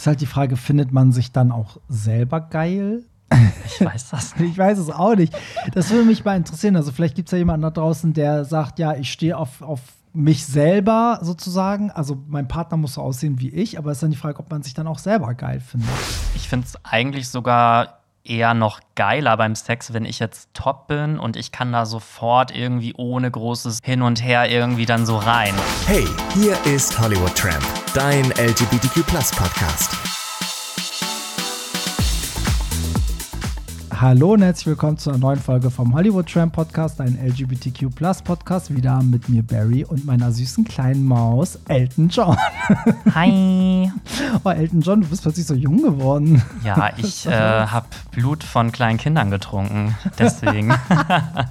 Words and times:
Ist 0.00 0.06
halt 0.06 0.22
die 0.22 0.26
Frage, 0.26 0.56
findet 0.56 0.92
man 0.92 1.12
sich 1.12 1.30
dann 1.30 1.52
auch 1.52 1.76
selber 1.90 2.40
geil? 2.40 3.04
Ich 3.66 3.84
weiß 3.84 4.08
das 4.08 4.34
nicht. 4.38 4.52
Ich 4.52 4.56
weiß 4.58 4.78
es 4.78 4.88
auch 4.88 5.14
nicht. 5.14 5.36
Das 5.74 5.90
würde 5.90 6.06
mich 6.06 6.24
mal 6.24 6.38
interessieren. 6.38 6.74
Also 6.74 6.90
vielleicht 6.90 7.16
gibt 7.16 7.28
es 7.28 7.32
ja 7.32 7.36
jemanden 7.36 7.60
da 7.64 7.70
draußen, 7.70 8.14
der 8.14 8.46
sagt, 8.46 8.78
ja, 8.78 8.94
ich 8.94 9.12
stehe 9.12 9.36
auf, 9.36 9.60
auf 9.60 9.80
mich 10.14 10.46
selber 10.46 11.18
sozusagen. 11.20 11.90
Also 11.90 12.16
mein 12.28 12.48
Partner 12.48 12.78
muss 12.78 12.94
so 12.94 13.02
aussehen 13.02 13.40
wie 13.40 13.50
ich, 13.50 13.76
aber 13.76 13.90
es 13.90 13.98
ist 13.98 14.02
dann 14.04 14.10
die 14.10 14.16
Frage, 14.16 14.38
ob 14.38 14.50
man 14.50 14.62
sich 14.62 14.72
dann 14.72 14.86
auch 14.86 14.98
selber 14.98 15.34
geil 15.34 15.60
findet. 15.60 15.90
Ich 16.34 16.48
finde 16.48 16.66
es 16.66 16.82
eigentlich 16.82 17.28
sogar 17.28 18.00
eher 18.24 18.54
noch 18.54 18.80
geiler 18.94 19.36
beim 19.36 19.54
Sex, 19.54 19.92
wenn 19.92 20.06
ich 20.06 20.18
jetzt 20.18 20.48
top 20.54 20.88
bin 20.88 21.18
und 21.18 21.36
ich 21.36 21.52
kann 21.52 21.72
da 21.72 21.84
sofort 21.84 22.56
irgendwie 22.56 22.94
ohne 22.94 23.30
großes 23.30 23.80
Hin 23.82 24.00
und 24.00 24.24
Her 24.24 24.50
irgendwie 24.50 24.86
dann 24.86 25.04
so 25.04 25.16
rein. 25.18 25.54
Hey, 25.86 26.06
hier 26.34 26.56
ist 26.64 26.98
Hollywood 26.98 27.34
Tramp, 27.34 27.64
dein 27.94 28.24
LGBTQ 28.38 29.04
Podcast. 29.04 29.96
Hallo 33.90 34.32
und 34.32 34.42
herzlich 34.42 34.68
willkommen 34.68 34.96
zu 34.96 35.10
einer 35.10 35.18
neuen 35.18 35.40
Folge 35.40 35.70
vom 35.70 35.92
Hollywood 35.92 36.26
Tramp 36.26 36.54
Podcast, 36.54 37.00
ein 37.00 37.18
LGBTQ 37.20 37.88
Podcast. 38.24 38.74
Wieder 38.74 39.02
mit 39.02 39.28
mir 39.28 39.42
Barry 39.42 39.84
und 39.84 40.06
meiner 40.06 40.30
süßen 40.30 40.64
kleinen 40.64 41.04
Maus 41.04 41.58
Elton 41.66 42.08
John. 42.08 42.36
Hi. 43.14 43.90
Oh, 44.44 44.50
Elton 44.50 44.80
John, 44.82 45.00
du 45.00 45.08
bist 45.08 45.22
plötzlich 45.22 45.46
so 45.46 45.54
jung 45.54 45.82
geworden. 45.82 46.40
Ja, 46.62 46.92
ich 46.96 47.26
äh, 47.26 47.30
habe 47.32 47.88
Blut 48.12 48.44
von 48.44 48.70
kleinen 48.70 48.98
Kindern 48.98 49.30
getrunken. 49.30 49.96
Deswegen. 50.18 50.72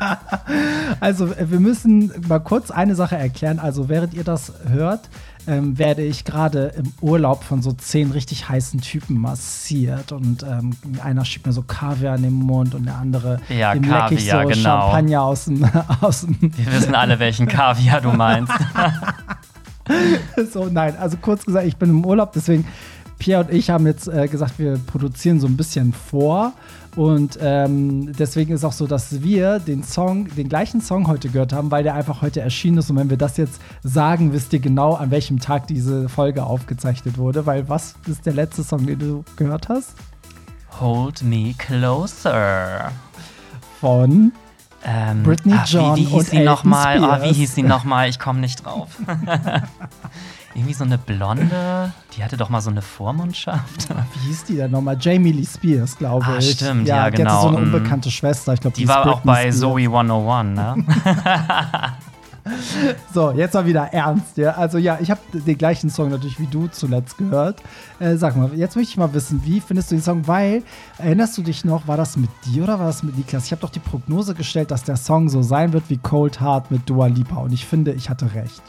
also, 1.01 1.27
äh, 1.33 1.51
wir 1.51 1.59
müssen 1.59 2.13
mal 2.27 2.39
kurz 2.39 2.71
eine 2.71 2.95
Sache 2.95 3.17
erklären. 3.17 3.59
Also, 3.59 3.89
während 3.89 4.13
ihr 4.13 4.23
das 4.23 4.53
hört, 4.69 5.09
ähm, 5.49 5.79
werde 5.79 6.03
ich 6.03 6.25
gerade 6.25 6.73
im 6.77 6.93
Urlaub 7.01 7.43
von 7.43 7.61
so 7.61 7.71
zehn 7.71 8.11
richtig 8.11 8.47
heißen 8.47 8.81
Typen 8.81 9.19
massiert 9.19 10.11
und 10.11 10.43
ähm, 10.43 10.71
einer 11.03 11.25
schiebt 11.25 11.47
mir 11.47 11.53
so 11.53 11.63
Kaviar 11.63 12.15
in 12.15 12.23
den 12.23 12.33
Mund 12.33 12.75
und 12.75 12.85
der 12.85 12.97
andere 12.97 13.39
ja, 13.49 13.73
dem 13.73 13.83
Kaviar, 13.83 14.11
ich 14.11 14.29
so 14.29 14.37
genau. 14.37 14.81
Champagner 14.81 15.21
aus 15.23 15.45
dem, 15.45 15.67
aus 16.01 16.21
dem 16.21 16.37
Wir 16.39 16.71
wissen 16.71 16.93
alle, 16.93 17.19
welchen 17.19 17.47
Kaviar 17.47 17.99
du 18.01 18.11
meinst. 18.11 18.53
so, 20.53 20.65
nein, 20.65 20.95
also 20.97 21.17
kurz 21.17 21.45
gesagt, 21.45 21.65
ich 21.65 21.77
bin 21.77 21.89
im 21.89 22.05
Urlaub, 22.05 22.31
deswegen 22.33 22.67
Pierre 23.17 23.43
und 23.43 23.51
ich 23.51 23.71
haben 23.71 23.87
jetzt 23.87 24.07
äh, 24.07 24.27
gesagt, 24.27 24.59
wir 24.59 24.77
produzieren 24.77 25.39
so 25.39 25.47
ein 25.47 25.57
bisschen 25.57 25.93
vor. 25.93 26.53
Und 26.99 27.39
ähm, 27.41 28.11
deswegen 28.11 28.53
ist 28.53 28.65
auch 28.65 28.73
so, 28.73 28.85
dass 28.85 29.21
wir 29.21 29.59
den 29.59 29.83
Song, 29.83 30.27
den 30.35 30.49
gleichen 30.49 30.81
Song 30.81 31.07
heute 31.07 31.29
gehört 31.29 31.53
haben, 31.53 31.71
weil 31.71 31.81
der 31.81 31.93
einfach 31.93 32.21
heute 32.21 32.41
erschienen 32.41 32.79
ist. 32.79 32.89
Und 32.89 32.97
wenn 32.97 33.09
wir 33.09 33.15
das 33.15 33.37
jetzt 33.37 33.61
sagen, 33.83 34.33
wisst 34.33 34.51
ihr 34.51 34.59
genau, 34.59 34.95
an 34.95 35.09
welchem 35.09 35.39
Tag 35.39 35.67
diese 35.67 36.09
Folge 36.09 36.43
aufgezeichnet 36.43 37.17
wurde. 37.17 37.45
Weil 37.45 37.69
was 37.69 37.95
ist 38.05 38.25
der 38.25 38.33
letzte 38.33 38.65
Song, 38.65 38.85
den 38.85 38.99
du 38.99 39.23
gehört 39.37 39.69
hast? 39.69 39.93
Hold 40.81 41.23
Me 41.23 41.53
Closer. 41.57 42.91
Von 43.79 44.33
Ähm, 44.83 45.23
Britney 45.23 45.53
ah, 45.53 45.63
John 45.65 45.95
wie, 45.95 46.01
wie 46.01 46.03
hieß 46.03 46.13
und 46.13 46.25
sie 46.25 46.35
Elton 46.35 46.53
nochmal? 46.53 46.99
Oh, 47.01 47.23
wie 47.23 47.33
hieß 47.33 47.55
sie 47.55 47.63
nochmal? 47.63 48.09
Ich 48.09 48.19
komme 48.19 48.41
nicht 48.41 48.65
drauf. 48.65 48.89
Irgendwie 50.55 50.73
so 50.73 50.83
eine 50.83 50.97
Blonde, 50.97 51.93
die 52.17 52.23
hatte 52.23 52.35
doch 52.35 52.49
mal 52.49 52.59
so 52.59 52.69
eine 52.71 52.81
Vormundschaft. 52.81 53.87
Wie 54.15 54.27
hieß 54.29 54.45
die 54.45 54.55
denn 54.55 54.71
nochmal? 54.71 54.97
Jamie 54.99 55.31
Lee 55.31 55.45
Spears, 55.45 55.95
glaube 55.97 56.25
Ah, 56.27 56.37
ich. 56.39 56.51
stimmt, 56.51 56.87
ja, 56.87 56.95
Die 56.95 57.01
hatte 57.01 57.17
genau. 57.17 57.41
so 57.43 57.47
eine 57.49 57.57
Mm. 57.59 57.63
unbekannte 57.75 58.09
Schwester. 58.09 58.53
Ich 58.53 58.59
glaube, 58.61 58.75
Die 58.75 58.87
war 58.87 59.07
auch 59.07 59.21
bei 59.21 59.41
Spears. 59.51 59.59
Zoe 59.59 59.81
101, 59.87 60.55
ne? 60.55 60.85
So, 63.13 63.31
jetzt 63.31 63.53
mal 63.53 63.65
wieder 63.65 63.93
ernst. 63.93 64.37
Ja? 64.37 64.51
Also 64.51 64.79
ja, 64.79 64.97
ich 64.99 65.11
habe 65.11 65.19
den 65.33 65.57
gleichen 65.57 65.89
Song 65.91 66.09
natürlich 66.09 66.39
wie 66.39 66.47
du 66.47 66.67
zuletzt 66.67 67.17
gehört. 67.17 67.61
Äh, 67.99 68.15
sag 68.15 68.35
mal, 68.35 68.51
jetzt 68.55 68.75
möchte 68.75 68.89
ich 68.91 68.97
mal 68.97 69.13
wissen, 69.13 69.41
wie 69.45 69.59
findest 69.59 69.91
du 69.91 69.95
den 69.95 70.01
Song? 70.01 70.25
Weil, 70.27 70.63
erinnerst 70.97 71.37
du 71.37 71.43
dich 71.43 71.63
noch, 71.63 71.87
war 71.87 71.97
das 71.97 72.17
mit 72.17 72.29
dir 72.45 72.63
oder 72.63 72.79
war 72.79 72.87
das 72.87 73.03
mit 73.03 73.17
Niklas? 73.17 73.45
Ich 73.45 73.51
habe 73.51 73.61
doch 73.61 73.69
die 73.69 73.79
Prognose 73.79 74.33
gestellt, 74.33 74.71
dass 74.71 74.83
der 74.83 74.95
Song 74.95 75.29
so 75.29 75.43
sein 75.43 75.73
wird 75.73 75.83
wie 75.89 75.97
Cold 75.97 76.41
Heart 76.41 76.71
mit 76.71 76.89
Dua 76.89 77.05
Lipa. 77.07 77.35
Und 77.35 77.51
ich 77.53 77.65
finde, 77.67 77.91
ich 77.91 78.09
hatte 78.09 78.33
recht. 78.33 78.63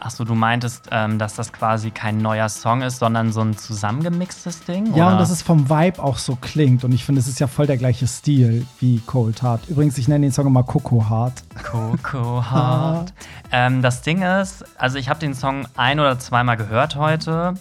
Achso, 0.00 0.24
du 0.24 0.34
meintest, 0.34 0.88
ähm, 0.90 1.18
dass 1.18 1.34
das 1.34 1.52
quasi 1.52 1.90
kein 1.90 2.18
neuer 2.18 2.48
Song 2.48 2.80
ist, 2.80 2.98
sondern 3.00 3.32
so 3.32 3.42
ein 3.42 3.56
zusammengemixtes 3.56 4.64
Ding? 4.64 4.86
Ja, 4.94 5.04
oder? 5.04 5.12
und 5.12 5.18
dass 5.18 5.28
es 5.30 5.42
vom 5.42 5.68
Vibe 5.68 6.02
auch 6.02 6.16
so 6.16 6.36
klingt. 6.40 6.84
Und 6.84 6.92
ich 6.92 7.04
finde, 7.04 7.20
es 7.20 7.28
ist 7.28 7.38
ja 7.38 7.46
voll 7.46 7.66
der 7.66 7.76
gleiche 7.76 8.06
Stil 8.06 8.66
wie 8.80 9.00
Cold 9.00 9.42
Heart. 9.42 9.68
Übrigens, 9.68 9.98
ich 9.98 10.08
nenne 10.08 10.24
den 10.26 10.32
Song 10.32 10.46
immer 10.46 10.62
Coco 10.62 11.08
Heart. 11.10 11.42
Coco 11.62 12.42
Heart. 12.50 13.12
ähm, 13.52 13.82
das 13.82 14.00
Ding 14.00 14.22
ist, 14.22 14.64
also 14.78 14.96
ich 14.96 15.10
habe 15.10 15.20
den 15.20 15.34
Song 15.34 15.66
ein 15.76 16.00
oder 16.00 16.18
zweimal 16.18 16.56
gehört 16.56 16.96
heute 16.96 17.54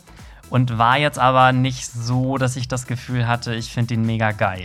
und 0.50 0.77
war 0.77 0.97
jetzt 0.97 1.19
aber 1.19 1.51
nicht 1.51 1.88
so, 1.91 2.38
dass 2.38 2.56
ich 2.56 2.67
das 2.69 2.88
Gefühl 2.88 3.27
hatte, 3.27 3.53
ich 3.53 3.71
finde 3.73 3.95
den 3.95 4.06
mega 4.06 4.31
geil. 4.31 4.63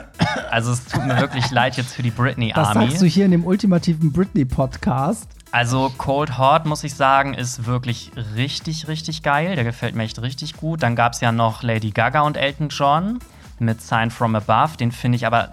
also 0.50 0.72
es 0.72 0.84
tut 0.84 1.04
mir 1.04 1.18
wirklich 1.20 1.50
leid 1.50 1.76
jetzt 1.76 1.92
für 1.92 2.02
die 2.02 2.10
Britney 2.12 2.52
Das 2.54 2.68
Army. 2.68 2.86
sagst 2.88 3.02
du 3.02 3.06
hier 3.06 3.24
in 3.24 3.32
dem 3.32 3.44
ultimativen 3.44 4.12
Britney-Podcast. 4.12 5.28
Also 5.52 5.90
Cold 5.96 6.38
Heart, 6.38 6.66
muss 6.66 6.84
ich 6.84 6.94
sagen, 6.94 7.34
ist 7.34 7.66
wirklich 7.66 8.12
richtig, 8.34 8.88
richtig 8.88 9.22
geil. 9.22 9.56
Der 9.56 9.64
gefällt 9.64 9.94
mir 9.94 10.02
echt 10.02 10.20
richtig 10.20 10.56
gut. 10.56 10.82
Dann 10.82 10.96
gab 10.96 11.12
es 11.12 11.20
ja 11.20 11.32
noch 11.32 11.62
Lady 11.62 11.90
Gaga 11.90 12.20
und 12.22 12.36
Elton 12.36 12.68
John 12.68 13.20
mit 13.58 13.80
Sign 13.80 14.10
from 14.10 14.34
Above. 14.34 14.76
Den 14.76 14.92
finde 14.92 15.16
ich 15.16 15.26
aber 15.26 15.52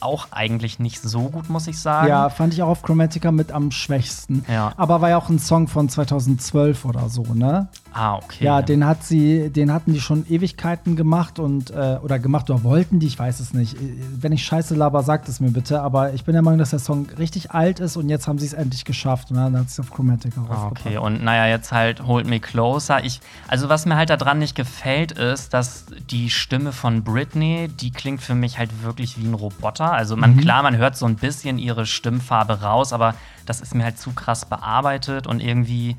auch 0.00 0.28
eigentlich 0.30 0.78
nicht 0.78 1.02
so 1.02 1.28
gut, 1.28 1.48
muss 1.48 1.66
ich 1.66 1.78
sagen. 1.78 2.08
Ja, 2.08 2.28
fand 2.28 2.54
ich 2.54 2.62
auch 2.62 2.68
auf 2.68 2.82
Chromatica 2.82 3.32
mit 3.32 3.52
am 3.52 3.70
schwächsten. 3.70 4.44
Ja. 4.48 4.72
Aber 4.76 5.00
war 5.00 5.10
ja 5.10 5.16
auch 5.16 5.28
ein 5.28 5.38
Song 5.38 5.66
von 5.68 5.88
2012 5.88 6.84
oder 6.84 7.08
so, 7.08 7.22
ne? 7.34 7.68
Ah, 7.96 8.16
okay. 8.16 8.44
Ja, 8.44 8.60
den 8.60 8.84
hat 8.84 9.04
sie, 9.04 9.50
den 9.50 9.72
hatten 9.72 9.92
die 9.92 10.00
schon 10.00 10.26
Ewigkeiten 10.28 10.96
gemacht 10.96 11.38
und 11.38 11.70
äh, 11.70 11.98
oder 12.02 12.18
gemacht 12.18 12.50
oder 12.50 12.64
wollten 12.64 12.98
die, 12.98 13.06
ich 13.06 13.16
weiß 13.18 13.38
es 13.38 13.54
nicht. 13.54 13.74
Äh, 13.80 13.94
Wenn 14.20 14.32
ich 14.32 14.44
Scheiße 14.44 14.74
laber, 14.74 15.04
sagt 15.04 15.28
es 15.28 15.38
mir 15.38 15.52
bitte. 15.52 15.80
Aber 15.80 16.12
ich 16.12 16.24
bin 16.24 16.32
der 16.32 16.42
Meinung, 16.42 16.58
dass 16.58 16.70
der 16.70 16.80
Song 16.80 17.06
richtig 17.18 17.52
alt 17.52 17.78
ist 17.78 17.96
und 17.96 18.08
jetzt 18.08 18.26
haben 18.26 18.38
sie 18.40 18.46
es 18.46 18.52
endlich 18.52 18.84
geschafft 18.84 19.30
und 19.30 19.36
dann 19.36 19.56
hat 19.56 19.70
sie 19.70 19.80
es 19.80 19.86
auf 19.86 19.94
Chromatica 19.94 20.40
Ah, 20.40 20.52
raufgepackt. 20.52 20.86
Okay, 20.86 20.98
und 20.98 21.22
naja, 21.22 21.46
jetzt 21.46 21.70
halt 21.70 22.04
Hold 22.04 22.26
Me 22.26 22.40
Closer. 22.40 23.04
Ich, 23.04 23.20
also, 23.46 23.68
was 23.68 23.86
mir 23.86 23.94
halt 23.96 24.10
daran 24.10 24.40
nicht 24.40 24.56
gefällt, 24.56 25.12
ist, 25.12 25.54
dass 25.54 25.86
die 26.10 26.30
Stimme 26.30 26.72
von 26.72 27.04
Britney, 27.04 27.68
die 27.68 27.92
klingt 27.92 28.20
für 28.22 28.34
mich 28.34 28.58
halt 28.58 28.82
wirklich 28.82 29.18
wie 29.22 29.26
ein 29.26 29.34
Roboter. 29.34 29.92
Also, 29.92 30.16
man, 30.16 30.36
klar, 30.36 30.64
man 30.64 30.76
hört 30.76 30.96
so 30.96 31.06
ein 31.06 31.14
bisschen 31.14 31.58
ihre 31.58 31.86
Stimmfarbe 31.86 32.60
raus, 32.62 32.92
aber 32.92 33.14
das 33.46 33.60
ist 33.60 33.74
mir 33.74 33.84
halt 33.84 33.98
zu 33.98 34.10
krass 34.12 34.46
bearbeitet 34.46 35.26
und 35.28 35.40
irgendwie, 35.40 35.96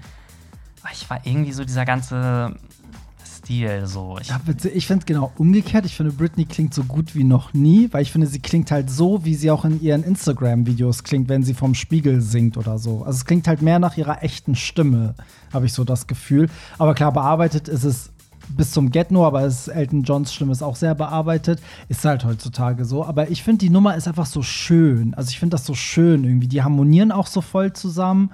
ich 0.91 1.09
war 1.09 1.21
irgendwie 1.25 1.51
so 1.51 1.63
dieser 1.63 1.85
ganze 1.85 2.55
Stil 3.45 3.85
so. 3.85 4.17
Ich, 4.19 4.27
Ja, 4.27 4.39
ich 4.73 4.87
finde 4.87 5.05
genau 5.05 5.31
umgekehrt. 5.37 5.85
Ich 5.85 5.95
finde, 5.95 6.11
Britney 6.11 6.45
klingt 6.45 6.73
so 6.73 6.83
gut 6.83 7.15
wie 7.15 7.23
noch 7.23 7.53
nie, 7.53 7.89
weil 7.91 8.01
ich 8.01 8.11
finde, 8.11 8.27
sie 8.27 8.39
klingt 8.39 8.71
halt 8.71 8.89
so, 8.89 9.23
wie 9.23 9.35
sie 9.35 9.51
auch 9.51 9.65
in 9.65 9.81
ihren 9.81 10.03
Instagram-Videos 10.03 11.03
klingt, 11.03 11.29
wenn 11.29 11.43
sie 11.43 11.53
vom 11.53 11.75
Spiegel 11.75 12.21
singt 12.21 12.57
oder 12.57 12.79
so. 12.79 13.03
Also 13.03 13.17
es 13.17 13.25
klingt 13.25 13.47
halt 13.47 13.61
mehr 13.61 13.79
nach 13.79 13.97
ihrer 13.97 14.23
echten 14.23 14.55
Stimme, 14.55 15.15
habe 15.53 15.67
ich 15.67 15.73
so 15.73 15.83
das 15.83 16.07
Gefühl. 16.07 16.49
Aber 16.77 16.95
klar, 16.95 17.11
bearbeitet 17.11 17.67
ist 17.67 17.83
es 17.83 18.11
bis 18.49 18.71
zum 18.71 18.91
Get-No, 18.91 19.25
aber 19.25 19.41
es, 19.41 19.67
Elton 19.67 20.03
Johns 20.03 20.33
Stimme 20.33 20.51
ist 20.51 20.61
auch 20.61 20.75
sehr 20.75 20.95
bearbeitet. 20.95 21.61
Ist 21.87 22.05
halt 22.05 22.25
heutzutage 22.25 22.85
so. 22.85 23.05
Aber 23.05 23.29
ich 23.29 23.43
finde, 23.43 23.59
die 23.59 23.69
Nummer 23.69 23.95
ist 23.95 24.07
einfach 24.07 24.25
so 24.25 24.41
schön. 24.41 25.13
Also 25.13 25.29
ich 25.29 25.39
finde 25.39 25.55
das 25.55 25.65
so 25.65 25.73
schön 25.73 26.23
irgendwie. 26.23 26.47
Die 26.47 26.63
harmonieren 26.63 27.11
auch 27.11 27.27
so 27.27 27.41
voll 27.41 27.73
zusammen. 27.73 28.31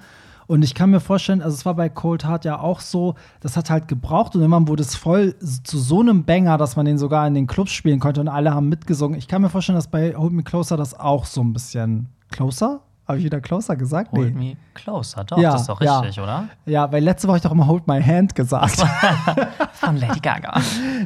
Und 0.51 0.63
ich 0.63 0.75
kann 0.75 0.89
mir 0.89 0.99
vorstellen, 0.99 1.41
also 1.41 1.55
es 1.55 1.65
war 1.65 1.75
bei 1.75 1.87
Cold 1.87 2.25
Heart 2.25 2.43
ja 2.43 2.59
auch 2.59 2.81
so, 2.81 3.15
das 3.39 3.55
hat 3.55 3.69
halt 3.69 3.87
gebraucht 3.87 4.35
und 4.35 4.41
irgendwann 4.41 4.67
wurde 4.67 4.83
es 4.83 4.95
voll 4.95 5.33
zu 5.39 5.79
so 5.79 6.01
einem 6.01 6.25
Banger, 6.25 6.57
dass 6.57 6.75
man 6.75 6.85
den 6.85 6.97
sogar 6.97 7.25
in 7.25 7.35
den 7.35 7.47
Clubs 7.47 7.71
spielen 7.71 8.01
konnte 8.01 8.19
und 8.19 8.27
alle 8.27 8.53
haben 8.53 8.67
mitgesungen. 8.67 9.17
Ich 9.17 9.29
kann 9.29 9.41
mir 9.41 9.47
vorstellen, 9.47 9.77
dass 9.77 9.87
bei 9.87 10.13
Hold 10.13 10.33
Me 10.33 10.43
Closer 10.43 10.75
das 10.75 10.99
auch 10.99 11.23
so 11.23 11.39
ein 11.39 11.53
bisschen 11.53 12.09
Closer? 12.31 12.81
Habe 13.11 13.19
ich 13.19 13.25
wieder 13.25 13.41
Closer 13.41 13.75
gesagt? 13.75 14.11
Hold 14.13 14.35
Me 14.35 14.55
Closer, 14.73 15.23
doch, 15.25 15.37
Ja, 15.37 15.51
das 15.51 15.61
ist 15.61 15.67
doch 15.69 15.81
ja. 15.81 15.99
richtig, 15.99 16.21
oder? 16.21 16.45
Ja, 16.65 16.91
weil 16.91 17.03
letzte 17.03 17.27
Woche 17.27 17.37
ich 17.37 17.43
doch 17.43 17.51
immer 17.51 17.67
Hold 17.67 17.87
My 17.87 18.01
Hand 18.01 18.35
gesagt. 18.35 18.81
Von 19.73 19.97
Lady 19.97 20.19
Gaga. 20.19 20.59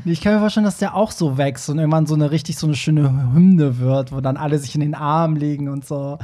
Nee, 0.04 0.12
Ich 0.12 0.22
kann 0.22 0.34
mir 0.34 0.40
vorstellen, 0.40 0.66
dass 0.66 0.78
der 0.78 0.96
auch 0.96 1.12
so 1.12 1.38
wächst 1.38 1.70
und 1.70 1.80
irgendwann 1.80 2.06
so 2.06 2.14
eine 2.16 2.30
richtig 2.32 2.58
so 2.58 2.68
eine 2.68 2.76
schöne 2.76 3.04
Hymne 3.34 3.80
wird, 3.80 4.12
wo 4.12 4.22
dann 4.22 4.38
alle 4.38 4.60
sich 4.60 4.76
in 4.76 4.82
den 4.82 4.94
Arm 4.96 5.36
legen 5.36 5.70
und 5.70 5.86
so 5.86 6.18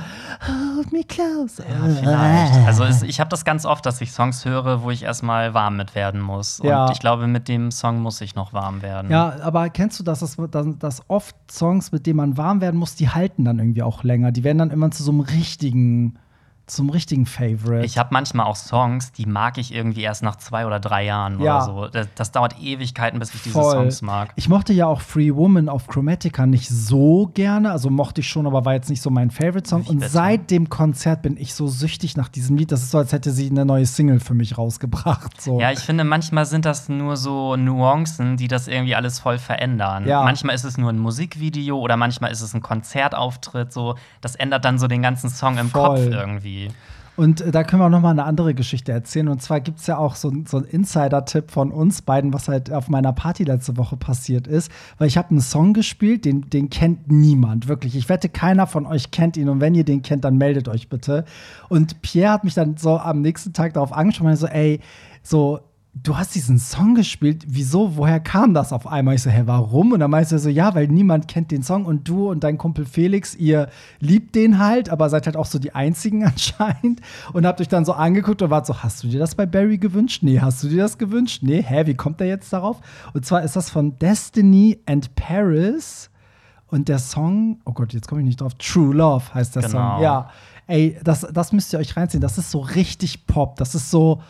Hold 0.76 0.92
me 0.92 1.04
closer. 1.04 1.64
Vielleicht. 2.00 2.68
Also 2.68 2.84
es, 2.84 3.02
ich 3.04 3.20
habe 3.20 3.30
das 3.30 3.46
ganz 3.46 3.66
oft, 3.66 3.86
dass 3.86 4.02
ich 4.02 4.12
Songs 4.12 4.46
höre, 4.46 4.84
wo 4.84 4.92
ich 4.92 5.04
erstmal 5.04 5.54
warm 5.54 5.78
mit 5.78 5.96
werden 5.96 6.22
muss. 6.22 6.60
Und 6.60 6.68
Ja. 6.70 6.92
ich 6.92 7.00
glaube, 7.00 7.28
mit 7.28 7.48
dem 7.48 7.72
Song 7.72 8.02
muss 8.02 8.22
ich 8.22 8.36
noch 8.36 8.54
warm 8.54 8.82
werden. 8.82 9.10
Ja, 9.10 9.36
aber 9.42 9.70
kennst 9.70 10.00
du 10.00 10.04
das, 10.04 10.20
dass, 10.20 10.36
dass, 10.52 10.68
dass 10.78 11.02
oft 11.10 11.36
Songs, 11.50 11.92
mit 11.92 12.06
denen 12.06 12.18
man 12.18 12.38
warm 12.38 12.62
werden 12.62 12.80
muss, 12.80 12.96
die 12.96 13.10
halten 13.10 13.46
dann 13.46 13.60
irgendwie 13.60 13.84
auch 13.84 14.04
länger. 14.04 14.32
Die 14.32 14.44
werden 14.44 14.58
dann 14.60 14.72
immer 14.72 14.92
zu 14.92 15.04
so 15.04 15.12
einem 15.12 15.22
richtigen 15.22 15.71
嗯 15.74 16.12
zum 16.68 16.90
richtigen 16.90 17.26
Favorite. 17.26 17.86
Ich 17.86 17.98
habe 17.98 18.10
manchmal 18.12 18.46
auch 18.46 18.56
Songs, 18.56 19.12
die 19.12 19.26
mag 19.26 19.58
ich 19.58 19.74
irgendwie 19.74 20.02
erst 20.02 20.24
nach 20.24 20.38
zwei 20.38 20.66
oder 20.66 20.80
drei 20.80 21.04
Jahren 21.06 21.42
Ja. 21.42 21.58
oder 21.58 21.66
so. 21.66 21.88
Das, 21.88 22.08
das 22.16 22.32
dauert 22.32 22.60
Ewigkeiten, 22.62 23.20
bis 23.20 23.34
ich 23.34 23.42
diese 23.44 23.54
Voll. 23.60 23.72
Songs 23.74 24.02
mag. 24.02 24.32
Ich 24.36 24.48
mochte 24.48 24.72
ja 24.74 24.88
auch 24.88 25.02
Free 25.02 25.34
Woman 25.36 25.68
auf 25.70 25.88
Chromatica 25.88 26.46
nicht 26.46 26.70
so 26.70 27.30
gerne, 27.34 27.72
also 27.72 27.90
mochte 27.90 28.22
ich 28.22 28.30
schon, 28.30 28.48
aber 28.48 28.64
war 28.66 28.74
jetzt 28.74 28.90
nicht 28.90 29.02
so 29.02 29.10
mein 29.10 29.32
Favorite-Song. 29.32 29.84
Und 29.84 30.00
bitte? 30.00 30.12
seit 30.12 30.50
dem 30.52 30.70
Konzert 30.70 31.22
bin 31.24 31.36
ich 31.38 31.54
so 31.54 31.68
süchtig 31.68 32.16
nach 32.16 32.30
diesem 32.30 32.56
Lied. 32.58 32.72
Das 32.72 32.82
ist 32.84 32.92
so, 32.92 32.98
als 33.00 33.12
hätte 33.12 33.32
sie 33.32 33.50
eine 33.50 33.66
neue 33.66 33.86
Single 33.86 34.20
für 34.20 34.34
mich 34.34 34.58
rausgebracht. 34.58 35.42
So. 35.42 35.60
Ja, 35.60 35.72
ich 35.72 35.80
finde, 35.80 36.04
manchmal 36.04 36.46
sind 36.46 36.66
das 36.66 36.88
nur 36.90 37.18
so 37.18 37.56
Nuancen, 37.58 38.38
die 38.38 38.48
das 38.48 38.68
irgendwie 38.68 38.96
alles 38.96 39.20
voll 39.20 39.38
verändern. 39.40 40.08
Ja. 40.08 40.24
Manchmal 40.24 40.56
ist 40.56 40.64
es 40.64 40.78
nur 40.78 40.90
ein 40.90 41.00
Musikvideo 41.00 41.78
oder 41.80 41.98
manchmal 41.98 42.32
ist 42.32 42.42
es 42.42 42.54
ein 42.54 42.62
Konzertauftritt. 42.62 43.74
So, 43.74 43.96
das 44.22 44.36
ändert 44.36 44.66
dann 44.66 44.78
so 44.80 44.88
den 44.88 45.02
ganzen 45.02 45.30
Song 45.30 45.58
im 45.58 45.70
Voll. 45.70 45.82
Kopf 45.82 46.00
irgendwie. 46.00 46.51
Und 47.18 47.42
äh, 47.42 47.52
da 47.52 47.64
können 47.64 47.82
wir 47.82 47.86
auch 47.86 47.92
noch 47.92 48.02
mal 48.02 48.12
eine 48.12 48.24
andere 48.24 48.54
Geschichte 48.54 48.92
erzählen. 48.92 49.28
Und 49.28 49.42
zwar 49.42 49.60
gibt 49.60 49.80
es 49.80 49.88
ja 49.88 49.98
auch 49.98 50.16
so, 50.16 50.32
so 50.46 50.58
einen 50.58 50.66
Insider-Tipp 50.66 51.52
von 51.52 51.72
uns 51.72 52.02
beiden, 52.02 52.34
was 52.34 52.48
halt 52.48 52.72
auf 52.72 52.88
meiner 52.88 53.14
Party 53.14 53.44
letzte 53.44 53.78
Woche 53.78 53.98
passiert 53.98 54.48
ist. 54.48 54.72
Weil 54.98 55.08
ich 55.08 55.18
habe 55.18 55.30
einen 55.30 55.42
Song 55.42 55.74
gespielt, 55.74 56.26
den, 56.26 56.50
den 56.50 56.70
kennt 56.70 57.12
niemand, 57.12 57.68
wirklich. 57.68 57.96
Ich 57.96 58.10
wette, 58.10 58.30
keiner 58.30 58.66
von 58.66 58.86
euch 58.86 59.12
kennt 59.12 59.38
ihn. 59.38 59.50
Und 59.50 59.62
wenn 59.62 59.76
ihr 59.76 59.84
den 59.84 60.02
kennt, 60.02 60.24
dann 60.24 60.38
meldet 60.38 60.68
euch 60.68 60.90
bitte. 60.90 61.26
Und 61.70 62.02
Pierre 62.02 62.34
hat 62.34 62.44
mich 62.44 62.54
dann 62.54 62.78
so 62.78 62.98
am 62.98 63.22
nächsten 63.22 63.54
Tag 63.54 63.74
darauf 63.74 63.94
angesprochen, 63.94 64.36
so, 64.36 64.48
ey, 64.48 64.80
so, 65.22 65.60
du 65.94 66.18
hast 66.18 66.36
diesen 66.36 66.58
Song 66.58 66.96
gespielt, 66.96 67.44
wieso, 67.48 67.98
woher 67.98 68.22
kam 68.22 68.54
das 68.54 68.72
auf 68.72 68.88
einmal? 68.88 69.16
Ich 69.16 69.24
so, 69.24 69.30
hä, 69.30 69.44
warum? 69.46 69.92
Und 69.92 70.00
dann 70.00 70.10
meinte 70.10 70.36
er 70.36 70.40
so, 70.40 70.48
ja, 70.50 70.74
weil 70.74 70.88
niemand 70.88 71.28
kennt 71.28 71.52
den 71.52 71.64
Song 71.64 71.86
und 71.86 72.08
du 72.08 72.30
und 72.30 72.44
dein 72.44 72.58
Kumpel 72.58 72.86
Felix, 72.86 73.36
ihr 73.36 73.70
liebt 74.00 74.36
den 74.36 74.58
halt, 74.58 74.90
aber 74.90 75.10
seid 75.10 75.26
halt 75.26 75.36
auch 75.36 75.46
so 75.46 75.60
die 75.60 75.76
Einzigen 75.76 76.24
anscheinend 76.26 77.02
und 77.34 77.46
habt 77.46 77.60
euch 77.60 77.68
dann 77.68 77.84
so 77.84 77.94
angeguckt 77.94 78.42
und 78.42 78.50
wart 78.50 78.66
so, 78.66 78.82
hast 78.82 79.04
du 79.04 79.08
dir 79.10 79.20
das 79.20 79.36
bei 79.36 79.46
Barry 79.46 79.78
gewünscht? 79.78 80.24
Nee, 80.24 80.40
hast 80.40 80.64
du 80.64 80.70
dir 80.70 80.84
das 80.84 80.98
gewünscht? 80.98 81.44
Nee, 81.44 81.62
hä, 81.62 81.86
wie 81.86 81.96
kommt 81.96 82.22
der 82.22 82.28
jetzt 82.28 82.54
darauf? 82.54 82.80
Und 83.14 83.26
zwar 83.26 83.44
ist 83.44 83.58
das 83.58 83.70
von 83.70 84.00
Destiny 84.00 84.80
and 84.86 85.14
Paris 85.16 86.10
und 86.68 86.88
der 86.88 87.00
Song, 87.00 87.60
oh 87.66 87.74
Gott, 87.74 87.94
jetzt 87.94 88.08
komme 88.08 88.22
ich 88.22 88.28
nicht 88.28 88.40
drauf, 88.40 88.54
True 88.58 88.96
Love 88.96 89.34
heißt 89.34 89.58
der 89.58 89.64
Genau. 89.64 89.96
Song, 89.96 90.04
ja. 90.04 90.30
Ey, 90.68 90.98
das, 91.04 91.28
das 91.34 91.52
müsst 91.52 91.74
ihr 91.74 91.80
euch 91.80 91.98
reinziehen. 91.98 92.22
Das 92.22 92.38
ist 92.38 92.50
so 92.50 92.60
richtig 92.60 93.28
Pop. 93.28 93.58
Das 93.58 93.76
ist 93.76 93.92
so, 93.92 94.22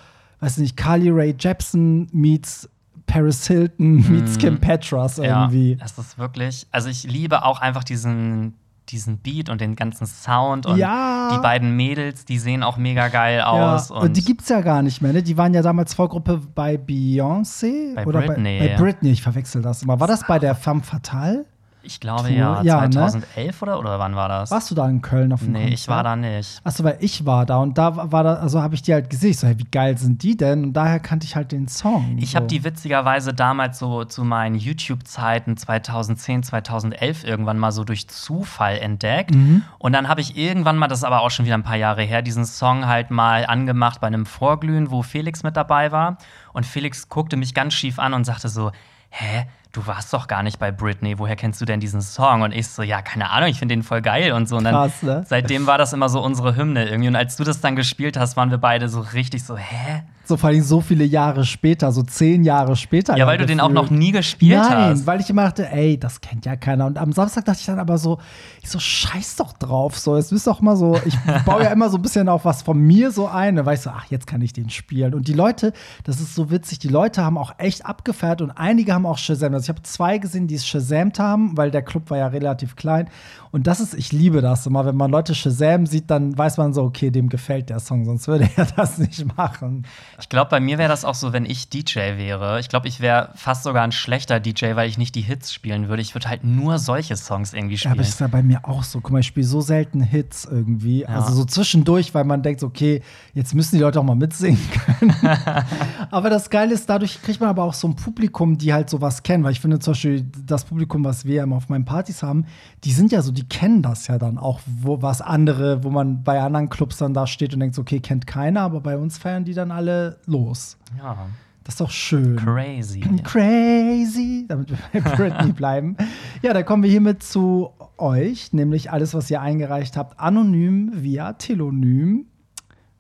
weiß 0.42 0.58
nicht, 0.58 0.76
Carly 0.76 1.10
Rae 1.10 1.34
Jepsen 1.38 2.08
meets 2.12 2.68
Paris 3.08 3.48
Hilton 3.48 4.10
meets 4.10 4.38
Kim 4.38 4.60
Petras 4.60 5.18
irgendwie. 5.18 5.74
Ja, 5.74 5.86
es 5.86 5.98
ist 5.98 6.18
wirklich. 6.18 6.68
Also, 6.72 6.90
ich 6.90 7.04
liebe 7.04 7.44
auch 7.46 7.60
einfach 7.60 7.84
diesen, 7.84 8.54
diesen 8.90 9.18
Beat 9.18 9.50
und 9.50 9.60
den 9.62 9.76
ganzen 9.76 10.06
Sound. 10.08 10.66
Und 10.66 10.78
Ja. 10.78 11.30
die 11.34 11.42
beiden 11.42 11.76
Mädels, 11.76 12.24
die 12.26 12.38
sehen 12.40 12.64
auch 12.64 12.78
mega 12.78 13.08
geil 13.10 13.38
Ja, 13.40 13.76
aus. 13.76 13.92
und, 13.92 14.16
die 14.18 14.24
gibt's 14.24 14.48
ja 14.50 14.62
gar 14.62 14.82
nicht 14.82 15.02
mehr, 15.02 15.12
ne? 15.14 15.24
Die 15.24 15.38
waren 15.38 15.54
ja 15.54 15.62
damals 15.62 15.94
Vorgruppe 15.94 16.42
bei 16.56 16.76
Beyoncé 16.76 17.96
Bei 17.96 18.06
oder 18.06 18.22
Britney. 18.22 18.60
bei, 18.60 18.68
bei 18.70 18.76
Britney, 18.78 19.12
ich 19.12 19.22
verwechsel 19.22 19.62
das 19.62 19.84
immer. 19.84 20.00
War 20.00 20.08
das 20.08 20.26
bei 20.26 20.40
der 20.40 20.56
Femme 20.56 20.82
Fatale? 20.82 21.46
Ich 21.84 22.00
glaube 22.00 22.30
Tour? 22.30 22.38
ja, 22.38 22.62
Ja, 22.62 22.82
ne? 22.82 22.90
2011 22.92 23.62
oder, 23.62 23.80
oder 23.80 24.00
wann 24.00 24.16
war 24.16 24.30
das? 24.30 24.52
Warst 24.52 24.70
du 24.72 24.76
da 24.76 24.88
in 24.88 25.02
Köln 25.02 25.32
auf 25.34 25.42
dem 25.42 25.52
Nee, 25.54 25.66
ich 25.66 25.86
Konzert? 25.86 25.88
war 25.90 26.04
da 26.04 26.16
nicht. 26.16 26.62
Achso, 26.64 26.84
weil 26.84 26.98
ich 27.00 27.26
war 27.26 27.46
da 27.46 27.58
und 27.58 27.78
da 27.78 28.12
war 28.12 28.24
da, 28.24 28.36
also 28.36 28.62
habe 28.62 28.76
ich 28.76 28.82
die 28.82 28.94
halt 28.94 29.10
gesehen. 29.10 29.32
Ich 29.32 29.40
so, 29.40 29.48
hey, 29.48 29.58
wie 29.58 29.66
geil 29.66 29.98
sind 29.98 30.24
die 30.24 30.38
denn? 30.38 30.64
Und 30.66 30.74
daher 30.74 31.00
kannte 31.00 31.26
ich 31.26 31.36
halt 31.36 31.52
den 31.52 31.68
Song. 31.68 32.18
Ich 32.20 32.32
so. 32.32 32.36
habe 32.38 32.48
die 32.48 32.64
witzigerweise 32.64 33.34
damals 33.34 33.80
so 33.80 34.04
zu 34.06 34.24
meinen 34.24 34.56
YouTube-Zeiten 34.56 35.58
2010, 35.58 36.44
2011 36.44 37.24
irgendwann 37.24 37.58
mal 37.58 37.72
so 37.72 37.84
durch 37.84 38.08
Zufall 38.08 38.78
entdeckt. 38.78 39.34
Mhm. 39.36 39.64
Und 39.80 39.94
dann 39.94 40.08
habe 40.08 40.22
ich 40.22 40.38
irgendwann 40.38 40.78
mal, 40.78 40.88
das 40.88 41.00
ist 41.00 41.04
aber 41.06 41.22
auch 41.22 41.32
schon 41.32 41.46
wieder 41.46 41.56
ein 41.56 41.64
paar 41.64 41.78
Jahre 41.78 42.04
her, 42.04 42.22
diesen 42.22 42.46
Song 42.46 42.86
halt 42.88 43.12
mal 43.12 43.46
angemacht 43.46 44.02
bei 44.02 44.08
einem 44.08 44.26
Vorglühen, 44.26 44.92
wo 44.92 45.02
Felix 45.02 45.44
mit 45.44 45.56
dabei 45.58 45.92
war. 45.92 46.18
Und 46.54 46.66
Felix 46.66 47.10
guckte 47.10 47.38
mich 47.38 47.54
ganz 47.54 47.74
schief 47.74 47.98
an 48.00 48.14
und 48.14 48.26
sagte 48.26 48.50
so: 48.50 48.72
Hä? 49.10 49.46
Du 49.72 49.88
warst 49.88 50.14
doch 50.14 50.28
gar 50.28 50.44
nicht 50.44 50.60
bei 50.60 50.70
Britney, 50.72 51.18
woher 51.18 51.38
kennst 51.38 51.62
du 51.62 51.66
denn 51.66 51.80
diesen 51.80 52.02
Song? 52.02 52.42
Und 52.42 52.52
ich 52.52 52.68
so, 52.68 52.84
ja, 52.84 53.02
keine 53.02 53.30
Ahnung, 53.30 53.50
ich 53.50 53.58
finde 53.58 53.74
den 53.74 53.84
voll 53.84 54.02
geil 54.02 54.34
und 54.34 54.50
so. 54.50 54.58
Und 54.58 54.66
dann, 54.66 54.74
Krass, 54.74 55.02
ne? 55.02 55.24
seitdem 55.26 55.66
war 55.66 55.78
das 55.78 55.94
immer 55.94 56.10
so 56.10 56.22
unsere 56.22 56.58
Hymne 56.58 56.90
irgendwie. 56.90 57.08
Und 57.08 57.16
als 57.16 57.38
du 57.38 57.46
das 57.46 57.62
dann 57.62 57.78
gespielt 57.78 58.18
hast, 58.18 58.36
waren 58.36 58.52
wir 58.52 58.58
beide 58.58 58.90
so 58.90 59.00
richtig 59.00 59.46
so, 59.46 59.56
hä? 59.56 60.04
So 60.32 60.38
vor 60.38 60.50
allem 60.50 60.62
so 60.62 60.80
viele 60.80 61.04
Jahre 61.04 61.44
später, 61.44 61.92
so 61.92 62.04
zehn 62.04 62.46
Jahre 62.46 62.78
später. 62.78 63.18
Ja, 63.18 63.28
weil 63.28 63.38
du 63.38 63.46
den 63.46 63.60
auch 63.60 63.68
noch 63.68 63.90
gefühlt. 63.90 64.00
nie 64.00 64.12
gespielt 64.14 64.62
Nein, 64.62 64.92
hast. 64.92 65.06
weil 65.06 65.20
ich 65.20 65.30
immer 65.30 65.44
dachte, 65.44 65.70
ey, 65.70 66.00
das 66.00 66.22
kennt 66.22 66.46
ja 66.46 66.56
keiner. 66.56 66.86
Und 66.86 66.98
am 66.98 67.12
Samstag 67.12 67.44
dachte 67.44 67.60
ich 67.60 67.66
dann 67.66 67.80
aber 67.80 67.98
so, 67.98 68.18
ich 68.64 68.70
so, 68.70 68.80
scheiß 68.80 69.36
doch 69.36 69.52
drauf. 69.52 70.00
So, 70.00 70.16
es 70.16 70.32
ist 70.32 70.48
doch 70.48 70.62
mal 70.62 70.78
so, 70.78 70.98
ich 71.06 71.18
baue 71.46 71.66
ja 71.66 71.72
immer 71.72 71.90
so 71.90 71.98
ein 71.98 72.02
bisschen 72.02 72.30
auch 72.30 72.46
was 72.46 72.62
von 72.62 72.80
mir 72.80 73.12
so 73.12 73.28
ein, 73.28 73.56
ne, 73.56 73.66
weil 73.66 73.74
ich 73.76 73.82
so, 73.82 73.90
ach, 73.90 74.06
jetzt 74.10 74.26
kann 74.26 74.42
ich 74.42 74.54
den 74.54 74.70
spielen. 74.70 75.14
Und 75.14 75.28
die 75.28 75.34
Leute, 75.34 75.74
das 76.06 76.22
ist 76.22 76.34
so 76.34 76.50
witzig, 76.50 76.80
die 76.80 76.88
Leute 76.88 77.26
haben 77.26 77.38
auch 77.38 77.56
echt 77.58 77.86
abgefeiert 77.86 78.42
und 78.42 78.52
einige 78.52 78.94
haben 78.94 79.06
auch 79.06 79.18
Shazam. 79.18 79.54
Also 79.54 79.66
ich 79.66 79.70
habe 79.70 79.84
zwei 79.84 80.18
gesehen, 80.18 80.48
die 80.48 80.56
es 80.56 80.66
Shazamt 80.66 81.20
haben, 81.20 81.58
weil 81.58 81.72
der 81.72 81.82
Club 81.82 82.10
war 82.10 82.20
ja 82.20 82.28
relativ 82.28 82.78
klein. 82.78 83.10
Und 83.52 83.68
das 83.68 83.82
ist, 83.82 83.94
ich 83.96 84.14
liebe 84.14 84.40
das 84.40 84.66
immer, 84.66 84.86
wenn 84.86 84.96
man 84.96 85.12
Leute 85.12 85.36
Shazam 85.36 85.86
sieht, 85.86 86.10
dann 86.10 86.38
weiß 86.38 86.56
man 86.56 86.72
so, 86.74 86.84
okay, 86.84 87.12
dem 87.12 87.28
gefällt 87.28 87.70
der 87.70 87.80
Song, 87.80 88.06
sonst 88.06 88.30
würde 88.30 88.50
er 88.56 88.66
das 88.78 88.98
nicht 88.98 89.36
machen. 89.36 89.86
Ich 90.20 90.21
glaube, 90.30 90.50
bei 90.50 90.60
mir 90.60 90.78
wäre 90.78 90.90
das 90.90 91.06
auch 91.06 91.16
so, 91.16 91.34
wenn 91.34 91.46
ich 91.46 91.70
DJ 91.70 92.00
wäre. 92.18 92.60
Ich 92.60 92.70
glaube, 92.70 92.88
ich 92.88 93.00
wäre 93.00 93.30
fast 93.36 93.64
sogar 93.64 93.84
ein 93.84 93.92
schlechter 93.92 94.40
DJ, 94.40 94.76
weil 94.76 94.90
ich 94.90 94.98
nicht 94.98 95.16
die 95.16 95.22
Hits 95.22 95.54
spielen 95.54 95.90
würde. 95.90 96.02
Ich 96.02 96.14
würde 96.16 96.30
halt 96.30 96.44
nur 96.44 96.80
solche 96.80 97.16
Songs 97.16 97.54
irgendwie 97.54 97.76
Ja, 97.76 97.80
spielen. 97.80 97.92
aber 97.94 98.02
das 98.02 98.10
ist 98.10 98.20
ja 98.20 98.28
bei 98.28 98.44
mir 98.44 98.60
auch 98.68 98.84
so. 98.84 99.00
Guck 99.02 99.12
mal, 99.12 99.20
ich 99.20 99.28
spiele 99.28 99.46
so 99.48 99.62
selten 99.62 100.02
Hits 100.02 100.46
irgendwie. 100.46 101.06
Also 101.06 101.34
so 101.34 101.46
zwischendurch, 101.46 102.14
weil 102.14 102.24
man 102.24 102.44
denkt, 102.44 102.64
okay, 102.64 103.02
jetzt 103.34 103.56
müssen 103.56 103.76
die 103.78 103.82
Leute 103.82 104.00
auch 104.00 104.04
mal 104.04 104.16
mitsingen 104.16 104.60
können. 104.72 105.16
aber 106.12 106.30
das 106.30 106.50
Geile 106.50 106.74
ist, 106.74 106.90
dadurch 106.90 107.22
kriegt 107.22 107.40
man 107.40 107.50
aber 107.50 107.64
auch 107.64 107.74
so 107.74 107.88
ein 107.88 107.96
Publikum, 107.96 108.58
die 108.58 108.74
halt 108.74 108.90
sowas 108.90 109.24
kennen. 109.24 109.44
Weil 109.44 109.52
ich 109.54 109.60
finde 109.60 109.80
zum 109.80 109.94
Beispiel, 109.94 110.26
das 110.46 110.66
Publikum, 110.66 111.04
was 111.04 111.26
wir 111.26 111.44
immer 111.44 111.56
auf 111.58 111.70
meinen 111.70 111.86
Partys 111.86 112.24
haben, 112.24 112.46
die 112.84 112.92
sind 112.92 113.12
ja 113.12 113.22
so, 113.22 113.32
die 113.32 113.48
kennen 113.48 113.82
das 113.82 114.08
ja 114.08 114.18
dann 114.18 114.38
auch, 114.38 114.60
wo 114.66 115.02
was 115.02 115.22
andere, 115.22 115.84
wo 115.84 115.90
man 115.90 116.24
bei 116.24 116.42
anderen 116.42 116.70
Clubs 116.70 116.98
dann 116.98 117.14
da 117.14 117.28
steht 117.28 117.54
und 117.54 117.60
denkt, 117.60 117.78
okay, 117.78 118.00
kennt 118.00 118.28
keiner, 118.28 118.62
aber 118.62 118.82
bei 118.82 118.98
uns 118.98 119.18
feiern 119.18 119.46
die 119.46 119.54
dann 119.54 119.72
alle 119.72 120.11
los. 120.26 120.78
ja, 120.98 121.28
Das 121.64 121.76
ist 121.76 121.82
doch 121.82 121.92
schön. 121.92 122.38
crazy. 122.38 123.00
Crazy, 123.24 124.46
damit 124.48 124.72
wir 124.72 125.02
bei 125.02 125.10
Britney 125.16 125.52
bleiben. 125.52 125.96
Ja, 126.42 126.54
da 126.54 126.64
kommen 126.64 126.84
wir 126.84 126.90
hiermit 126.90 127.22
zu 127.24 127.72
euch, 127.98 128.52
nämlich 128.54 128.92
alles, 128.92 129.14
was 129.14 129.30
ihr 129.30 129.42
eingereicht 129.42 129.96
habt, 129.98 130.20
anonym 130.20 130.92
via 131.04 131.34
Telonym. 131.34 132.26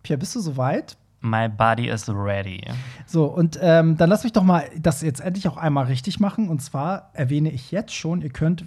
Pierre, 0.03 0.19
bist 0.19 0.35
du 0.35 0.39
soweit? 0.39 0.97
My 1.23 1.47
body 1.49 1.87
is 1.87 2.09
ready. 2.09 2.61
So, 3.05 3.25
und 3.25 3.59
ähm, 3.61 3.95
dann 3.97 4.09
lass 4.09 4.23
mich 4.23 4.33
doch 4.33 4.43
mal 4.43 4.63
das 4.79 5.01
jetzt 5.03 5.21
endlich 5.21 5.47
auch 5.47 5.57
einmal 5.57 5.85
richtig 5.85 6.19
machen. 6.19 6.49
Und 6.49 6.61
zwar 6.63 7.11
erwähne 7.13 7.51
ich 7.51 7.71
jetzt 7.71 7.93
schon, 7.93 8.21
ihr 8.21 8.31
könnt, 8.31 8.65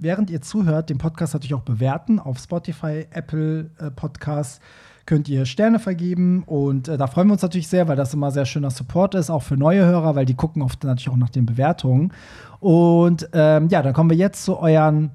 während 0.00 0.28
ihr 0.30 0.42
zuhört, 0.42 0.90
den 0.90 0.98
Podcast 0.98 1.34
natürlich 1.34 1.54
auch 1.54 1.62
bewerten 1.62 2.18
auf 2.18 2.38
Spotify, 2.38 3.06
Apple 3.10 3.70
äh, 3.78 3.90
Podcasts. 3.92 4.60
Könnt 5.04 5.28
ihr 5.28 5.46
Sterne 5.46 5.78
vergeben 5.78 6.44
und 6.46 6.88
äh, 6.88 6.96
da 6.96 7.06
freuen 7.06 7.28
wir 7.28 7.32
uns 7.32 7.42
natürlich 7.42 7.68
sehr, 7.68 7.88
weil 7.88 7.96
das 7.96 8.14
immer 8.14 8.30
sehr 8.30 8.44
schöner 8.44 8.70
Support 8.70 9.14
ist, 9.14 9.30
auch 9.30 9.42
für 9.42 9.56
neue 9.56 9.84
Hörer, 9.84 10.14
weil 10.14 10.26
die 10.26 10.34
gucken 10.34 10.62
oft 10.62 10.84
natürlich 10.84 11.10
auch 11.10 11.16
nach 11.16 11.30
den 11.30 11.46
Bewertungen. 11.46 12.12
Und 12.60 13.28
ähm, 13.32 13.68
ja, 13.68 13.82
dann 13.82 13.92
kommen 13.94 14.10
wir 14.10 14.16
jetzt 14.16 14.44
zu 14.44 14.58
euren 14.58 15.10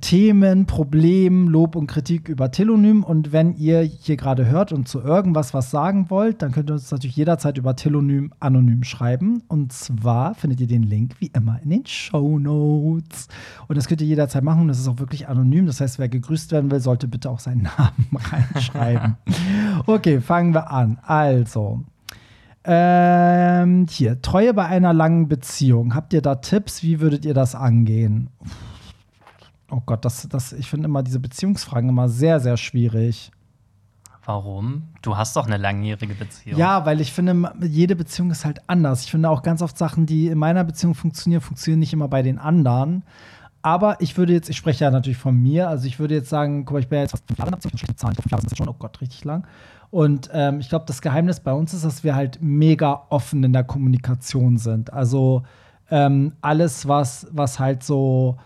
Themen, 0.00 0.66
Problemen, 0.66 1.48
Lob 1.48 1.74
und 1.74 1.88
Kritik 1.88 2.28
über 2.28 2.52
Telonym. 2.52 3.02
Und 3.02 3.32
wenn 3.32 3.56
ihr 3.56 3.80
hier 3.80 4.16
gerade 4.16 4.46
hört 4.46 4.72
und 4.72 4.86
zu 4.86 5.00
irgendwas 5.00 5.54
was 5.54 5.72
sagen 5.72 6.08
wollt, 6.08 6.40
dann 6.40 6.52
könnt 6.52 6.70
ihr 6.70 6.74
uns 6.74 6.90
natürlich 6.90 7.16
jederzeit 7.16 7.58
über 7.58 7.74
Telonym 7.74 8.32
anonym 8.38 8.84
schreiben. 8.84 9.42
Und 9.48 9.72
zwar 9.72 10.34
findet 10.34 10.60
ihr 10.60 10.68
den 10.68 10.84
Link 10.84 11.16
wie 11.18 11.32
immer 11.34 11.60
in 11.62 11.70
den 11.70 11.86
Show 11.86 12.38
Notes. 12.38 13.26
Und 13.66 13.76
das 13.76 13.88
könnt 13.88 14.00
ihr 14.00 14.06
jederzeit 14.06 14.44
machen. 14.44 14.68
Das 14.68 14.78
ist 14.78 14.86
auch 14.86 15.00
wirklich 15.00 15.28
anonym. 15.28 15.66
Das 15.66 15.80
heißt, 15.80 15.98
wer 15.98 16.08
gegrüßt 16.08 16.52
werden 16.52 16.70
will, 16.70 16.80
sollte 16.80 17.08
bitte 17.08 17.28
auch 17.28 17.40
seinen 17.40 17.62
Namen 17.78 18.08
reinschreiben. 18.16 19.16
okay, 19.86 20.20
fangen 20.20 20.54
wir 20.54 20.70
an. 20.70 20.98
Also. 21.02 21.82
Ähm, 22.64 23.86
hier, 23.90 24.22
Treue 24.22 24.54
bei 24.54 24.66
einer 24.66 24.92
langen 24.92 25.26
Beziehung. 25.26 25.96
Habt 25.96 26.12
ihr 26.12 26.22
da 26.22 26.36
Tipps? 26.36 26.84
Wie 26.84 27.00
würdet 27.00 27.24
ihr 27.24 27.34
das 27.34 27.56
angehen? 27.56 28.28
Oh 29.72 29.80
Gott, 29.86 30.04
das, 30.04 30.28
das, 30.28 30.52
ich 30.52 30.68
finde 30.68 30.86
immer 30.86 31.02
diese 31.02 31.18
Beziehungsfragen 31.18 31.88
immer 31.88 32.08
sehr, 32.08 32.40
sehr 32.40 32.58
schwierig. 32.58 33.32
Warum? 34.24 34.88
Du 35.00 35.16
hast 35.16 35.34
doch 35.34 35.46
eine 35.46 35.56
langjährige 35.56 36.14
Beziehung. 36.14 36.58
Ja, 36.58 36.84
weil 36.84 37.00
ich 37.00 37.10
finde, 37.10 37.52
jede 37.62 37.96
Beziehung 37.96 38.30
ist 38.30 38.44
halt 38.44 38.60
anders. 38.68 39.04
Ich 39.04 39.10
finde 39.10 39.30
auch 39.30 39.42
ganz 39.42 39.62
oft 39.62 39.76
Sachen, 39.78 40.04
die 40.04 40.26
in 40.26 40.36
meiner 40.36 40.62
Beziehung 40.62 40.94
funktionieren, 40.94 41.40
funktionieren 41.40 41.80
nicht 41.80 41.94
immer 41.94 42.06
bei 42.06 42.20
den 42.22 42.38
anderen. 42.38 43.02
Aber 43.62 43.98
ich 44.00 44.16
würde 44.18 44.34
jetzt, 44.34 44.50
ich 44.50 44.58
spreche 44.58 44.84
ja 44.84 44.90
natürlich 44.90 45.16
von 45.16 45.36
mir, 45.36 45.68
also 45.68 45.86
ich 45.86 45.98
würde 45.98 46.16
jetzt 46.16 46.28
sagen, 46.28 46.66
guck 46.66 46.74
mal, 46.74 46.80
ich 46.80 46.88
bin 46.88 46.96
ja 46.96 47.02
jetzt 47.04 47.12
fast 47.12 47.26
fünf 47.26 47.38
Jahre 47.38 47.48
in 47.48 47.56
Beziehung, 47.56 47.78
schlechte 47.78 47.96
Zahlen, 47.96 48.14
fünf 48.14 48.30
Jahre 48.30 48.42
sind 48.42 48.56
schon, 48.58 48.68
oh 48.68 48.76
Gott, 48.78 49.00
richtig 49.00 49.24
lang. 49.24 49.46
Und 49.90 50.28
ähm, 50.32 50.60
ich 50.60 50.68
glaube, 50.68 50.84
das 50.86 51.00
Geheimnis 51.00 51.40
bei 51.40 51.52
uns 51.52 51.72
ist, 51.72 51.84
dass 51.84 52.04
wir 52.04 52.14
halt 52.14 52.38
mega 52.42 53.06
offen 53.08 53.42
in 53.42 53.52
der 53.52 53.64
Kommunikation 53.64 54.58
sind. 54.58 54.92
Also 54.92 55.44
ähm, 55.90 56.32
alles, 56.42 56.86
was, 56.86 57.26
was 57.30 57.58
halt 57.58 57.82
so 57.82 58.36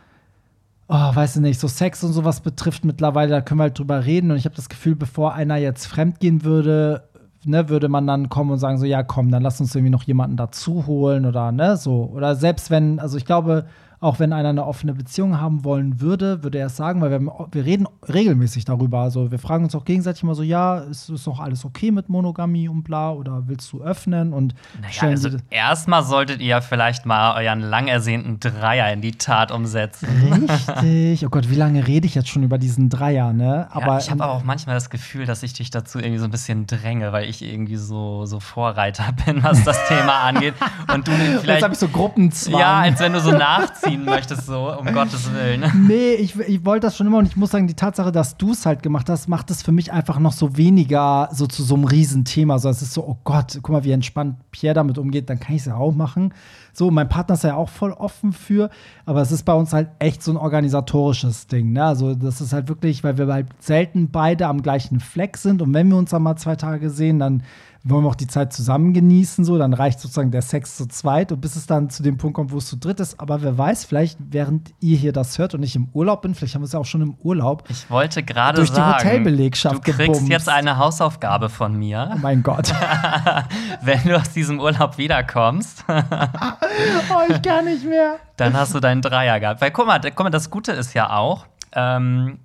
oh, 0.89 1.15
weiß 1.15 1.37
ich 1.37 1.43
nicht, 1.43 1.61
so 1.61 1.69
Sex 1.69 2.05
und 2.05 2.13
sowas 2.13 2.41
betrifft 2.41 2.85
mittlerweile, 2.85 3.31
da 3.31 3.41
können 3.41 3.61
wir 3.61 3.65
halt 3.65 3.79
drüber 3.79 4.05
reden. 4.05 4.31
Und 4.31 4.37
ich 4.37 4.45
habe 4.45 4.55
das 4.55 4.69
Gefühl, 4.69 4.95
bevor 4.95 5.35
einer 5.35 5.57
jetzt 5.57 5.87
fremd 5.87 6.21
gehen 6.21 6.45
würde, 6.45 7.09
ne, 7.45 7.69
würde 7.69 7.89
man 7.89 8.07
dann 8.07 8.29
kommen 8.29 8.51
und 8.51 8.59
sagen, 8.59 8.79
so, 8.79 8.87
ja, 8.87 9.03
komm, 9.03 9.31
dann 9.31 9.43
lass 9.43 9.61
uns 9.61 9.75
irgendwie 9.75 9.91
noch 9.91 10.05
jemanden 10.05 10.37
dazu 10.37 10.87
holen 10.87 11.27
oder 11.27 11.53
ne, 11.53 11.77
so. 11.77 12.11
Oder 12.15 12.37
selbst 12.37 12.71
wenn, 12.71 12.99
also 12.99 13.17
ich 13.17 13.25
glaube, 13.25 13.67
auch 14.01 14.19
wenn 14.19 14.33
einer 14.33 14.51
eine 14.51 14.67
offene 14.67 14.93
Beziehung 14.93 15.41
haben 15.41 15.65
wollen 15.65 16.01
würde, 16.01 16.43
würde 16.43 16.59
er 16.59 16.67
es 16.67 16.77
sagen, 16.77 17.01
weil 17.01 17.11
wir, 17.11 17.21
wir 17.21 17.65
reden 17.65 17.89
regelmäßig 18.13 18.65
darüber. 18.65 19.01
Also 19.01 19.31
wir 19.31 19.39
fragen 19.39 19.65
uns 19.65 19.75
auch 19.75 19.85
gegenseitig 19.85 20.23
immer 20.23 20.35
so, 20.35 20.43
ja, 20.43 20.79
ist, 20.79 21.09
ist 21.09 21.27
doch 21.27 21.41
alles 21.41 21.65
okay 21.65 21.91
mit 21.91 22.09
Monogamie 22.09 22.69
und 22.69 22.83
bla 22.83 23.11
oder 23.11 23.49
willst 23.49 23.73
du 23.73 23.83
öffnen 23.83 24.33
und 24.33 24.55
naja, 24.81 25.11
also 25.11 25.31
erstmal 25.51 26.05
solltet 26.05 26.41
ihr 26.41 26.61
vielleicht 26.61 27.07
mal 27.07 27.43
euren 27.43 27.61
lang 27.61 27.89
ersehnten 27.89 28.39
Dreier 28.39 28.93
in 28.93 29.01
die 29.01 29.13
Tat 29.13 29.51
umsetzen. 29.51 30.09
Richtig. 30.31 31.25
Oh 31.25 31.31
Gott, 31.31 31.49
wie 31.49 31.55
lange 31.55 31.87
rede 31.87 32.07
ich 32.07 32.15
jetzt 32.15 32.29
schon 32.29 32.43
über 32.43 32.59
diesen 32.59 32.91
Dreier, 32.91 33.33
ne? 33.33 33.69
Aber 33.71 33.87
ja, 33.87 33.99
ich 33.99 34.11
habe 34.11 34.23
aber 34.23 34.33
auch 34.33 34.45
manchmal 34.45 34.75
das 34.75 34.91
Gefühl, 34.91 35.25
dass 35.25 35.43
ich 35.43 35.55
dich 35.55 35.71
dazu 35.71 35.99
irgendwie 35.99 36.19
so 36.19 36.25
ein 36.25 36.31
bisschen 36.31 36.67
dränge, 36.67 37.13
weil 37.13 37.29
ich 37.29 37.43
irgendwie 37.43 37.77
so, 37.77 38.27
so 38.27 38.41
Vorreiter 38.41 39.13
bin, 39.25 39.43
was 39.43 39.65
das 39.65 39.89
Thema 39.89 40.23
angeht. 40.23 40.55
Und 40.93 41.09
du 41.09 41.13
vielleicht. 41.13 41.47
Jetzt 41.47 41.63
habe 41.63 41.75
ich 41.75 41.81
so 41.81 41.89
Gruppenzwang. 41.89 42.61
Ja, 42.61 42.81
als 42.81 43.01
wenn 43.01 43.13
du 43.13 43.21
so 43.21 43.31
nachziehst 43.31 43.86
ziehen 43.87 44.05
möchtest, 44.05 44.47
so, 44.47 44.73
um 44.79 44.87
Gottes 44.93 45.33
Willen. 45.33 45.65
Nee, 45.87 46.15
ich, 46.15 46.39
ich 46.41 46.65
wollte 46.65 46.87
das 46.87 46.97
schon 46.97 47.07
immer 47.07 47.19
und 47.19 47.27
ich 47.27 47.37
muss 47.37 47.51
sagen, 47.51 47.67
die 47.67 47.75
Tatsache, 47.75 48.11
dass 48.11 48.37
du 48.37 48.53
es 48.53 48.67
halt 48.67 48.83
gemacht 48.83 49.09
hast, 49.09 49.29
macht 49.29 49.51
es 49.51 49.63
für 49.63 49.73
mich 49.73 49.93
einfach 49.93 50.19
noch 50.19 50.33
so 50.33 50.57
weniger 50.57 51.29
so 51.33 51.47
zu 51.47 51.63
so 51.63 51.75
einem 51.75 51.85
Riesenthema. 51.85 52.59
So, 52.59 52.69
es 52.69 52.83
ist 52.83 52.93
so, 52.93 53.07
oh 53.07 53.19
Gott, 53.25 53.59
guck 53.63 53.71
mal, 53.71 53.85
wie 53.85 53.93
entspannt 53.93 54.37
Pierre 54.51 54.75
damit 54.75 54.99
umgeht, 54.99 55.31
dann 55.31 55.39
kann 55.39 55.55
ich 55.55 55.63
es 55.63 55.67
ja 55.67 55.77
auch 55.77 55.95
machen. 55.95 56.35
So, 56.73 56.91
mein 56.91 57.09
Partner 57.09 57.35
ist 57.35 57.45
ja 57.45 57.55
auch 57.55 57.69
voll 57.69 57.93
offen 57.93 58.33
für, 58.33 58.71
aber 59.07 59.23
es 59.23 59.33
ist 59.33 59.45
bei 59.45 59.55
uns 59.55 59.73
halt 59.73 59.89
echt 59.99 60.23
so 60.23 60.33
ein 60.33 60.37
organisatorisches 60.37 61.47
Ding. 61.47 61.73
Ne? 61.73 61.85
Also, 61.85 62.15
das 62.15 62.41
ist 62.41 62.53
halt 62.53 62.69
wirklich, 62.69 63.05
weil 63.05 63.17
wir 63.17 63.27
halt 63.29 63.49
selten 63.61 64.11
beide 64.11 64.47
am 64.47 64.63
gleichen 64.63 65.01
Fleck 65.01 65.37
sind 65.37 65.63
und 65.63 65.73
wenn 65.73 65.89
wir 65.89 65.97
uns 65.97 66.11
dann 66.11 66.23
mal 66.23 66.37
zwei 66.37 66.57
Tage 66.57 66.91
sehen, 66.91 67.19
dann 67.19 67.43
wollen 67.89 68.05
wir 68.05 68.09
auch 68.09 68.17
die 68.17 68.27
Zeit 68.27 68.53
zusammen 68.53 68.93
genießen, 68.93 69.45
so, 69.45 69.59
dann 69.59 69.73
reicht 69.73 70.01
sozusagen 70.01 70.31
der 70.31 70.43
Sex 70.43 70.77
zu 70.77 70.87
zweit 70.87 71.31
und 71.31 71.41
bis 71.41 71.57
es 71.57 71.67
dann 71.67 71.89
zu 71.89 72.03
dem 72.03 72.17
Punkt 72.19 72.35
kommt, 72.35 72.53
wo 72.53 72.59
es 72.59 72.67
zu 72.67 72.77
dritt 72.77 73.01
ist. 73.01 73.21
Aber 73.21 73.43
wer 73.43 73.57
weiß, 73.57 73.85
vielleicht, 73.85 74.19
während 74.31 74.75
ihr 74.81 74.97
hier 74.97 75.13
das 75.13 75.39
hört 75.39 75.55
und 75.55 75.63
ich 75.63 75.77
im 75.77 75.89
Urlaub 75.93 76.23
bin, 76.23 76.35
vielleicht 76.35 76.55
haben 76.55 76.63
wir 76.63 76.67
es 76.67 76.73
ja 76.73 76.81
auch 76.81 76.87
schon 76.87 77.03
im 77.03 77.15
Urlaub. 77.23 77.65
Ich 77.69 77.89
wollte 77.89 78.23
gerade 78.23 78.65
sagen, 78.65 78.75
durch 78.75 79.05
die 79.05 79.09
Hotelbelegschaft 79.09 79.77
du 79.77 79.81
kriegst 79.81 79.99
gebumst. 79.99 80.29
jetzt 80.29 80.49
eine 80.49 80.79
Hausaufgabe 80.79 81.49
von 81.49 81.77
mir. 81.77 82.11
Oh 82.15 82.19
mein 82.21 82.43
Gott. 82.43 82.73
Wenn 83.83 84.03
du 84.03 84.17
aus 84.17 84.31
diesem 84.31 84.59
Urlaub 84.59 84.99
wiederkommst. 84.99 85.85
oh, 85.89 87.33
ich 87.33 87.43
kann 87.43 87.67
nicht 87.67 87.85
mehr. 87.85 88.17
Dann 88.37 88.55
hast 88.55 88.75
du 88.75 88.81
deinen 88.81 89.03
Dreier 89.03 89.39
gehabt. 89.39 89.61
Weil 89.61 89.71
guck 89.71 89.87
mal, 89.87 90.01
guck 90.01 90.25
mal 90.25 90.31
das 90.31 90.51
Gute 90.51 90.73
ist 90.73 90.95
ja 90.95 91.11
auch, 91.11 91.47
ähm, 91.73 92.39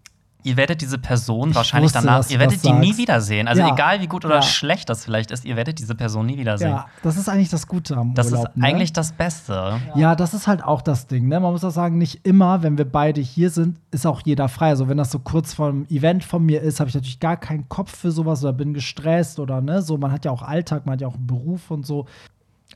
ihr 0.43 0.57
werdet 0.57 0.81
diese 0.81 0.97
Person 0.97 1.49
ich 1.49 1.55
wahrscheinlich 1.55 1.93
wusste, 1.93 2.05
danach, 2.05 2.29
ihr 2.29 2.39
werdet 2.39 2.63
die 2.63 2.67
sagst. 2.67 2.79
nie 2.79 2.97
wiedersehen. 2.97 3.47
Also 3.47 3.61
ja. 3.61 3.73
egal 3.73 4.01
wie 4.01 4.07
gut 4.07 4.25
oder 4.25 4.35
ja. 4.35 4.41
schlecht 4.41 4.89
das 4.89 5.05
vielleicht 5.05 5.31
ist, 5.31 5.45
ihr 5.45 5.55
werdet 5.55 5.79
diese 5.79 5.95
Person 5.95 6.25
nie 6.25 6.37
wiedersehen. 6.37 6.71
Ja, 6.71 6.87
das 7.03 7.17
ist 7.17 7.29
eigentlich 7.29 7.49
das 7.49 7.67
Gute 7.67 7.97
am 7.97 8.13
das 8.13 8.27
Urlaub. 8.27 8.45
Das 8.45 8.51
ist 8.51 8.57
ne? 8.57 8.65
eigentlich 8.65 8.93
das 8.93 9.11
Beste. 9.11 9.53
Ja. 9.53 9.79
ja. 9.95 10.15
das 10.15 10.33
ist 10.33 10.47
halt 10.47 10.63
auch 10.63 10.81
das 10.81 11.07
Ding. 11.07 11.27
Ne? 11.27 11.39
Man 11.39 11.51
muss 11.51 11.63
auch 11.63 11.71
sagen, 11.71 11.97
nicht 11.97 12.25
immer, 12.25 12.63
wenn 12.63 12.77
wir 12.77 12.85
beide 12.85 13.21
hier 13.21 13.49
sind, 13.49 13.79
ist 13.91 14.05
auch 14.05 14.21
jeder 14.25 14.49
frei. 14.49 14.69
Also 14.69 14.87
wenn 14.87 14.97
das 14.97 15.11
so 15.11 15.19
kurz 15.19 15.53
vor 15.53 15.69
einem 15.69 15.85
Event 15.89 16.23
von 16.23 16.45
mir 16.45 16.61
ist, 16.61 16.79
habe 16.79 16.89
ich 16.89 16.95
natürlich 16.95 17.19
gar 17.19 17.37
keinen 17.37 17.69
Kopf 17.69 17.95
für 17.95 18.11
sowas 18.11 18.43
oder 18.43 18.53
bin 18.53 18.73
gestresst 18.73 19.39
oder 19.39 19.61
ne, 19.61 19.81
so. 19.81 19.97
Man 19.97 20.11
hat 20.11 20.25
ja 20.25 20.31
auch 20.31 20.41
Alltag, 20.41 20.85
man 20.85 20.93
hat 20.93 21.01
ja 21.01 21.07
auch 21.07 21.15
einen 21.15 21.27
Beruf 21.27 21.71
und 21.71 21.85
so. 21.85 22.05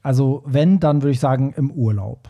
Also 0.03 0.43
wenn, 0.45 0.79
dann 0.79 1.01
würde 1.01 1.12
ich 1.12 1.19
sagen 1.19 1.53
im 1.57 1.72
Urlaub. 1.72 2.29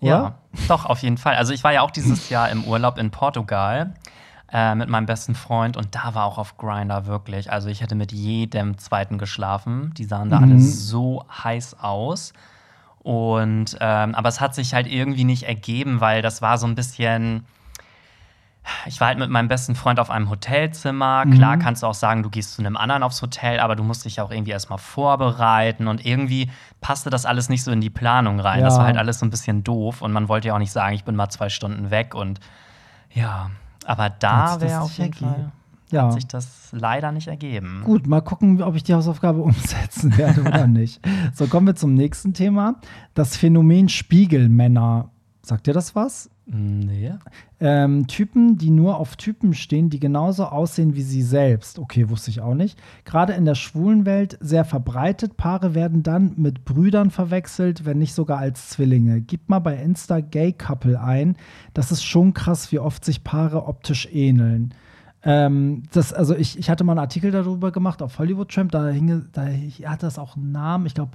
Oder? 0.00 0.10
Ja, 0.10 0.34
doch, 0.68 0.86
auf 0.86 1.00
jeden 1.00 1.18
Fall. 1.18 1.36
Also 1.36 1.52
ich 1.52 1.64
war 1.64 1.72
ja 1.72 1.82
auch 1.82 1.90
dieses 1.90 2.28
Jahr 2.28 2.50
im 2.50 2.64
Urlaub 2.64 2.98
in 2.98 3.10
Portugal 3.10 3.94
äh, 4.52 4.74
mit 4.74 4.88
meinem 4.88 5.06
besten 5.06 5.34
Freund 5.34 5.76
und 5.76 5.94
da 5.94 6.14
war 6.14 6.24
auch 6.24 6.38
auf 6.38 6.56
Grinder 6.58 7.06
wirklich. 7.06 7.50
Also 7.50 7.68
ich 7.68 7.80
hätte 7.80 7.94
mit 7.94 8.12
jedem 8.12 8.78
zweiten 8.78 9.18
geschlafen. 9.18 9.92
Die 9.96 10.04
sahen 10.04 10.30
da 10.30 10.40
mhm. 10.40 10.44
alle 10.44 10.60
so 10.60 11.24
heiß 11.42 11.80
aus. 11.80 12.32
Und 12.98 13.76
ähm, 13.80 14.14
aber 14.14 14.28
es 14.28 14.40
hat 14.40 14.54
sich 14.54 14.74
halt 14.74 14.86
irgendwie 14.86 15.24
nicht 15.24 15.44
ergeben, 15.44 16.00
weil 16.00 16.22
das 16.22 16.40
war 16.40 16.58
so 16.58 16.66
ein 16.66 16.74
bisschen 16.74 17.46
ich 18.86 19.00
war 19.00 19.08
halt 19.08 19.18
mit 19.18 19.30
meinem 19.30 19.48
besten 19.48 19.74
Freund 19.74 19.98
auf 19.98 20.10
einem 20.10 20.30
Hotelzimmer. 20.30 21.24
Mhm. 21.24 21.34
Klar 21.34 21.56
kannst 21.58 21.82
du 21.82 21.86
auch 21.86 21.94
sagen, 21.94 22.22
du 22.22 22.30
gehst 22.30 22.54
zu 22.54 22.62
einem 22.62 22.76
anderen 22.76 23.02
aufs 23.02 23.20
Hotel, 23.20 23.60
aber 23.60 23.76
du 23.76 23.82
musst 23.82 24.04
dich 24.04 24.20
auch 24.20 24.30
irgendwie 24.30 24.52
erstmal 24.52 24.78
vorbereiten 24.78 25.88
und 25.88 26.04
irgendwie 26.04 26.50
passte 26.80 27.10
das 27.10 27.26
alles 27.26 27.48
nicht 27.48 27.64
so 27.64 27.72
in 27.72 27.80
die 27.80 27.90
Planung 27.90 28.40
rein. 28.40 28.60
Ja. 28.60 28.66
Das 28.66 28.78
war 28.78 28.86
halt 28.86 28.96
alles 28.96 29.18
so 29.18 29.26
ein 29.26 29.30
bisschen 29.30 29.64
doof 29.64 30.02
und 30.02 30.12
man 30.12 30.28
wollte 30.28 30.48
ja 30.48 30.54
auch 30.54 30.58
nicht 30.58 30.72
sagen, 30.72 30.94
ich 30.94 31.04
bin 31.04 31.16
mal 31.16 31.28
zwei 31.28 31.48
Stunden 31.48 31.90
weg 31.90 32.14
und 32.14 32.40
ja, 33.12 33.50
aber 33.84 34.10
da 34.10 34.60
wäre 34.60 34.80
auf 34.80 34.96
jeden 34.96 35.12
Fall 35.12 35.52
ja. 35.92 36.06
hat 36.06 36.14
sich 36.14 36.26
das 36.26 36.68
leider 36.72 37.12
nicht 37.12 37.28
ergeben. 37.28 37.82
Gut, 37.84 38.06
mal 38.06 38.22
gucken, 38.22 38.62
ob 38.62 38.74
ich 38.74 38.82
die 38.82 38.94
Hausaufgabe 38.94 39.40
umsetzen 39.42 40.16
werde 40.16 40.40
oder 40.40 40.66
nicht. 40.66 41.00
So, 41.34 41.46
kommen 41.46 41.66
wir 41.66 41.76
zum 41.76 41.94
nächsten 41.94 42.34
Thema. 42.34 42.76
Das 43.14 43.36
Phänomen 43.36 43.88
Spiegelmänner. 43.88 45.10
Sagt 45.42 45.66
dir 45.66 45.74
das 45.74 45.94
was? 45.94 46.30
Nee. 46.44 47.14
Ähm, 47.60 48.08
Typen, 48.08 48.58
die 48.58 48.70
nur 48.70 48.96
auf 48.96 49.16
Typen 49.16 49.54
stehen, 49.54 49.90
die 49.90 50.00
genauso 50.00 50.46
aussehen 50.46 50.96
wie 50.96 51.02
sie 51.02 51.22
selbst. 51.22 51.78
Okay, 51.78 52.10
wusste 52.10 52.30
ich 52.30 52.40
auch 52.40 52.54
nicht. 52.54 52.78
Gerade 53.04 53.34
in 53.34 53.44
der 53.44 53.54
schwulen 53.54 54.06
Welt 54.06 54.38
sehr 54.40 54.64
verbreitet. 54.64 55.36
Paare 55.36 55.74
werden 55.74 56.02
dann 56.02 56.34
mit 56.36 56.64
Brüdern 56.64 57.10
verwechselt, 57.10 57.84
wenn 57.84 57.98
nicht 57.98 58.12
sogar 58.12 58.38
als 58.38 58.70
Zwillinge. 58.70 59.20
Gib 59.20 59.48
mal 59.48 59.60
bei 59.60 59.76
Insta 59.76 60.20
Gay 60.20 60.52
Couple 60.52 61.00
ein. 61.00 61.36
Das 61.74 61.92
ist 61.92 62.02
schon 62.02 62.34
krass, 62.34 62.72
wie 62.72 62.80
oft 62.80 63.04
sich 63.04 63.22
Paare 63.22 63.66
optisch 63.66 64.08
ähneln. 64.12 64.74
Ähm, 65.22 65.84
das, 65.92 66.12
also 66.12 66.34
ich, 66.34 66.58
ich 66.58 66.68
hatte 66.68 66.82
mal 66.82 66.94
einen 66.94 66.98
Artikel 66.98 67.30
darüber 67.30 67.70
gemacht 67.70 68.02
auf 68.02 68.18
Hollywood 68.18 68.50
Tramp, 68.50 68.72
da 68.72 68.88
hing, 68.88 69.26
da 69.30 69.46
hat 69.88 70.02
das 70.02 70.18
auch 70.18 70.36
einen 70.36 70.50
Namen, 70.50 70.86
ich 70.86 70.94
glaube 70.94 71.12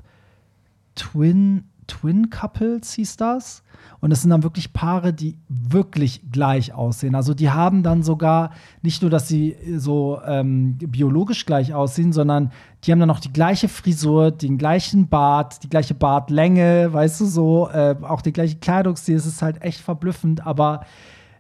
Twin 0.96 1.66
Twin 1.88 2.30
Couples 2.30 2.94
hieß 2.94 3.18
das. 3.18 3.64
Und 4.00 4.12
es 4.12 4.22
sind 4.22 4.30
dann 4.30 4.44
wirklich 4.44 4.74
Paare, 4.74 5.14
die 5.14 5.38
wirklich 5.48 6.22
gleich 6.32 6.74
aussehen. 6.74 7.16
Also 7.16 7.34
die 7.34 7.50
haben 7.50 7.84
dann 7.84 8.04
sogar 8.04 8.52
nicht 8.82 9.02
nur, 9.02 9.10
dass 9.10 9.28
sie 9.28 9.56
so 9.78 10.20
ähm, 10.26 10.78
biologisch 10.78 11.46
gleich 11.46 11.74
aussehen, 11.74 12.14
sondern 12.14 12.52
die 12.84 12.92
haben 12.92 13.00
dann 13.00 13.10
auch 13.10 13.20
die 13.20 13.34
gleiche 13.34 13.70
Frisur, 13.70 14.32
den 14.32 14.58
gleichen 14.58 15.08
Bart, 15.08 15.64
die 15.64 15.70
gleiche 15.70 15.96
Bartlänge, 15.96 16.92
weißt 16.92 17.22
du 17.22 17.26
so, 17.26 17.70
äh, 17.70 17.96
auch 18.02 18.22
den 18.22 18.34
gleichen 18.34 18.60
Kleidungsstil. 18.60 19.16
Es 19.16 19.26
ist 19.26 19.42
halt 19.42 19.62
echt 19.64 19.80
verblüffend, 19.80 20.46
aber 20.46 20.86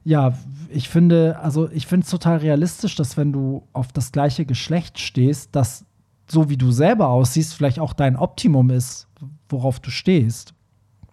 ja, 0.03 0.33
ich 0.69 0.89
finde, 0.89 1.37
also 1.41 1.69
ich 1.69 1.85
finde 1.85 2.05
es 2.05 2.09
total 2.09 2.37
realistisch, 2.37 2.95
dass 2.95 3.17
wenn 3.17 3.33
du 3.33 3.67
auf 3.73 3.91
das 3.91 4.11
gleiche 4.11 4.45
Geschlecht 4.45 4.99
stehst, 4.99 5.55
dass 5.55 5.85
so 6.29 6.49
wie 6.49 6.57
du 6.57 6.71
selber 6.71 7.09
aussiehst, 7.09 7.53
vielleicht 7.53 7.79
auch 7.79 7.93
dein 7.93 8.15
Optimum 8.15 8.69
ist, 8.69 9.06
worauf 9.49 9.79
du 9.79 9.89
stehst. 9.89 10.53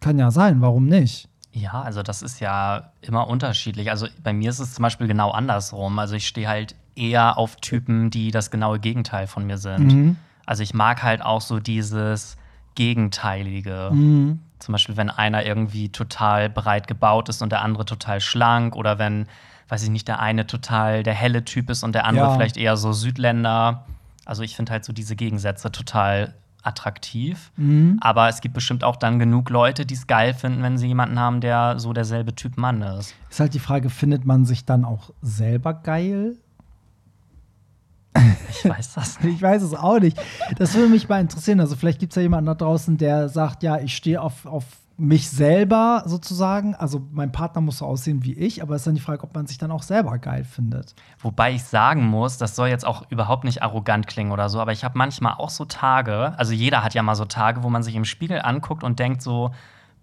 Kann 0.00 0.19
ja 0.19 0.31
sein, 0.31 0.61
warum 0.61 0.87
nicht? 0.87 1.29
Ja, 1.53 1.83
also 1.83 2.03
das 2.03 2.21
ist 2.21 2.41
ja 2.41 2.91
immer 3.00 3.29
unterschiedlich. 3.29 3.91
Also 3.91 4.09
bei 4.23 4.33
mir 4.33 4.50
ist 4.50 4.59
es 4.59 4.75
zum 4.75 4.83
Beispiel 4.83 5.07
genau 5.07 5.31
andersrum. 5.31 5.99
Also 5.99 6.17
ich 6.17 6.26
stehe 6.26 6.49
halt 6.49 6.75
eher 6.97 7.38
auf 7.38 7.57
Typen, 7.57 8.11
die 8.11 8.33
das 8.33 8.50
genaue 8.50 8.81
Gegenteil 8.81 9.26
von 9.29 9.47
mir 9.47 9.57
sind. 9.57 9.93
Mhm. 9.93 10.17
Also 10.47 10.62
ich 10.62 10.75
mag 10.75 11.03
halt 11.03 11.23
auch 11.23 11.41
so 11.41 11.61
dieses 11.61 12.37
Gegenteilige. 12.75 13.91
Mhm. 13.93 14.41
Zum 14.59 14.73
Beispiel, 14.73 14.97
wenn 14.97 15.11
einer 15.11 15.47
irgendwie 15.47 15.91
total 15.91 16.50
breit 16.50 16.88
gebaut 16.88 17.29
ist 17.29 17.41
und 17.41 17.53
der 17.53 17.62
andere 17.62 17.85
total 17.85 18.21
schlank 18.21 18.75
oder 18.75 18.99
wenn, 18.99 19.26
weiß 19.69 19.83
ich 19.85 19.91
nicht, 19.91 20.09
der 20.09 20.21
eine 20.21 20.47
total 20.47 21.03
der 21.03 21.14
helle 21.14 21.45
Typ 21.45 21.71
ist 21.71 21.85
und 21.85 21.95
der 21.95 22.05
andere 22.05 22.26
ja. 22.26 22.35
vielleicht 22.35 22.57
eher 22.57 22.76
so 22.76 22.93
Südländer. 22.93 23.85
Also 24.25 24.43
ich 24.43 24.57
finde 24.57 24.73
halt 24.73 24.85
so 24.85 24.93
diese 24.93 25.17
Gegensätze 25.17 25.71
total 25.71 26.35
attraktiv. 26.64 27.52
Mhm. 27.56 27.99
Aber 28.00 28.28
es 28.28 28.40
gibt 28.40 28.54
bestimmt 28.54 28.85
auch 28.85 28.97
dann 28.97 29.18
genug 29.18 29.50
Leute, 29.50 29.87
die 29.87 29.94
es 29.94 30.06
geil 30.06 30.35
finden, 30.35 30.62
wenn 30.62 30.78
sie 30.78 30.87
jemanden 30.87 31.18
haben, 31.18 31.40
der 31.40 31.78
so 31.78 31.92
derselbe 31.92 32.35
Typ 32.35 32.56
Mann 32.56 32.83
ist. 32.83 33.14
Ist 33.30 33.40
halt 33.40 33.54
die 33.54 33.59
Frage, 33.59 33.90
findet 33.90 34.25
man 34.25 34.44
sich 34.44 34.64
dann 34.64 34.85
auch 34.85 35.11
selber 35.23 35.75
geil? 35.75 36.37
Ich 38.49 38.68
weiß 38.68 38.94
das 38.94 39.21
nicht. 39.23 39.37
ich 39.37 39.42
weiß 39.42 39.62
es 39.62 39.75
auch 39.75 39.99
nicht. 39.99 40.16
Das 40.56 40.75
würde 40.75 40.88
mich 40.88 41.09
mal 41.09 41.21
interessieren. 41.21 41.61
Also, 41.61 41.76
vielleicht 41.76 41.99
gibt 41.99 42.12
es 42.12 42.16
ja 42.16 42.23
jemanden 42.23 42.47
da 42.47 42.54
draußen, 42.54 42.97
der 42.97 43.28
sagt: 43.28 43.62
Ja, 43.62 43.78
ich 43.78 43.94
stehe 43.97 44.21
auf, 44.21 44.47
auf 44.47 44.64
mich 44.97 45.29
selber 45.29 46.05
sozusagen, 46.07 46.75
also 46.75 47.03
mein 47.11 47.33
Partner 47.33 47.61
muss 47.61 47.79
so 47.79 47.87
aussehen 47.87 48.23
wie 48.23 48.35
ich, 48.35 48.63
aber 48.63 48.75
es 48.75 48.83
ist 48.83 48.87
dann 48.87 48.95
die 48.95 49.01
Frage, 49.01 49.25
ob 49.25 49.35
man 49.35 49.47
sich 49.47 49.59
dann 49.59 49.71
auch 49.73 49.83
selber 49.83 50.19
geil 50.19 50.45
findet. 50.45 50.95
Wobei 51.19 51.53
ich 51.53 51.65
sagen 51.65 52.05
muss, 52.07 52.39
das 52.39 52.55
soll 52.55 52.69
jetzt 52.69 52.87
auch 52.87 53.11
überhaupt 53.11 53.45
nicht 53.45 53.63
arrogant 53.63 54.07
klingen 54.07 54.31
oder 54.31 54.49
so, 54.49 54.61
aber 54.61 54.73
ich 54.73 54.85
habe 54.85 54.97
manchmal 54.97 55.35
auch 55.35 55.51
so 55.51 55.65
Tage, 55.65 56.39
also 56.39 56.53
jeder 56.53 56.85
hat 56.85 56.95
ja 56.95 57.03
mal 57.03 57.17
so 57.17 57.25
Tage, 57.25 57.63
wo 57.65 57.71
man 57.71 57.83
sich 57.83 57.97
im 57.97 58.05
Spiegel 58.05 58.41
anguckt 58.43 58.85
und 58.85 58.99
denkt 58.99 59.21
so, 59.21 59.51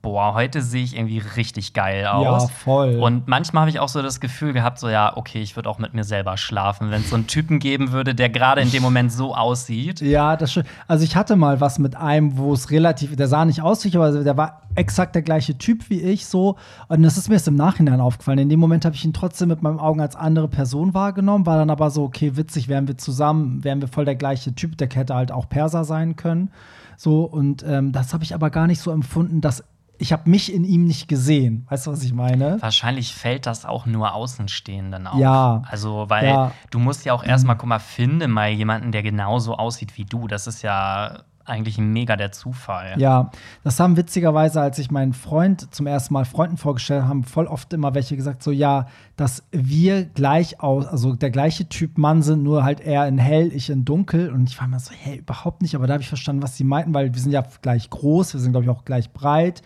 boah, 0.01 0.33
heute 0.33 0.61
sehe 0.61 0.83
ich 0.83 0.95
irgendwie 0.95 1.19
richtig 1.19 1.73
geil 1.73 2.05
aus. 2.07 2.43
Ja, 2.43 2.47
voll. 2.47 2.99
Und 2.99 3.27
manchmal 3.27 3.61
habe 3.61 3.69
ich 3.69 3.79
auch 3.79 3.89
so 3.89 4.01
das 4.01 4.19
Gefühl 4.19 4.53
gehabt, 4.53 4.79
so 4.79 4.89
ja, 4.89 5.15
okay, 5.15 5.41
ich 5.41 5.55
würde 5.55 5.69
auch 5.69 5.77
mit 5.77 5.93
mir 5.93 6.03
selber 6.03 6.37
schlafen, 6.37 6.91
wenn 6.91 7.01
es 7.01 7.09
so 7.09 7.15
einen 7.15 7.27
Typen 7.27 7.59
geben 7.59 7.91
würde, 7.91 8.15
der 8.15 8.29
gerade 8.29 8.61
in 8.61 8.71
dem 8.71 8.81
Moment 8.81 9.11
so 9.11 9.35
aussieht. 9.35 10.01
Ja, 10.11 10.35
das 10.35 10.51
stimmt. 10.51 10.67
Also 10.87 11.05
ich 11.05 11.15
hatte 11.15 11.37
mal 11.37 11.61
was 11.61 11.79
mit 11.79 11.95
einem, 11.95 12.37
wo 12.37 12.53
es 12.53 12.69
relativ, 12.69 13.15
der 13.15 13.27
sah 13.27 13.45
nicht 13.45 13.61
aus 13.61 13.83
wie 13.83 13.87
ich, 13.87 13.95
aber 13.95 14.11
der 14.23 14.35
war 14.35 14.63
exakt 14.75 15.15
der 15.15 15.21
gleiche 15.21 15.57
Typ 15.57 15.89
wie 15.89 16.01
ich 16.01 16.25
so. 16.25 16.57
Und 16.89 17.03
das 17.03 17.17
ist 17.17 17.29
mir 17.29 17.35
jetzt 17.35 17.47
im 17.47 17.55
Nachhinein 17.55 18.01
aufgefallen. 18.01 18.39
In 18.39 18.49
dem 18.49 18.59
Moment 18.59 18.83
habe 18.83 18.95
ich 18.95 19.05
ihn 19.05 19.13
trotzdem 19.13 19.47
mit 19.47 19.61
meinen 19.61 19.79
Augen 19.79 20.01
als 20.01 20.17
andere 20.17 20.49
Person 20.49 20.93
wahrgenommen, 20.93 21.45
war 21.45 21.57
dann 21.57 21.69
aber 21.69 21.91
so, 21.91 22.03
okay, 22.03 22.35
witzig, 22.35 22.67
wären 22.67 22.89
wir 22.89 22.97
zusammen, 22.97 23.63
wären 23.63 23.79
wir 23.79 23.87
voll 23.87 24.03
der 24.03 24.15
gleiche 24.15 24.53
Typ, 24.53 24.77
der 24.77 24.89
hätte 24.89 25.15
halt 25.15 25.31
auch 25.31 25.47
Perser 25.47 25.85
sein 25.85 26.17
können. 26.17 26.51
So, 26.97 27.23
und 27.23 27.63
ähm, 27.67 27.93
das 27.93 28.13
habe 28.13 28.23
ich 28.23 28.35
aber 28.35 28.51
gar 28.51 28.67
nicht 28.67 28.79
so 28.79 28.91
empfunden, 28.91 29.41
dass 29.41 29.63
ich 30.01 30.11
habe 30.11 30.27
mich 30.29 30.51
in 30.51 30.63
ihm 30.63 30.85
nicht 30.85 31.07
gesehen. 31.07 31.65
Weißt 31.69 31.85
du, 31.85 31.91
was 31.91 32.01
ich 32.03 32.13
meine? 32.13 32.59
Wahrscheinlich 32.59 33.13
fällt 33.13 33.45
das 33.45 33.65
auch 33.65 33.85
nur 33.85 34.13
Außenstehenden 34.15 35.05
auf. 35.05 35.19
Ja. 35.19 35.61
Also, 35.69 36.05
weil 36.09 36.25
Ja. 36.25 36.51
du 36.71 36.79
musst 36.79 37.05
ja 37.05 37.13
auch 37.13 37.23
erstmal, 37.23 37.55
guck 37.55 37.69
mal, 37.69 37.79
finde 37.79 38.27
mal 38.27 38.49
jemanden, 38.49 38.91
der 38.91 39.03
genauso 39.03 39.55
aussieht 39.55 39.97
wie 39.97 40.05
du. 40.05 40.27
Das 40.27 40.47
ist 40.47 40.63
ja 40.63 41.19
eigentlich 41.45 41.77
mega 41.77 42.15
der 42.15 42.31
Zufall. 42.31 42.95
Ja, 42.97 43.29
das 43.63 43.79
haben 43.79 43.95
witzigerweise, 43.97 44.61
als 44.61 44.79
ich 44.79 44.89
meinen 44.89 45.13
Freund 45.13 45.73
zum 45.73 45.85
ersten 45.85 46.13
Mal 46.13 46.25
Freunden 46.25 46.57
vorgestellt 46.57 47.01
habe, 47.01 47.09
haben 47.09 47.23
voll 47.23 47.45
oft 47.47 47.71
immer 47.73 47.93
welche 47.93 48.15
gesagt, 48.15 48.41
so 48.41 48.51
ja, 48.51 48.87
dass 49.17 49.43
wir 49.51 50.05
gleich 50.05 50.61
aus, 50.61 50.85
also 50.87 51.13
der 51.13 51.29
gleiche 51.29 51.67
Typ 51.69 51.97
Mann 51.97 52.21
sind, 52.23 52.41
nur 52.43 52.63
halt 52.63 52.79
er 52.79 53.07
in 53.07 53.17
hell, 53.17 53.51
ich 53.53 53.69
in 53.69 53.85
dunkel. 53.85 54.31
Und 54.31 54.49
ich 54.49 54.59
war 54.59 54.67
mir 54.67 54.79
so, 54.79 54.91
hey, 54.97 55.17
überhaupt 55.17 55.61
nicht, 55.61 55.75
aber 55.75 55.85
da 55.87 55.93
habe 55.93 56.01
ich 56.01 56.09
verstanden, 56.09 56.41
was 56.41 56.57
sie 56.57 56.63
meinten, 56.63 56.93
weil 56.93 57.13
wir 57.13 57.21
sind 57.21 57.31
ja 57.31 57.43
gleich 57.61 57.89
groß, 57.89 58.33
wir 58.33 58.39
sind, 58.39 58.51
glaube 58.53 58.65
ich, 58.65 58.69
auch 58.71 58.85
gleich 58.85 59.11
breit. 59.11 59.61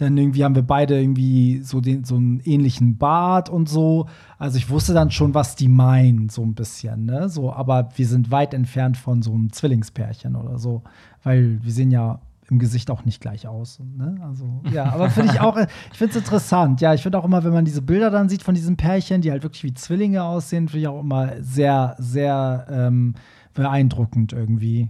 Dann 0.00 0.16
irgendwie 0.16 0.44
haben 0.44 0.54
wir 0.54 0.62
beide 0.62 0.98
irgendwie 0.98 1.60
so, 1.62 1.82
den, 1.82 2.04
so 2.04 2.16
einen 2.16 2.40
ähnlichen 2.40 2.96
Bart 2.96 3.50
und 3.50 3.68
so. 3.68 4.06
Also 4.38 4.56
ich 4.56 4.70
wusste 4.70 4.94
dann 4.94 5.10
schon, 5.10 5.34
was 5.34 5.56
die 5.56 5.68
meinen, 5.68 6.30
so 6.30 6.42
ein 6.42 6.54
bisschen, 6.54 7.04
ne? 7.04 7.28
So, 7.28 7.52
aber 7.52 7.90
wir 7.96 8.06
sind 8.06 8.30
weit 8.30 8.54
entfernt 8.54 8.96
von 8.96 9.20
so 9.20 9.32
einem 9.34 9.52
Zwillingspärchen 9.52 10.36
oder 10.36 10.58
so. 10.58 10.82
Weil 11.22 11.62
wir 11.62 11.70
sehen 11.70 11.90
ja 11.90 12.20
im 12.48 12.58
Gesicht 12.58 12.90
auch 12.90 13.04
nicht 13.04 13.20
gleich 13.20 13.46
aus. 13.46 13.78
Ne? 13.78 14.16
Also, 14.22 14.62
ja, 14.72 14.90
aber 14.90 15.10
finde 15.10 15.34
ich 15.34 15.40
auch, 15.40 15.58
ich 15.58 15.98
finde 15.98 16.12
es 16.12 16.16
interessant. 16.16 16.80
Ja, 16.80 16.94
ich 16.94 17.02
finde 17.02 17.18
auch 17.18 17.24
immer, 17.26 17.44
wenn 17.44 17.52
man 17.52 17.66
diese 17.66 17.82
Bilder 17.82 18.10
dann 18.10 18.30
sieht 18.30 18.42
von 18.42 18.54
diesen 18.54 18.78
Pärchen, 18.78 19.20
die 19.20 19.30
halt 19.30 19.42
wirklich 19.42 19.64
wie 19.64 19.74
Zwillinge 19.74 20.24
aussehen, 20.24 20.68
finde 20.68 20.80
ich 20.80 20.88
auch 20.88 21.00
immer 21.00 21.42
sehr, 21.42 21.94
sehr 21.98 22.66
ähm, 22.70 23.16
beeindruckend 23.52 24.32
irgendwie. 24.32 24.88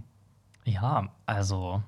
Ja, 0.63 1.09
also 1.25 1.81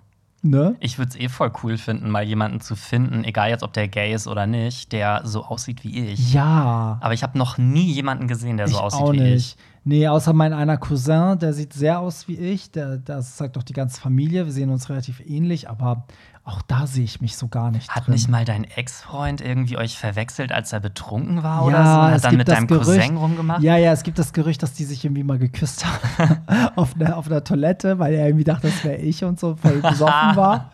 Ne? 0.46 0.76
ich 0.82 0.98
würde 0.98 1.12
es 1.12 1.16
eh 1.16 1.30
voll 1.30 1.54
cool 1.64 1.78
finden, 1.78 2.10
mal 2.10 2.24
jemanden 2.24 2.60
zu 2.60 2.76
finden, 2.76 3.24
egal 3.24 3.50
jetzt, 3.50 3.64
ob 3.64 3.72
der 3.72 3.88
gay 3.88 4.14
ist 4.14 4.28
oder 4.28 4.46
nicht, 4.46 4.92
der 4.92 5.22
so 5.24 5.46
aussieht 5.46 5.86
wie 5.86 6.08
ich. 6.08 6.34
Ja. 6.34 6.98
Aber 7.00 7.14
ich 7.14 7.24
habe 7.24 7.38
noch 7.38 7.58
nie 7.58 7.90
jemanden 7.94 8.28
gesehen, 8.28 8.58
der 8.58 8.68
so 8.68 8.76
ich 8.76 8.82
aussieht 8.82 9.02
auch 9.02 9.14
wie 9.14 9.22
nicht. 9.22 9.58
ich. 9.58 9.58
Nee, 9.86 10.08
außer 10.08 10.34
mein 10.34 10.54
einer 10.54 10.78
Cousin, 10.78 11.40
der 11.40 11.54
sieht 11.54 11.74
sehr 11.74 12.00
aus 12.00 12.28
wie 12.28 12.36
ich. 12.36 12.72
Der, 12.72 12.98
das 12.98 13.38
sagt 13.38 13.56
doch 13.56 13.64
die 13.64 13.74
ganze 13.74 14.00
Familie. 14.00 14.46
Wir 14.46 14.52
sehen 14.52 14.70
uns 14.70 14.90
relativ 14.90 15.22
ähnlich, 15.26 15.70
aber 15.70 16.06
auch 16.46 16.62
da 16.64 16.88
sehe 16.88 17.06
ich 17.06 17.22
mich 17.22 17.38
so 17.38 17.48
gar 17.48 17.72
nicht 17.72 17.90
Hat 17.90 18.06
drin. 18.06 18.16
nicht 18.16 18.28
mal 18.30 18.44
dein 18.44 18.66
Ex-Freund 18.66 19.40
irgendwie 19.40 19.78
euch 19.78 19.98
verwechselt, 19.98 20.52
als 20.52 20.74
er 20.74 20.82
betrunken 20.82 21.42
war 21.42 21.62
Ja, 21.62 21.68
oder 21.68 21.86
so? 21.86 22.00
Und 22.02 22.08
es 22.08 22.24
hat 22.24 22.32
dann 22.32 22.38
mit 22.38 22.48
deinem 22.50 22.68
Gerücht- 22.68 23.00
Cousin 23.02 23.16
rumgemacht? 23.18 23.64
Ja, 23.64 23.78
ja, 23.78 23.94
es 23.94 24.04
gibt 24.04 24.20
das 24.20 24.34
Gerücht, 24.34 24.62
dass 24.62 24.74
die 24.74 24.84
sich 24.84 25.06
irgendwie 25.06 25.24
mal 25.24 25.38
geküsst 25.40 25.86
haben 25.86 26.40
auf 26.76 26.96
einer 26.96 27.16
auf 27.16 27.28
einer 27.28 27.46
Toilette, 27.46 27.98
weil 27.98 28.14
er 28.14 28.26
irgendwie 28.28 28.44
dachte, 28.44 28.68
das 28.68 28.84
wäre 28.84 28.98
ich 28.98 29.24
und 29.24 29.40
so 29.40 29.56
voll 29.56 29.80
besoffen 29.82 30.36
war. 30.36 30.70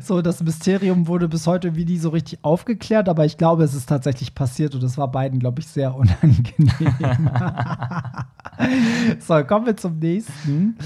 So, 0.00 0.22
das 0.22 0.40
Mysterium 0.44 1.08
wurde 1.08 1.28
bis 1.28 1.44
heute 1.48 1.68
irgendwie 1.68 1.86
nie 1.86 1.98
so 1.98 2.10
richtig 2.10 2.38
aufgeklärt, 2.44 3.08
aber 3.08 3.24
ich 3.24 3.36
glaube, 3.36 3.64
es 3.64 3.74
ist 3.74 3.86
tatsächlich 3.88 4.36
passiert 4.36 4.76
und 4.76 4.84
es 4.84 4.96
war 4.96 5.10
beiden, 5.10 5.40
glaube 5.40 5.58
ich, 5.60 5.66
sehr 5.66 5.92
unangenehm. 5.96 7.30
so, 9.18 9.42
kommen 9.44 9.66
wir 9.66 9.76
zum 9.76 9.98
nächsten. 9.98 10.76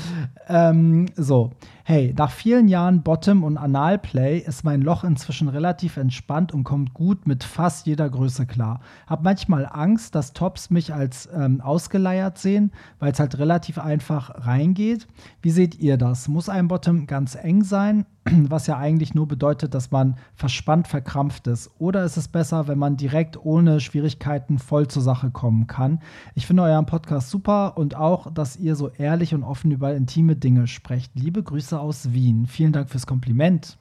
Ähm, 0.49 1.07
so, 1.17 1.51
hey, 1.87 2.15
nach 2.17 2.31
vielen 2.31 2.67
Jahren 2.67 3.03
Bottom- 3.03 3.45
und 3.45 3.59
Analplay 3.59 4.39
ist 4.39 4.65
mein 4.65 4.81
Loch 4.81 5.05
inzwischen 5.05 5.49
relativ 5.49 5.99
entspannt 5.99 6.51
und 6.53 6.65
kommt 6.65 6.95
gut 6.95 7.27
mit 7.27 7.45
fast 7.45 7.87
jeder 7.87 8.09
Größe 8.09 8.47
klar. 8.47 8.81
Hab 9.07 9.23
manchmal 9.23 9.69
Angst, 9.71 10.15
dass 10.15 10.33
Tops 10.33 10.71
mich 10.71 10.95
als 10.95 11.29
ähm, 11.35 11.61
ausgeleiert 11.61 12.39
sehen, 12.39 12.73
weil 13.01 13.13
es 13.13 13.21
halt 13.21 13.39
relativ 13.39 13.79
einfach 13.79 14.47
reingeht. 14.47 15.07
Wie 15.43 15.51
seht 15.51 15.79
ihr 15.79 15.99
das? 15.99 16.27
Muss 16.27 16.49
ein 16.49 16.69
Bottom 16.69 17.07
ganz 17.07 17.35
eng 17.35 17.63
sein? 17.63 18.07
was 18.49 18.67
ja 18.67 18.79
eigentlich 18.79 19.15
nur 19.15 19.29
bedeutet, 19.29 19.75
dass 19.75 19.91
man 19.91 20.17
verspannt 20.35 20.89
verkrampft 20.89 21.47
ist. 21.47 21.71
Oder 21.79 22.05
ist 22.05 22.17
es 22.17 22.29
besser, 22.29 22.69
wenn 22.69 22.79
man 22.79 22.97
direkt 22.97 23.43
ohne 23.45 23.81
Schwierigkeiten 23.81 24.59
voll 24.59 24.89
zur 24.89 25.03
Sache 25.03 25.31
kommen 25.31 25.67
kann? 25.67 26.01
Ich 26.35 26.47
finde 26.47 26.63
euren 26.63 26.87
Podcast 26.87 27.31
super 27.31 27.77
und 27.77 27.97
auch, 27.97 28.33
dass 28.33 28.57
ihr 28.57 28.77
so 28.77 28.91
ehrlich 28.91 29.35
und 29.35 29.43
offen 29.43 29.71
über 29.71 29.95
intime 29.95 30.37
Dinge 30.37 30.67
sprecht. 30.67 31.13
Liebe 31.15 31.43
Grüße 31.43 31.79
aus 31.79 32.13
Wien. 32.13 32.47
Vielen 32.47 32.73
Dank 32.73 32.91
fürs 32.91 33.07
Kompliment. 33.07 33.79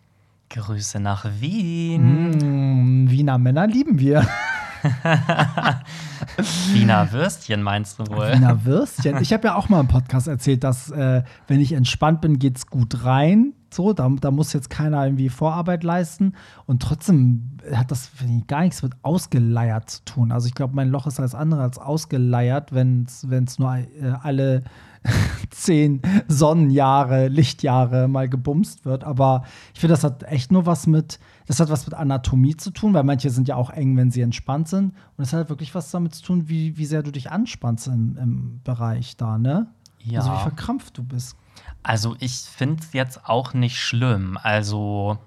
Grüße 0.49 0.99
nach 0.99 1.25
Wien. 1.39 3.05
Mm, 3.05 3.09
Wiener 3.09 3.37
Männer 3.37 3.67
lieben 3.67 3.99
wir. 3.99 4.27
Wiener 6.73 7.11
Würstchen 7.11 7.61
meinst 7.61 7.99
du 7.99 8.07
wohl? 8.07 8.33
Wiener 8.33 8.65
Würstchen. 8.65 9.17
Ich 9.21 9.33
habe 9.33 9.47
ja 9.47 9.55
auch 9.55 9.69
mal 9.69 9.79
im 9.79 9.87
Podcast 9.87 10.27
erzählt, 10.27 10.63
dass 10.63 10.91
äh, 10.91 11.23
wenn 11.47 11.59
ich 11.59 11.73
entspannt 11.73 12.21
bin, 12.21 12.39
geht's 12.39 12.67
gut 12.67 13.03
rein. 13.03 13.53
So, 13.73 13.93
da, 13.93 14.07
da 14.21 14.29
muss 14.29 14.53
jetzt 14.53 14.69
keiner 14.69 15.03
irgendwie 15.03 15.29
Vorarbeit 15.29 15.83
leisten. 15.83 16.33
Und 16.65 16.81
trotzdem 16.81 17.57
hat 17.73 17.91
das 17.91 18.11
ich, 18.25 18.47
gar 18.47 18.61
nichts 18.61 18.83
mit 18.83 18.93
ausgeleiert 19.01 19.89
zu 19.89 20.05
tun. 20.05 20.31
Also 20.31 20.47
ich 20.47 20.53
glaube, 20.53 20.75
mein 20.75 20.89
Loch 20.89 21.07
ist 21.07 21.19
alles 21.19 21.33
andere 21.33 21.61
als 21.61 21.79
ausgeleiert, 21.79 22.73
wenn 22.73 23.05
es 23.05 23.59
nur 23.59 23.75
äh, 23.75 23.87
alle 24.21 24.63
zehn 25.49 26.01
Sonnenjahre, 26.27 27.27
Lichtjahre 27.27 28.07
mal 28.07 28.29
gebumst 28.29 28.85
wird. 28.85 29.03
Aber 29.03 29.43
ich 29.73 29.79
finde, 29.79 29.93
das 29.93 30.03
hat 30.03 30.23
echt 30.23 30.51
nur 30.51 30.65
was 30.65 30.87
mit, 30.87 31.19
das 31.47 31.59
hat 31.59 31.69
was 31.69 31.85
mit 31.85 31.93
Anatomie 31.93 32.55
zu 32.55 32.71
tun, 32.71 32.93
weil 32.93 33.03
manche 33.03 33.29
sind 33.29 33.47
ja 33.47 33.55
auch 33.55 33.69
eng, 33.69 33.97
wenn 33.97 34.11
sie 34.11 34.21
entspannt 34.21 34.67
sind. 34.67 34.93
Und 35.17 35.23
es 35.23 35.33
hat 35.33 35.49
wirklich 35.49 35.75
was 35.75 35.91
damit 35.91 36.15
zu 36.15 36.23
tun, 36.23 36.49
wie, 36.49 36.77
wie 36.77 36.85
sehr 36.85 37.03
du 37.03 37.11
dich 37.11 37.31
anspannst 37.31 37.87
im, 37.87 38.17
im 38.17 38.61
Bereich 38.63 39.17
da, 39.17 39.37
ne? 39.37 39.67
Ja. 39.99 40.19
Also 40.19 40.33
wie 40.33 40.41
verkrampft 40.41 40.97
du 40.97 41.03
bist. 41.03 41.37
Also 41.81 42.15
ich 42.19 42.33
finde 42.33 42.81
es 42.81 42.93
jetzt 42.93 43.25
auch 43.27 43.53
nicht 43.53 43.79
schlimm. 43.79 44.37
Also 44.41 45.17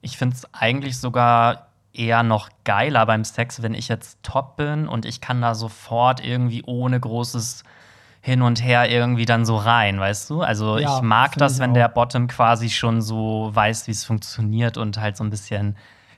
ich 0.00 0.16
finde 0.16 0.36
es 0.36 0.54
eigentlich 0.54 0.98
sogar 0.98 1.68
eher 1.92 2.22
noch 2.22 2.50
geiler 2.64 3.06
beim 3.06 3.24
Sex, 3.24 3.62
wenn 3.62 3.74
ich 3.74 3.88
jetzt 3.88 4.22
top 4.22 4.56
bin 4.56 4.86
und 4.86 5.06
ich 5.06 5.20
kann 5.20 5.40
da 5.40 5.54
sofort 5.54 6.24
irgendwie 6.24 6.62
ohne 6.64 7.00
großes 7.00 7.64
hin 8.26 8.42
und 8.42 8.60
her 8.60 8.90
irgendwie 8.90 9.24
dann 9.24 9.46
so 9.46 9.54
rein, 9.56 10.00
weißt 10.00 10.28
du? 10.30 10.42
Also 10.42 10.78
Ja, 10.78 10.96
ich 10.96 11.02
mag 11.02 11.36
das, 11.36 11.54
ich 11.54 11.58
wenn 11.60 11.70
auch. 11.70 11.74
der 11.74 11.88
Bottom 11.88 12.26
quasi 12.26 12.70
schon 12.70 13.00
so 13.00 13.50
weiß, 13.54 13.86
wie 13.86 13.92
es 13.92 14.04
funktioniert 14.04 14.76
und 14.78 15.00
halt 15.00 15.16
so 15.16 15.22
ein 15.22 15.30
bisschen 15.30 15.76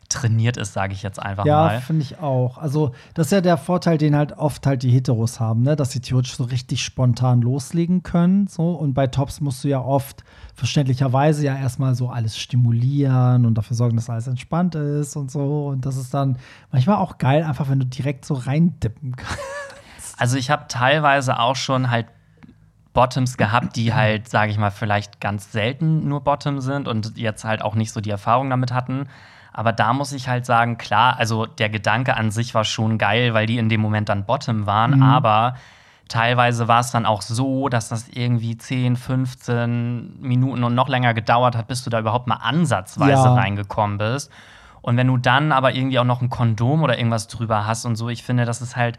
trainiert 0.08 0.56
ist, 0.56 0.72
sage 0.72 0.94
ich 0.94 1.02
jetzt 1.02 1.20
einfach 1.22 1.44
Ja, 1.44 1.64
mal. 1.64 1.80
finde 1.82 2.00
ich 2.00 2.18
auch. 2.18 2.56
Also, 2.56 2.92
das 3.12 3.26
ist 3.26 3.32
ja 3.32 3.40
der 3.42 3.58
Vorteil, 3.58 3.98
den 3.98 4.16
halt 4.16 4.32
oft 4.38 4.66
halt 4.66 4.82
die 4.82 4.88
Heteros 4.90 5.38
haben, 5.38 5.60
ne? 5.60 5.76
dass 5.76 5.90
sie 5.90 6.00
theoretisch 6.00 6.34
so 6.34 6.44
richtig 6.44 6.82
spontan 6.82 7.42
loslegen 7.42 8.02
können. 8.02 8.46
So. 8.46 8.70
Und 8.70 8.94
bei 8.94 9.06
Tops 9.06 9.42
musst 9.42 9.62
du 9.64 9.68
ja 9.68 9.82
oft 9.82 10.24
verständlicherweise 10.54 11.44
ja 11.44 11.56
erstmal 11.58 11.94
so 11.94 12.08
alles 12.08 12.38
stimulieren 12.38 13.44
und 13.44 13.56
dafür 13.56 13.76
sorgen, 13.76 13.96
dass 13.96 14.08
alles 14.08 14.26
entspannt 14.28 14.74
ist 14.76 15.14
und 15.14 15.30
so. 15.30 15.66
Und 15.66 15.84
das 15.84 15.98
ist 15.98 16.14
dann 16.14 16.38
manchmal 16.72 16.96
auch 16.96 17.18
geil, 17.18 17.42
einfach 17.42 17.68
wenn 17.68 17.78
du 17.80 17.84
direkt 17.84 18.24
so 18.24 18.32
reindippen 18.32 19.14
kannst. 19.16 19.42
Also 20.18 20.36
ich 20.36 20.50
habe 20.50 20.64
teilweise 20.68 21.38
auch 21.38 21.56
schon 21.56 21.90
halt 21.90 22.06
Bottoms 22.92 23.36
gehabt, 23.36 23.76
die 23.76 23.94
halt, 23.94 24.28
sage 24.28 24.50
ich 24.50 24.58
mal, 24.58 24.70
vielleicht 24.70 25.20
ganz 25.20 25.52
selten 25.52 26.08
nur 26.08 26.22
Bottom 26.24 26.60
sind 26.60 26.88
und 26.88 27.16
jetzt 27.16 27.44
halt 27.44 27.62
auch 27.62 27.74
nicht 27.76 27.92
so 27.92 28.00
die 28.00 28.10
Erfahrung 28.10 28.50
damit 28.50 28.72
hatten. 28.72 29.08
Aber 29.52 29.72
da 29.72 29.92
muss 29.92 30.12
ich 30.12 30.28
halt 30.28 30.46
sagen, 30.46 30.78
klar, 30.78 31.16
also 31.18 31.46
der 31.46 31.68
Gedanke 31.68 32.16
an 32.16 32.30
sich 32.30 32.54
war 32.54 32.64
schon 32.64 32.98
geil, 32.98 33.34
weil 33.34 33.46
die 33.46 33.58
in 33.58 33.68
dem 33.68 33.80
Moment 33.80 34.08
dann 34.08 34.24
Bottom 34.24 34.66
waren, 34.66 35.02
aber 35.02 35.54
teilweise 36.08 36.68
war 36.68 36.80
es 36.80 36.90
dann 36.90 37.06
auch 37.06 37.22
so, 37.22 37.68
dass 37.68 37.88
das 37.88 38.08
irgendwie 38.08 38.56
10, 38.56 38.96
15 38.96 40.20
Minuten 40.20 40.64
und 40.64 40.74
noch 40.74 40.88
länger 40.88 41.14
gedauert 41.14 41.56
hat, 41.56 41.66
bis 41.68 41.84
du 41.84 41.90
da 41.90 42.00
überhaupt 42.00 42.26
mal 42.26 42.36
ansatzweise 42.36 43.28
Ja. 43.28 43.34
reingekommen 43.34 43.98
bist. 43.98 44.30
Und 44.80 44.96
wenn 44.96 45.06
du 45.06 45.16
dann 45.18 45.52
aber 45.52 45.74
irgendwie 45.74 45.98
auch 45.98 46.04
noch 46.04 46.22
ein 46.22 46.30
Kondom 46.30 46.82
oder 46.82 46.96
irgendwas 46.96 47.28
drüber 47.28 47.66
hast 47.66 47.84
und 47.84 47.96
so, 47.96 48.08
ich 48.08 48.22
finde, 48.22 48.44
das 48.44 48.62
ist 48.62 48.76
halt, 48.76 48.96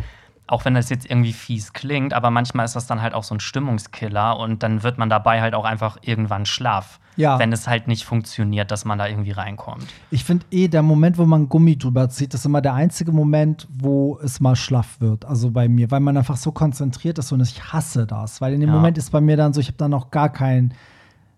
auch 0.49 0.65
wenn 0.65 0.73
das 0.73 0.89
jetzt 0.89 1.09
irgendwie 1.09 1.33
fies 1.33 1.73
klingt, 1.73 2.13
aber 2.13 2.31
manchmal 2.31 2.65
ist 2.65 2.75
das 2.75 2.87
dann 2.87 3.01
halt 3.01 3.13
auch 3.13 3.23
so 3.23 3.35
ein 3.35 3.39
Stimmungskiller 3.39 4.37
und 4.37 4.63
dann 4.63 4.83
wird 4.83 4.97
man 4.97 5.09
dabei 5.09 5.41
halt 5.41 5.53
auch 5.53 5.65
einfach 5.65 5.97
irgendwann 6.01 6.45
schlaff. 6.45 6.99
Ja. 7.15 7.37
Wenn 7.37 7.51
es 7.51 7.67
halt 7.67 7.87
nicht 7.87 8.05
funktioniert, 8.05 8.71
dass 8.71 8.85
man 8.85 8.97
da 8.97 9.07
irgendwie 9.07 9.31
reinkommt. 9.31 9.85
Ich 10.09 10.23
finde 10.23 10.45
eh, 10.51 10.69
der 10.69 10.81
Moment, 10.81 11.17
wo 11.17 11.25
man 11.25 11.49
Gummi 11.49 11.77
drüber 11.77 12.09
zieht, 12.09 12.33
ist 12.33 12.45
immer 12.45 12.61
der 12.61 12.73
einzige 12.73 13.11
Moment, 13.11 13.67
wo 13.71 14.17
es 14.23 14.39
mal 14.39 14.55
schlaff 14.55 15.01
wird. 15.01 15.25
Also 15.25 15.51
bei 15.51 15.67
mir, 15.67 15.91
weil 15.91 15.99
man 15.99 16.15
einfach 16.17 16.37
so 16.37 16.51
konzentriert 16.53 17.19
ist 17.19 17.31
und 17.31 17.41
ich 17.41 17.61
hasse 17.73 18.07
das. 18.07 18.39
Weil 18.39 18.53
in 18.53 18.61
dem 18.61 18.69
Ja. 18.69 18.75
Moment 18.75 18.97
ist 18.97 19.11
bei 19.11 19.19
mir 19.21 19.35
dann 19.35 19.53
so, 19.53 19.59
ich 19.59 19.67
habe 19.67 19.77
dann 19.77 19.91
noch 19.91 20.11
gar 20.11 20.29
kein, 20.29 20.73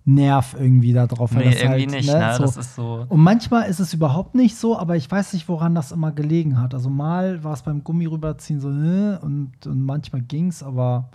Nerv 0.03 0.55
irgendwie 0.57 0.93
da 0.93 1.05
drauf. 1.05 1.31
Nee, 1.31 1.43
irgendwie 1.43 1.67
halt, 1.67 1.91
nicht, 1.91 2.09
ne? 2.11 2.19
ne? 2.19 2.33
So. 2.35 2.43
Das 2.43 2.57
ist 2.57 2.75
so. 2.75 3.05
Und 3.07 3.21
manchmal 3.21 3.69
ist 3.69 3.79
es 3.79 3.93
überhaupt 3.93 4.33
nicht 4.33 4.55
so, 4.55 4.77
aber 4.77 4.95
ich 4.95 5.09
weiß 5.09 5.33
nicht, 5.33 5.47
woran 5.47 5.75
das 5.75 5.91
immer 5.91 6.11
gelegen 6.11 6.59
hat. 6.59 6.73
Also 6.73 6.89
mal 6.89 7.43
war 7.43 7.53
es 7.53 7.61
beim 7.61 7.83
Gummi 7.83 8.07
rüberziehen 8.07 8.59
so, 8.59 8.69
äh, 8.69 9.17
und, 9.21 9.51
und 9.65 9.85
manchmal 9.85 10.23
es, 10.31 10.63
aber 10.63 11.09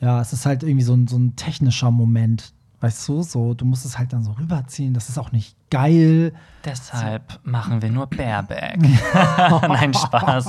ja, 0.00 0.20
es 0.20 0.32
ist 0.32 0.46
halt 0.46 0.62
irgendwie 0.62 0.84
so 0.84 0.94
ein, 0.94 1.06
so 1.06 1.16
ein 1.18 1.36
technischer 1.36 1.90
Moment. 1.90 2.54
Weißt 2.80 3.06
du, 3.08 3.22
so, 3.22 3.54
du 3.54 3.64
musst 3.64 3.84
es 3.84 3.98
halt 3.98 4.12
dann 4.12 4.24
so 4.24 4.32
rüberziehen. 4.32 4.94
Das 4.94 5.08
ist 5.08 5.18
auch 5.18 5.30
nicht 5.30 5.56
geil. 5.72 6.32
Deshalb 6.64 7.40
machen 7.42 7.82
wir 7.82 7.90
nur 7.90 8.06
Bareback. 8.06 8.78
Nein, 9.68 9.92
Spaß. 9.92 10.48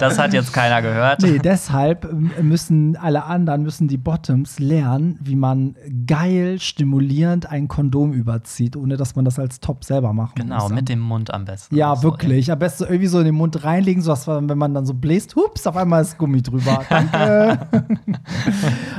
Das 0.00 0.18
hat 0.18 0.32
jetzt 0.32 0.54
keiner 0.54 0.80
gehört. 0.80 1.20
Nee, 1.20 1.38
deshalb 1.38 2.10
müssen 2.40 2.96
alle 2.96 3.24
anderen, 3.24 3.62
müssen 3.62 3.88
die 3.88 3.98
Bottoms 3.98 4.58
lernen, 4.58 5.18
wie 5.20 5.36
man 5.36 5.76
geil, 6.06 6.58
stimulierend 6.60 7.50
ein 7.50 7.68
Kondom 7.68 8.14
überzieht, 8.14 8.74
ohne 8.74 8.96
dass 8.96 9.14
man 9.14 9.26
das 9.26 9.38
als 9.38 9.60
Top 9.60 9.84
selber 9.84 10.14
machen 10.14 10.32
genau, 10.36 10.54
muss. 10.54 10.64
Genau, 10.64 10.74
mit 10.74 10.88
dem 10.88 11.00
Mund 11.00 11.32
am 11.32 11.44
besten. 11.44 11.76
Ja, 11.76 11.94
so, 11.94 12.04
wirklich. 12.04 12.48
Ey. 12.48 12.52
Am 12.52 12.58
besten 12.58 12.84
irgendwie 12.84 13.08
so 13.08 13.18
in 13.18 13.26
den 13.26 13.34
Mund 13.34 13.62
reinlegen, 13.64 14.02
so 14.02 14.12
dass 14.12 14.26
wenn 14.26 14.46
man 14.56 14.72
dann 14.72 14.86
so 14.86 14.94
bläst, 14.94 15.36
hups, 15.36 15.66
auf 15.66 15.76
einmal 15.76 16.00
ist 16.00 16.16
Gummi 16.16 16.40
drüber. 16.40 16.84
Danke. 16.88 17.68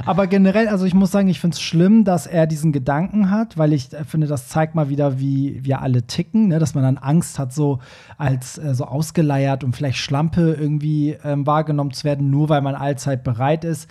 Aber 0.06 0.28
generell, 0.28 0.68
also 0.68 0.86
ich 0.86 0.94
muss 0.94 1.10
sagen, 1.10 1.28
ich 1.28 1.40
finde 1.40 1.56
es 1.56 1.62
schlimm, 1.62 2.04
dass 2.04 2.28
er 2.28 2.46
diesen 2.46 2.72
Gedanken 2.72 3.32
hat, 3.32 3.58
weil 3.58 3.74
ich 3.74 3.90
finde, 4.06 4.28
das 4.28 4.48
zeigt 4.48 4.76
mal 4.76 4.90
wieder, 4.90 5.13
wie 5.20 5.60
wir 5.64 5.82
alle 5.82 6.04
ticken, 6.04 6.48
ne? 6.48 6.60
dass 6.60 6.76
man 6.76 6.84
dann 6.84 6.98
Angst 6.98 7.40
hat, 7.40 7.54
so 7.54 7.80
als 8.18 8.58
äh, 8.58 8.74
so 8.74 8.86
ausgeleiert 8.86 9.64
und 9.64 9.76
vielleicht 9.76 9.98
Schlampe 9.98 10.54
irgendwie 10.54 11.18
ähm, 11.24 11.46
wahrgenommen 11.46 11.92
zu 11.92 12.04
werden, 12.04 12.30
nur 12.30 12.50
weil 12.50 12.62
man 12.62 12.76
allzeit 12.76 13.24
bereit 13.24 13.64
ist. 13.64 13.90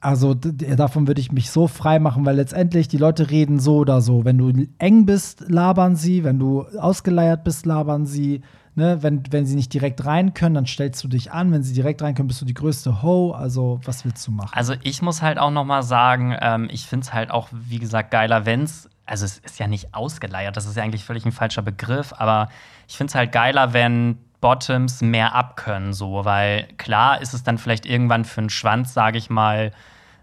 Also 0.00 0.32
davon 0.32 1.06
würde 1.06 1.20
ich 1.20 1.30
mich 1.30 1.50
so 1.50 1.66
frei 1.66 1.98
machen, 1.98 2.24
weil 2.24 2.36
letztendlich 2.36 2.88
die 2.88 2.96
Leute 2.96 3.30
reden 3.30 3.60
so 3.60 3.76
oder 3.76 4.00
so. 4.00 4.24
Wenn 4.24 4.38
du 4.38 4.66
eng 4.78 5.04
bist, 5.04 5.44
labern 5.48 5.94
sie. 5.94 6.24
Wenn 6.24 6.38
du 6.38 6.62
ausgeleiert 6.78 7.44
bist, 7.44 7.66
labern 7.66 8.06
sie. 8.06 8.40
Ne? 8.74 9.02
Wenn, 9.02 9.22
wenn 9.30 9.44
sie 9.44 9.56
nicht 9.56 9.74
direkt 9.74 10.06
rein 10.06 10.32
können, 10.32 10.54
dann 10.54 10.64
stellst 10.64 11.04
du 11.04 11.08
dich 11.08 11.32
an. 11.32 11.52
Wenn 11.52 11.62
sie 11.62 11.74
direkt 11.74 12.00
rein 12.00 12.14
können, 12.14 12.28
bist 12.28 12.40
du 12.40 12.46
die 12.46 12.54
größte 12.54 13.02
Ho. 13.02 13.32
Also 13.32 13.78
was 13.84 14.06
willst 14.06 14.26
du 14.26 14.30
machen? 14.30 14.52
Also 14.54 14.72
ich 14.82 15.02
muss 15.02 15.20
halt 15.20 15.38
auch 15.38 15.50
noch 15.50 15.66
mal 15.66 15.82
sagen, 15.82 16.34
ähm, 16.40 16.68
ich 16.70 16.86
finde 16.86 17.04
es 17.04 17.12
halt 17.12 17.30
auch, 17.30 17.48
wie 17.52 17.78
gesagt, 17.78 18.10
geiler, 18.10 18.46
wenn 18.46 18.62
es 18.62 18.88
also 19.10 19.24
es 19.24 19.38
ist 19.38 19.58
ja 19.58 19.66
nicht 19.66 19.92
ausgeleiert, 19.92 20.56
das 20.56 20.66
ist 20.66 20.76
ja 20.76 20.84
eigentlich 20.84 21.04
völlig 21.04 21.26
ein 21.26 21.32
falscher 21.32 21.62
Begriff, 21.62 22.14
aber 22.16 22.48
ich 22.86 22.96
finde 22.96 23.10
es 23.10 23.14
halt 23.16 23.32
geiler, 23.32 23.72
wenn 23.72 24.18
Bottoms 24.40 25.02
mehr 25.02 25.34
abkönnen, 25.34 25.92
so, 25.92 26.24
weil 26.24 26.68
klar 26.78 27.20
ist 27.20 27.34
es 27.34 27.42
dann 27.42 27.58
vielleicht 27.58 27.86
irgendwann 27.86 28.24
für 28.24 28.40
einen 28.40 28.50
Schwanz, 28.50 28.94
sage 28.94 29.18
ich 29.18 29.28
mal, 29.28 29.72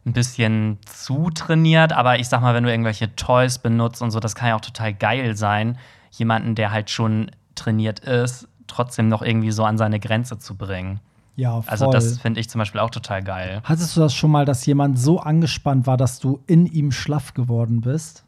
ein 0.05 0.13
bisschen 0.13 0.79
zu 0.85 1.29
trainiert, 1.31 1.91
aber 1.91 2.17
ich 2.19 2.29
sag 2.29 2.41
mal, 2.41 2.53
wenn 2.53 2.63
du 2.63 2.71
irgendwelche 2.71 3.13
Toys 3.17 3.59
benutzt 3.59 4.01
und 4.01 4.11
so, 4.11 4.21
das 4.21 4.35
kann 4.35 4.47
ja 4.47 4.55
auch 4.55 4.61
total 4.61 4.93
geil 4.93 5.35
sein, 5.35 5.77
jemanden, 6.11 6.55
der 6.55 6.71
halt 6.71 6.89
schon 6.89 7.29
trainiert 7.55 7.99
ist, 7.99 8.47
trotzdem 8.67 9.09
noch 9.09 9.21
irgendwie 9.21 9.51
so 9.51 9.65
an 9.65 9.77
seine 9.77 9.99
Grenze 9.99 10.39
zu 10.39 10.55
bringen. 10.55 11.01
Ja, 11.35 11.61
voll. 11.61 11.69
Also 11.69 11.91
das 11.91 12.19
finde 12.19 12.39
ich 12.39 12.49
zum 12.49 12.59
Beispiel 12.59 12.79
auch 12.79 12.89
total 12.89 13.21
geil. 13.21 13.59
Hattest 13.65 13.97
du 13.97 13.99
das 13.99 14.15
schon 14.15 14.31
mal, 14.31 14.45
dass 14.45 14.65
jemand 14.65 14.97
so 14.97 15.19
angespannt 15.19 15.85
war, 15.85 15.97
dass 15.97 16.19
du 16.19 16.39
in 16.47 16.65
ihm 16.65 16.93
schlaff 16.93 17.33
geworden 17.33 17.81
bist? 17.81 18.23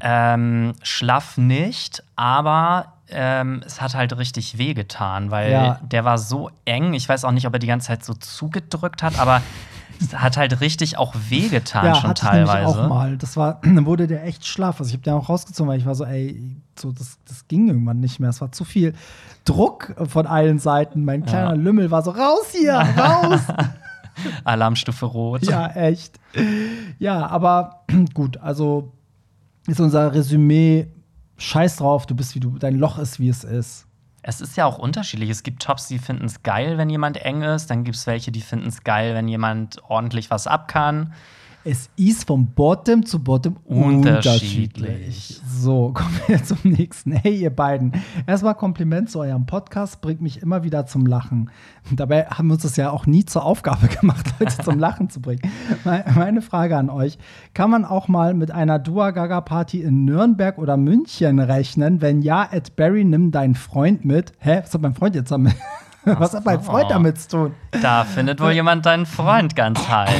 Ähm, 0.00 0.74
schlaff 0.82 1.36
nicht, 1.36 2.02
aber 2.16 2.94
ähm, 3.08 3.62
es 3.66 3.80
hat 3.80 3.94
halt 3.94 4.16
richtig 4.16 4.58
wehgetan, 4.58 5.30
weil 5.30 5.50
ja. 5.50 5.80
der 5.82 6.04
war 6.04 6.18
so 6.18 6.50
eng. 6.64 6.94
Ich 6.94 7.08
weiß 7.08 7.24
auch 7.24 7.32
nicht, 7.32 7.46
ob 7.46 7.52
er 7.52 7.58
die 7.58 7.66
ganze 7.66 7.88
Zeit 7.88 8.04
so 8.04 8.14
zugedrückt 8.14 9.02
hat, 9.02 9.18
aber 9.18 9.42
es 10.00 10.14
hat 10.14 10.36
halt 10.36 10.60
richtig 10.60 10.96
auch 10.96 11.14
wehgetan 11.28 11.86
ja, 11.86 11.94
schon 11.94 12.10
hatte 12.10 12.26
teilweise. 12.26 12.70
Ich 12.70 12.78
auch 12.78 12.88
mal. 12.88 13.16
Das 13.16 13.36
war, 13.36 13.60
dann 13.62 13.86
wurde 13.86 14.06
der 14.06 14.24
echt 14.24 14.46
schlaff. 14.46 14.78
Also 14.78 14.88
ich 14.88 14.94
habe 14.94 15.02
den 15.02 15.14
auch 15.14 15.28
rausgezogen, 15.28 15.70
weil 15.70 15.78
ich 15.78 15.86
war 15.86 15.94
so, 15.94 16.04
ey, 16.04 16.42
so, 16.78 16.92
das, 16.92 17.18
das 17.28 17.46
ging 17.48 17.68
irgendwann 17.68 18.00
nicht 18.00 18.20
mehr. 18.20 18.30
Es 18.30 18.40
war 18.40 18.52
zu 18.52 18.64
viel 18.64 18.94
Druck 19.44 19.94
von 20.08 20.26
allen 20.26 20.58
Seiten. 20.58 21.04
Mein 21.04 21.24
kleiner 21.24 21.50
ja. 21.50 21.54
Lümmel 21.54 21.90
war 21.90 22.02
so, 22.02 22.12
raus 22.12 22.52
hier, 22.52 22.74
raus! 22.74 23.40
Alarmstufe 24.44 25.06
rot. 25.06 25.42
Ja, 25.44 25.68
echt. 25.68 26.18
Ja, 26.98 27.26
aber 27.26 27.84
gut, 28.14 28.38
also 28.38 28.92
ist 29.66 29.80
unser 29.80 30.14
Resümee, 30.14 30.88
scheiß 31.36 31.76
drauf, 31.76 32.06
du 32.06 32.14
bist 32.14 32.34
wie 32.34 32.40
du, 32.40 32.58
dein 32.58 32.76
Loch 32.76 32.98
ist, 32.98 33.20
wie 33.20 33.28
es 33.28 33.44
ist. 33.44 33.86
Es 34.22 34.40
ist 34.40 34.56
ja 34.56 34.66
auch 34.66 34.78
unterschiedlich. 34.78 35.30
Es 35.30 35.42
gibt 35.42 35.62
Tops, 35.62 35.88
die 35.88 35.98
finden 35.98 36.26
es 36.26 36.42
geil, 36.42 36.76
wenn 36.76 36.90
jemand 36.90 37.16
eng 37.16 37.42
ist. 37.42 37.70
Dann 37.70 37.84
gibt 37.84 37.96
es 37.96 38.06
welche, 38.06 38.30
die 38.30 38.42
finden 38.42 38.68
es 38.68 38.84
geil, 38.84 39.14
wenn 39.14 39.28
jemand 39.28 39.82
ordentlich 39.88 40.30
was 40.30 40.46
ab 40.46 40.68
kann 40.68 41.14
es 41.64 41.90
ist 41.96 42.26
vom 42.26 42.46
Bottom 42.46 43.04
zu 43.04 43.18
Bottom 43.18 43.56
unterschiedlich. 43.64 44.06
unterschiedlich. 44.06 45.40
So, 45.46 45.92
kommen 45.94 46.18
wir 46.26 46.42
zum 46.42 46.58
nächsten. 46.64 47.12
Hey, 47.12 47.36
ihr 47.36 47.50
beiden. 47.50 47.92
Erstmal 48.26 48.54
Kompliment 48.54 49.10
zu 49.10 49.20
eurem 49.20 49.44
Podcast, 49.44 50.00
bringt 50.00 50.22
mich 50.22 50.40
immer 50.40 50.64
wieder 50.64 50.86
zum 50.86 51.04
Lachen. 51.04 51.50
Dabei 51.90 52.24
haben 52.24 52.48
wir 52.48 52.54
uns 52.54 52.62
das 52.62 52.76
ja 52.76 52.90
auch 52.90 53.06
nie 53.06 53.26
zur 53.26 53.44
Aufgabe 53.44 53.88
gemacht, 54.00 54.32
Leute 54.38 54.56
zum 54.62 54.78
Lachen 54.78 55.10
zu 55.10 55.20
bringen. 55.20 55.42
Meine 55.84 56.40
Frage 56.40 56.76
an 56.76 56.88
euch: 56.88 57.18
Kann 57.52 57.70
man 57.70 57.84
auch 57.84 58.08
mal 58.08 58.32
mit 58.32 58.50
einer 58.50 58.78
Dua 58.78 59.10
Gaga 59.10 59.42
Party 59.42 59.82
in 59.82 60.04
Nürnberg 60.06 60.56
oder 60.56 60.78
München 60.78 61.38
rechnen? 61.38 62.00
Wenn 62.00 62.22
ja, 62.22 62.48
Ed 62.50 62.76
Barry, 62.76 63.04
nimm 63.04 63.32
deinen 63.32 63.54
Freund 63.54 64.04
mit. 64.04 64.32
Hä, 64.38 64.60
was 64.62 64.72
hat 64.72 64.80
mein 64.80 64.94
Freund 64.94 65.14
jetzt 65.14 65.30
damit? 65.30 65.54
Was 66.04 66.34
hat 66.34 66.44
mein 66.44 66.62
Freund 66.62 66.90
damit 66.90 67.20
zu 67.20 67.28
tun? 67.28 67.54
Da 67.82 68.04
findet 68.04 68.40
wohl 68.40 68.52
jemand 68.52 68.86
deinen 68.86 69.06
Freund 69.06 69.54
ganz 69.54 69.86
heiß. 69.86 70.12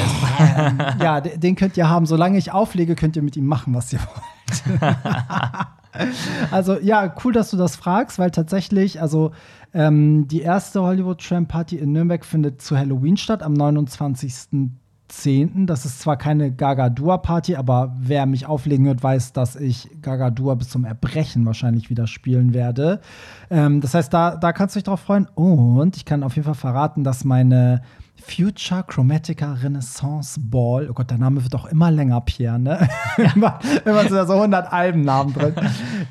ja, 1.03 1.21
den 1.21 1.57
könnt 1.57 1.77
ihr 1.77 1.89
haben. 1.89 2.07
Solange 2.07 2.37
ich 2.39 2.53
auflege, 2.53 2.95
könnt 2.95 3.17
ihr 3.17 3.23
mit 3.23 3.37
ihm 3.37 3.47
machen, 3.47 3.75
was 3.75 3.93
ihr 3.93 4.01
wollt. 4.01 4.83
also 6.51 6.79
ja, 6.79 7.15
cool, 7.25 7.33
dass 7.33 7.51
du 7.51 7.57
das 7.57 7.77
fragst, 7.77 8.19
weil 8.19 8.31
tatsächlich, 8.31 9.01
also 9.01 9.33
ähm, 9.73 10.29
die 10.29 10.43
erste 10.43 10.83
Hollywood 10.83 11.27
Tram 11.27 11.47
Party 11.47 11.77
in 11.77 11.93
Nürnberg 11.93 12.25
findet 12.25 12.61
zu 12.61 12.77
Halloween 12.77 13.17
statt, 13.17 13.43
am 13.43 13.55
29. 13.55 14.71
10. 15.11 15.67
Das 15.67 15.85
ist 15.85 16.01
zwar 16.01 16.17
keine 16.17 16.53
Gaga-Dua-Party, 16.53 17.57
aber 17.57 17.95
wer 17.99 18.27
mich 18.27 18.47
auflegen 18.47 18.87
wird, 18.87 19.03
weiß, 19.03 19.33
dass 19.33 19.57
ich 19.57 19.89
Gaga-Dua 20.03 20.55
bis 20.55 20.71
zum 20.71 20.85
Erbrechen 20.85 21.45
wahrscheinlich 21.47 21.91
wieder 21.91 22.07
spielen 22.07 22.55
werde. 22.55 23.01
Ähm, 23.51 23.81
das 23.81 23.95
heißt, 23.95 24.13
da, 24.13 24.37
da 24.37 24.53
kannst 24.53 24.75
du 24.75 24.79
dich 24.79 24.85
drauf 24.85 25.01
freuen. 25.01 25.27
Und 25.35 25.97
ich 25.97 26.05
kann 26.05 26.23
auf 26.23 26.37
jeden 26.37 26.47
Fall 26.47 26.55
verraten, 26.55 27.05
dass 27.05 27.25
meine 27.25 27.83
Future 28.21 28.85
Chromatica 28.87 29.55
Renaissance 29.55 30.39
Ball. 30.41 30.89
Oh 30.91 30.95
Gott, 30.95 31.11
der 31.11 31.19
Name 31.19 31.43
wird 31.43 31.55
auch 31.55 31.67
immer 31.67 31.91
länger, 31.91 32.21
Pierre, 32.21 32.59
ne? 32.59 32.89
Ja. 33.19 33.59
Wenn 33.85 33.95
man 33.95 34.09
so 34.09 34.17
100 34.17 34.73
Albennamen 34.73 35.35
drin. 35.35 35.55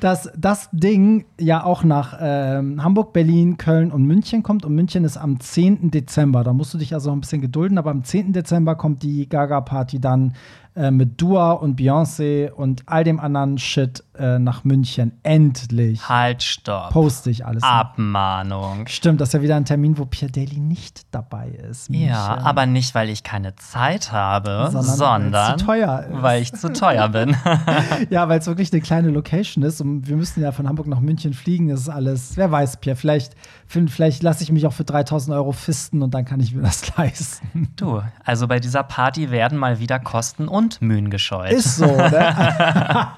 Dass 0.00 0.30
das 0.36 0.68
Ding 0.72 1.24
ja 1.38 1.64
auch 1.64 1.84
nach 1.84 2.18
ähm, 2.20 2.82
Hamburg, 2.82 3.12
Berlin, 3.12 3.56
Köln 3.56 3.90
und 3.90 4.04
München 4.04 4.42
kommt. 4.42 4.64
Und 4.64 4.74
München 4.74 5.04
ist 5.04 5.16
am 5.16 5.40
10. 5.40 5.90
Dezember. 5.90 6.44
Da 6.44 6.52
musst 6.52 6.74
du 6.74 6.78
dich 6.78 6.94
also 6.94 7.12
ein 7.12 7.20
bisschen 7.20 7.40
gedulden. 7.40 7.78
Aber 7.78 7.90
am 7.90 8.04
10. 8.04 8.32
Dezember 8.32 8.74
kommt 8.74 9.02
die 9.02 9.28
Gaga-Party 9.28 10.00
dann 10.00 10.34
äh, 10.76 10.90
mit 10.90 11.20
Dua 11.20 11.52
und 11.52 11.80
Beyoncé 11.80 12.50
und 12.50 12.82
all 12.86 13.04
dem 13.04 13.18
anderen 13.18 13.58
Shit 13.58 14.04
äh, 14.20 14.38
nach 14.38 14.64
München. 14.64 15.12
Endlich. 15.24 16.08
Halt, 16.08 16.42
stopp. 16.42 16.90
Poste 16.90 17.30
ich 17.30 17.44
alles. 17.44 17.62
Abmahnung. 17.62 18.86
Stimmt, 18.86 19.20
das 19.20 19.30
ist 19.30 19.32
ja 19.34 19.42
wieder 19.42 19.56
ein 19.56 19.64
Termin, 19.64 19.98
wo 19.98 20.04
Pierre 20.06 20.30
Daly 20.30 20.60
nicht 20.60 21.02
dabei 21.10 21.48
ist. 21.48 21.90
München. 21.90 22.08
Ja, 22.08 22.38
aber 22.44 22.66
nicht, 22.66 22.94
weil 22.94 23.08
ich 23.08 23.24
keine 23.24 23.56
Zeit 23.56 24.12
habe, 24.12 24.68
sondern, 24.70 24.96
sondern 24.96 25.58
zu 25.58 25.66
teuer 25.66 26.06
ist. 26.08 26.22
weil 26.22 26.42
ich 26.42 26.52
zu 26.52 26.72
teuer 26.72 27.08
bin. 27.08 27.36
ja, 28.10 28.28
weil 28.28 28.38
es 28.38 28.46
wirklich 28.46 28.72
eine 28.72 28.80
kleine 28.80 29.10
Location 29.10 29.64
ist 29.64 29.80
und 29.80 30.06
wir 30.06 30.16
müssen 30.16 30.40
ja 30.42 30.52
von 30.52 30.68
Hamburg 30.68 30.86
nach 30.86 31.00
München 31.00 31.34
fliegen. 31.34 31.68
Das 31.68 31.80
ist 31.80 31.88
alles, 31.88 32.36
wer 32.36 32.50
weiß, 32.50 32.76
Pierre, 32.76 32.96
vielleicht, 32.96 33.34
vielleicht 33.66 34.22
lasse 34.22 34.44
ich 34.44 34.52
mich 34.52 34.66
auch 34.66 34.72
für 34.72 34.84
3000 34.84 35.34
Euro 35.36 35.52
fisten 35.52 36.02
und 36.02 36.14
dann 36.14 36.24
kann 36.24 36.38
ich 36.38 36.54
mir 36.54 36.62
das 36.62 36.96
leisten. 36.96 37.68
Du, 37.76 38.00
also 38.24 38.46
bei 38.46 38.60
dieser 38.60 38.84
Party 38.84 39.30
werden 39.32 39.58
mal 39.58 39.80
wieder 39.80 39.98
Kosten 39.98 40.46
und 40.46 40.60
und 40.60 40.82
Mühen 40.82 41.10
gescheut. 41.10 41.52
Ist 41.52 41.76
so, 41.76 41.86
ne? 41.86 42.34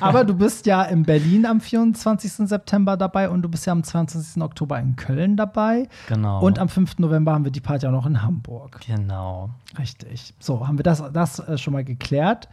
Aber 0.00 0.15
du 0.24 0.34
bist 0.34 0.66
ja 0.66 0.82
in 0.82 1.04
Berlin 1.04 1.46
am 1.46 1.60
24. 1.60 2.48
September 2.48 2.96
dabei 2.96 3.28
und 3.28 3.42
du 3.42 3.48
bist 3.48 3.66
ja 3.66 3.72
am 3.72 3.82
20. 3.82 4.42
Oktober 4.42 4.78
in 4.78 4.96
Köln 4.96 5.36
dabei. 5.36 5.88
Genau. 6.08 6.40
Und 6.40 6.58
am 6.58 6.68
5. 6.68 6.98
November 6.98 7.32
haben 7.32 7.44
wir 7.44 7.52
die 7.52 7.60
Party 7.60 7.86
auch 7.86 7.92
noch 7.92 8.06
in 8.06 8.22
Hamburg. 8.22 8.80
Genau. 8.86 9.50
Richtig. 9.78 10.34
So, 10.38 10.66
haben 10.66 10.78
wir 10.78 10.82
das, 10.82 11.02
das 11.12 11.38
äh, 11.40 11.58
schon 11.58 11.72
mal 11.72 11.84
geklärt. 11.84 12.48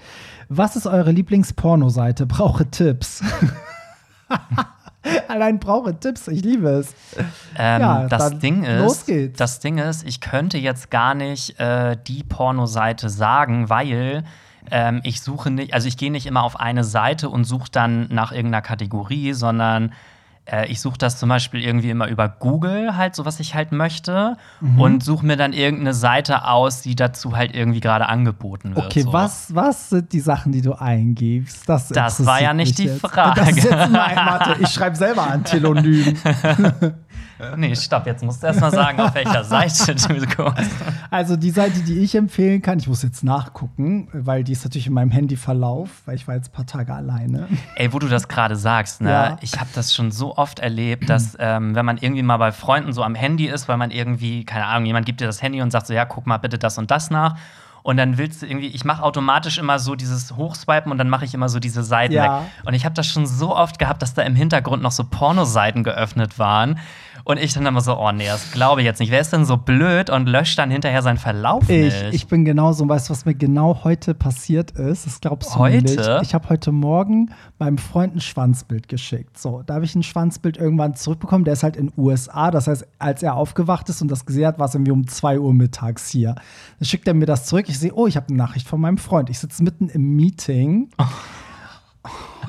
Was 0.50 0.76
ist 0.76 0.88
eure 0.88 1.12
Lieblingspornoseite? 1.12 2.26
Brauche 2.26 2.70
Tipps. 2.70 3.24
Allein 5.28 5.60
brauche 5.60 6.00
Tipps, 6.00 6.28
ich 6.30 6.44
liebe 6.44 6.70
es. 6.70 6.96
Ähm, 7.58 7.82
ja, 7.82 8.08
das 8.08 8.40
Ding 8.40 8.64
ist, 8.64 8.80
los 8.80 9.06
geht's. 9.06 9.38
das 9.38 9.60
Ding 9.60 9.78
ist, 9.78 10.08
ich 10.08 10.22
könnte 10.22 10.58
jetzt 10.58 10.92
gar 10.92 11.14
nicht 11.14 11.60
äh, 11.60 11.98
die 12.08 12.24
Pornoseite 12.24 13.10
sagen, 13.10 13.70
weil 13.70 14.24
ähm, 14.72 15.02
ich 15.04 15.22
suche 15.22 15.52
nicht, 15.52 15.74
also 15.74 15.88
ich 15.88 15.98
gehe 15.98 16.12
nicht 16.12 16.26
immer 16.26 16.44
auf 16.44 16.60
eine 16.60 16.84
Seite 16.84 17.30
und 17.30 17.46
suche 17.46 17.70
dann 17.72 18.08
nach 18.10 18.32
irgendeiner 18.32 18.62
Kategorie, 18.62 19.34
sondern 19.34 19.94
äh, 20.46 20.68
ich 20.68 20.82
suche 20.82 20.98
das 20.98 21.18
zum 21.18 21.30
Beispiel 21.30 21.62
irgendwie 21.62 21.90
immer 21.90 22.08
über 22.08 22.28
Google, 22.28 22.98
halt, 22.98 23.16
so 23.16 23.26
was 23.26 23.40
ich 23.40 23.56
halt 23.56 23.72
möchte. 23.72 24.38
Und 24.78 25.04
suche 25.04 25.26
mir 25.26 25.38
dann 25.38 25.54
irgendeine 25.54 25.94
Seite 25.94 26.48
aus, 26.48 26.82
die 26.82 26.96
dazu 26.96 27.36
halt 27.36 27.56
irgendwie 27.56 27.80
gerade 27.80 28.08
angeboten 28.08 28.76
wird. 28.76 28.88
Okay, 28.88 29.02
so. 29.04 29.14
was, 29.14 29.56
was 29.56 29.90
sind 29.90 30.12
die 30.12 30.20
Sachen, 30.20 30.52
die 30.52 30.62
du 30.62 30.74
eingibst? 30.74 31.68
Das, 31.68 31.88
Das 31.90 32.26
war 32.26 32.42
ja 32.42 32.54
nicht 32.54 32.78
die 32.78 32.86
jetzt. 32.86 33.02
Frage. 33.02 33.42
Jetzt 33.42 33.70
mein, 33.72 34.16
warte, 34.16 34.62
ich 34.62 34.70
schreibe 34.70 34.96
selber 34.96 35.30
ein 35.30 35.44
Telonym. 35.44 36.18
Nee, 37.58 37.76
stopp, 37.76 38.06
jetzt 38.06 38.24
musst 38.24 38.42
du 38.42 38.48
erst 38.48 38.62
mal 38.62 38.72
sagen, 38.72 39.00
auf 39.00 39.14
welcher 39.16 39.44
Seite 39.44 39.96
du 39.96 40.26
guckst. 40.28 40.72
Also 41.12 41.36
die 41.36 41.50
Seite, 41.52 41.82
die 41.82 42.00
ich 42.00 42.16
empfehlen 42.16 42.62
kann, 42.62 42.80
ich 42.80 42.88
muss 42.88 43.04
jetzt 43.04 43.24
nachgucken, 43.24 44.08
weil 44.14 44.44
die 44.44 44.52
ist 44.54 44.64
natürlich 44.64 44.88
in 44.88 44.94
meinem 44.94 45.12
Handyverlauf, 45.12 45.90
weil 46.06 46.16
ich 46.16 46.28
war 46.28 46.36
jetzt 46.36 46.50
ein 46.50 46.54
paar 46.54 46.66
Tage 46.66 46.94
alleine. 46.94 47.48
Ey, 47.76 47.92
wo 47.94 48.00
du 48.00 48.08
das 48.08 48.28
gerade 48.28 48.56
sagst, 48.56 49.02
ne? 49.02 49.10
Ja. 49.12 49.38
Ich 49.42 49.60
habe 49.60 49.70
das 49.76 49.94
schon 49.94 50.12
so 50.12 50.38
oft 50.38 50.60
erlebt, 50.60 51.10
dass 51.10 51.36
ähm, 51.40 51.76
wenn 51.76 51.86
man 51.86 51.98
irgendwie 51.98 52.24
mal 52.24 52.38
bei 52.38 52.52
Freunden 52.52 52.94
so 52.94 53.04
am 53.04 53.16
Handy 53.16 53.48
ist, 53.48 53.68
weil 53.68 53.78
man 53.78 53.92
irgendwie, 53.92 54.46
keine 54.46 54.66
Ahnung, 54.66 54.86
jemand 54.86 55.06
gibt 55.06 55.22
dir 55.22 55.28
das 55.28 55.42
Handy 55.42 55.62
und 55.62 55.72
sagt 55.72 55.88
so, 55.88 55.94
ja, 55.94 56.06
guck 56.06 56.26
mal 56.28 56.38
bitte 56.38 56.58
das 56.58 56.78
und 56.78 56.92
das 56.92 57.10
nach. 57.10 57.36
Und 57.84 57.98
dann 57.98 58.18
willst 58.18 58.42
du 58.42 58.46
irgendwie, 58.46 58.68
ich 58.68 58.86
mache 58.86 59.04
automatisch 59.04 59.58
immer 59.58 59.78
so 59.78 59.96
dieses 59.96 60.38
Hochswipen 60.38 60.90
und 60.90 60.98
dann 60.98 61.10
mache 61.10 61.26
ich 61.26 61.34
immer 61.34 61.50
so 61.50 61.60
diese 61.60 61.84
Seiten 61.84 62.14
Ja. 62.14 62.24
weg. 62.24 62.48
Und 62.66 62.76
ich 62.76 62.86
habe 62.86 62.96
das 62.96 63.08
schon 63.08 63.26
so 63.26 63.54
oft 63.54 63.78
gehabt, 63.78 64.02
dass 64.02 64.14
da 64.14 64.22
im 64.22 64.36
Hintergrund 64.36 64.82
noch 64.82 64.94
so 64.94 65.04
Pornoseiten 65.04 65.84
geöffnet 65.84 66.40
waren. 66.40 66.80
Und 67.26 67.40
ich 67.40 67.54
dann 67.54 67.66
immer 67.66 67.80
so, 67.80 67.98
oh 67.98 68.12
nee, 68.12 68.26
das 68.26 68.52
glaube 68.52 68.82
ich 68.82 68.86
jetzt 68.86 69.00
nicht. 69.00 69.12
Wer 69.12 69.22
ist 69.22 69.32
denn 69.32 69.46
so 69.46 69.56
blöd 69.56 70.10
und 70.10 70.28
löscht 70.28 70.60
dann 70.60 70.70
hinterher 70.70 71.02
seinen 71.02 71.18
Verlauf 71.18 71.70
Ich, 71.70 71.94
nicht? 71.94 72.14
ich 72.14 72.28
bin 72.28 72.44
genauso, 72.44 72.88
weißt 72.88 73.08
du, 73.08 73.12
was 73.14 73.26
mir 73.26 73.34
genau 73.34 73.84
heute 73.86 74.14
passiert 74.14 74.72
ist? 74.72 75.06
Das 75.06 75.22
glaubst 75.22 75.56
du 75.56 75.60
Heute? 75.60 75.84
nicht. 75.84 76.22
Ich 76.22 76.34
habe 76.34 76.50
heute 76.50 76.72
Morgen 76.74 77.32
meinem 77.60 77.78
Freund 77.78 78.16
ein 78.16 78.22
Schwanzbild 78.22 78.90
geschickt. 78.90 79.38
So, 79.38 79.64
da 79.66 79.76
habe 79.76 79.86
ich 79.86 79.96
ein 79.96 80.04
Schwanzbild 80.04 80.58
irgendwann 80.58 80.96
zurückbekommen. 80.96 81.46
Der 81.46 81.54
ist 81.54 81.64
halt 81.64 81.78
in 81.78 81.88
den 81.88 81.94
USA. 81.98 82.52
Das 82.52 82.68
heißt, 82.68 82.86
als 83.00 83.24
er 83.24 83.36
aufgewacht 83.36 83.88
ist 83.88 84.02
und 84.02 84.10
das 84.12 84.26
gesehen 84.26 84.48
hat, 84.48 84.60
war 84.60 84.68
es 84.68 84.76
irgendwie 84.76 84.92
um 84.92 85.08
2 85.08 85.40
Uhr 85.40 85.54
mittags 85.54 86.10
hier. 86.10 86.36
Dann 86.80 86.86
schickt 86.86 87.08
er 87.08 87.14
mir 87.14 87.26
das 87.26 87.46
zurück. 87.46 87.70
Ich 87.70 87.80
sehe, 87.80 87.94
oh, 87.94 88.06
ich 88.08 88.18
habe 88.18 88.28
eine 88.28 88.38
Nachricht 88.38 88.68
von 88.68 88.82
meinem 88.82 88.98
Freund. 88.98 89.30
Ich 89.30 89.40
sitze 89.40 89.64
mitten 89.64 89.88
im 89.88 90.16
Meeting. 90.16 90.90
Oh, 90.98 91.06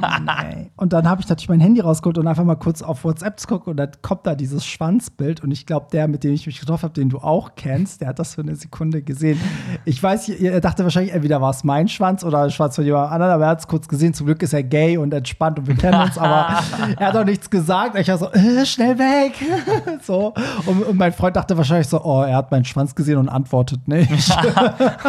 nee. 0.01 0.71
Und 0.77 0.93
dann 0.93 1.09
habe 1.09 1.21
ich 1.21 1.29
natürlich 1.29 1.49
mein 1.49 1.61
Handy 1.61 1.81
rausgeholt 1.81 2.19
und 2.19 2.27
einfach 2.27 2.45
mal 2.45 2.57
kurz 2.57 2.83
auf 2.83 3.05
WhatsApp 3.05 3.39
zu 3.41 3.47
gucken 3.47 3.73
und 3.73 3.77
dann 3.77 3.91
kommt 4.03 4.27
da 4.27 4.35
dieses 4.35 4.67
Schwanzbild 4.67 5.43
und 5.43 5.51
ich 5.51 5.67
glaube, 5.67 5.87
der, 5.93 6.09
mit 6.09 6.25
dem 6.25 6.35
ich 6.35 6.47
mich 6.47 6.61
getroffen 6.61 6.85
habe, 6.85 6.95
den 6.95 7.09
du 7.09 7.19
auch 7.19 7.53
kennst, 7.57 8.01
der 8.01 8.09
hat 8.09 8.19
das 8.19 8.35
für 8.35 8.43
eine 8.43 8.57
Sekunde 8.57 9.03
gesehen. 9.03 9.41
Ich 9.85 10.03
weiß, 10.03 10.29
er 10.29 10.61
dachte 10.61 10.85
wahrscheinlich, 10.85 11.13
entweder 11.13 11.41
war 11.41 11.51
es 11.51 11.65
mein 11.65 11.89
Schwanz 11.89 12.25
oder 12.25 12.43
ein 12.43 12.51
Schwanz 12.51 12.77
von 12.77 12.85
jemand 12.85 13.13
anderem, 13.13 13.35
aber 13.35 13.45
er 13.45 13.51
hat 13.51 13.61
es 13.61 13.69
kurz 13.69 13.89
gesehen. 13.89 14.15
Zum 14.15 14.27
Glück 14.27 14.43
ist 14.43 14.53
er 14.53 14.63
gay 14.63 14.97
und 14.97 15.15
entspannt 15.15 15.59
und 15.59 15.67
wir 15.67 15.77
kennen 15.77 16.01
uns, 16.01 16.19
aber 16.19 16.61
er 16.99 17.07
hat 17.07 17.17
auch 17.17 17.25
nichts 17.25 17.49
gesagt. 17.51 17.97
Ich 17.97 18.09
war 18.09 18.19
so, 18.19 18.31
äh, 18.33 18.67
schnell 18.67 18.99
weg. 18.99 19.35
so. 20.03 20.35
Und, 20.67 20.83
und 20.83 20.97
mein 20.99 21.13
Freund 21.13 21.37
dachte 21.37 21.57
wahrscheinlich 21.57 21.89
so, 21.89 22.03
oh, 22.03 22.23
er 22.23 22.37
hat 22.37 22.51
meinen 22.51 22.65
Schwanz 22.65 22.95
gesehen 22.95 23.19
und 23.19 23.29
antwortet 23.29 23.87
nicht. 23.87 24.11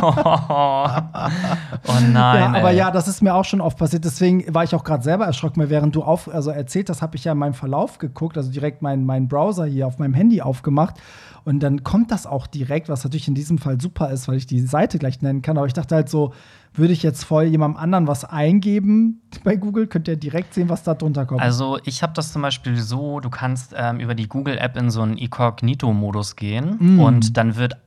oh 0.01 0.07
nein. 2.11 2.13
Ja, 2.13 2.47
aber 2.47 2.71
ey. 2.71 2.77
ja, 2.77 2.91
das 2.91 3.07
ist 3.07 3.21
mir 3.21 3.33
auch 3.33 3.45
schon 3.45 3.61
oft 3.61 3.77
passiert. 3.77 4.05
Deswegen 4.05 4.53
war 4.53 4.63
ich 4.63 4.74
auch 4.75 4.83
gerade 4.83 5.03
selber 5.03 5.25
erschrocken, 5.25 5.59
weil 5.61 5.69
während 5.69 5.95
du 5.95 6.03
auf, 6.03 6.27
also 6.33 6.51
erzählt 6.51 6.89
hast, 6.89 7.01
habe 7.01 7.15
ich 7.15 7.23
ja 7.23 7.31
in 7.31 7.37
meinem 7.37 7.53
Verlauf 7.53 7.97
geguckt, 7.97 8.37
also 8.37 8.51
direkt 8.51 8.81
meinen 8.81 9.05
meinen 9.05 9.27
Browser 9.27 9.65
hier 9.65 9.87
auf 9.87 9.97
meinem 9.99 10.13
Handy 10.13 10.41
aufgemacht. 10.41 10.95
Und 11.43 11.61
dann 11.61 11.83
kommt 11.83 12.11
das 12.11 12.25
auch 12.25 12.47
direkt, 12.47 12.89
was 12.89 13.03
natürlich 13.03 13.27
in 13.27 13.35
diesem 13.35 13.57
Fall 13.59 13.79
super 13.79 14.09
ist, 14.09 14.27
weil 14.27 14.37
ich 14.37 14.47
die 14.47 14.61
Seite 14.61 14.97
gleich 14.97 15.21
nennen 15.21 15.41
kann. 15.43 15.57
Aber 15.57 15.67
ich 15.67 15.73
dachte 15.73 15.93
halt 15.93 16.09
so, 16.09 16.33
würde 16.73 16.91
ich 16.91 17.03
jetzt 17.03 17.23
voll 17.23 17.43
jemandem 17.43 17.79
anderen 17.79 18.07
was 18.07 18.25
eingeben 18.25 19.21
bei 19.43 19.55
Google, 19.55 19.87
könnt 19.87 20.07
ihr 20.07 20.17
direkt 20.17 20.53
sehen, 20.53 20.69
was 20.69 20.83
da 20.83 20.93
drunter 20.95 21.25
kommt. 21.25 21.41
Also 21.41 21.77
ich 21.85 22.01
habe 22.03 22.13
das 22.13 22.33
zum 22.33 22.41
Beispiel 22.41 22.77
so, 22.77 23.19
du 23.19 23.29
kannst 23.29 23.73
ähm, 23.77 23.99
über 23.99 24.15
die 24.15 24.27
Google-App 24.27 24.75
in 24.75 24.89
so 24.89 25.01
einen 25.01 25.17
Inkognito-Modus 25.17 26.35
gehen 26.35 26.77
Mm. 26.79 26.99
und 26.99 27.37
dann 27.37 27.55
wird 27.55 27.77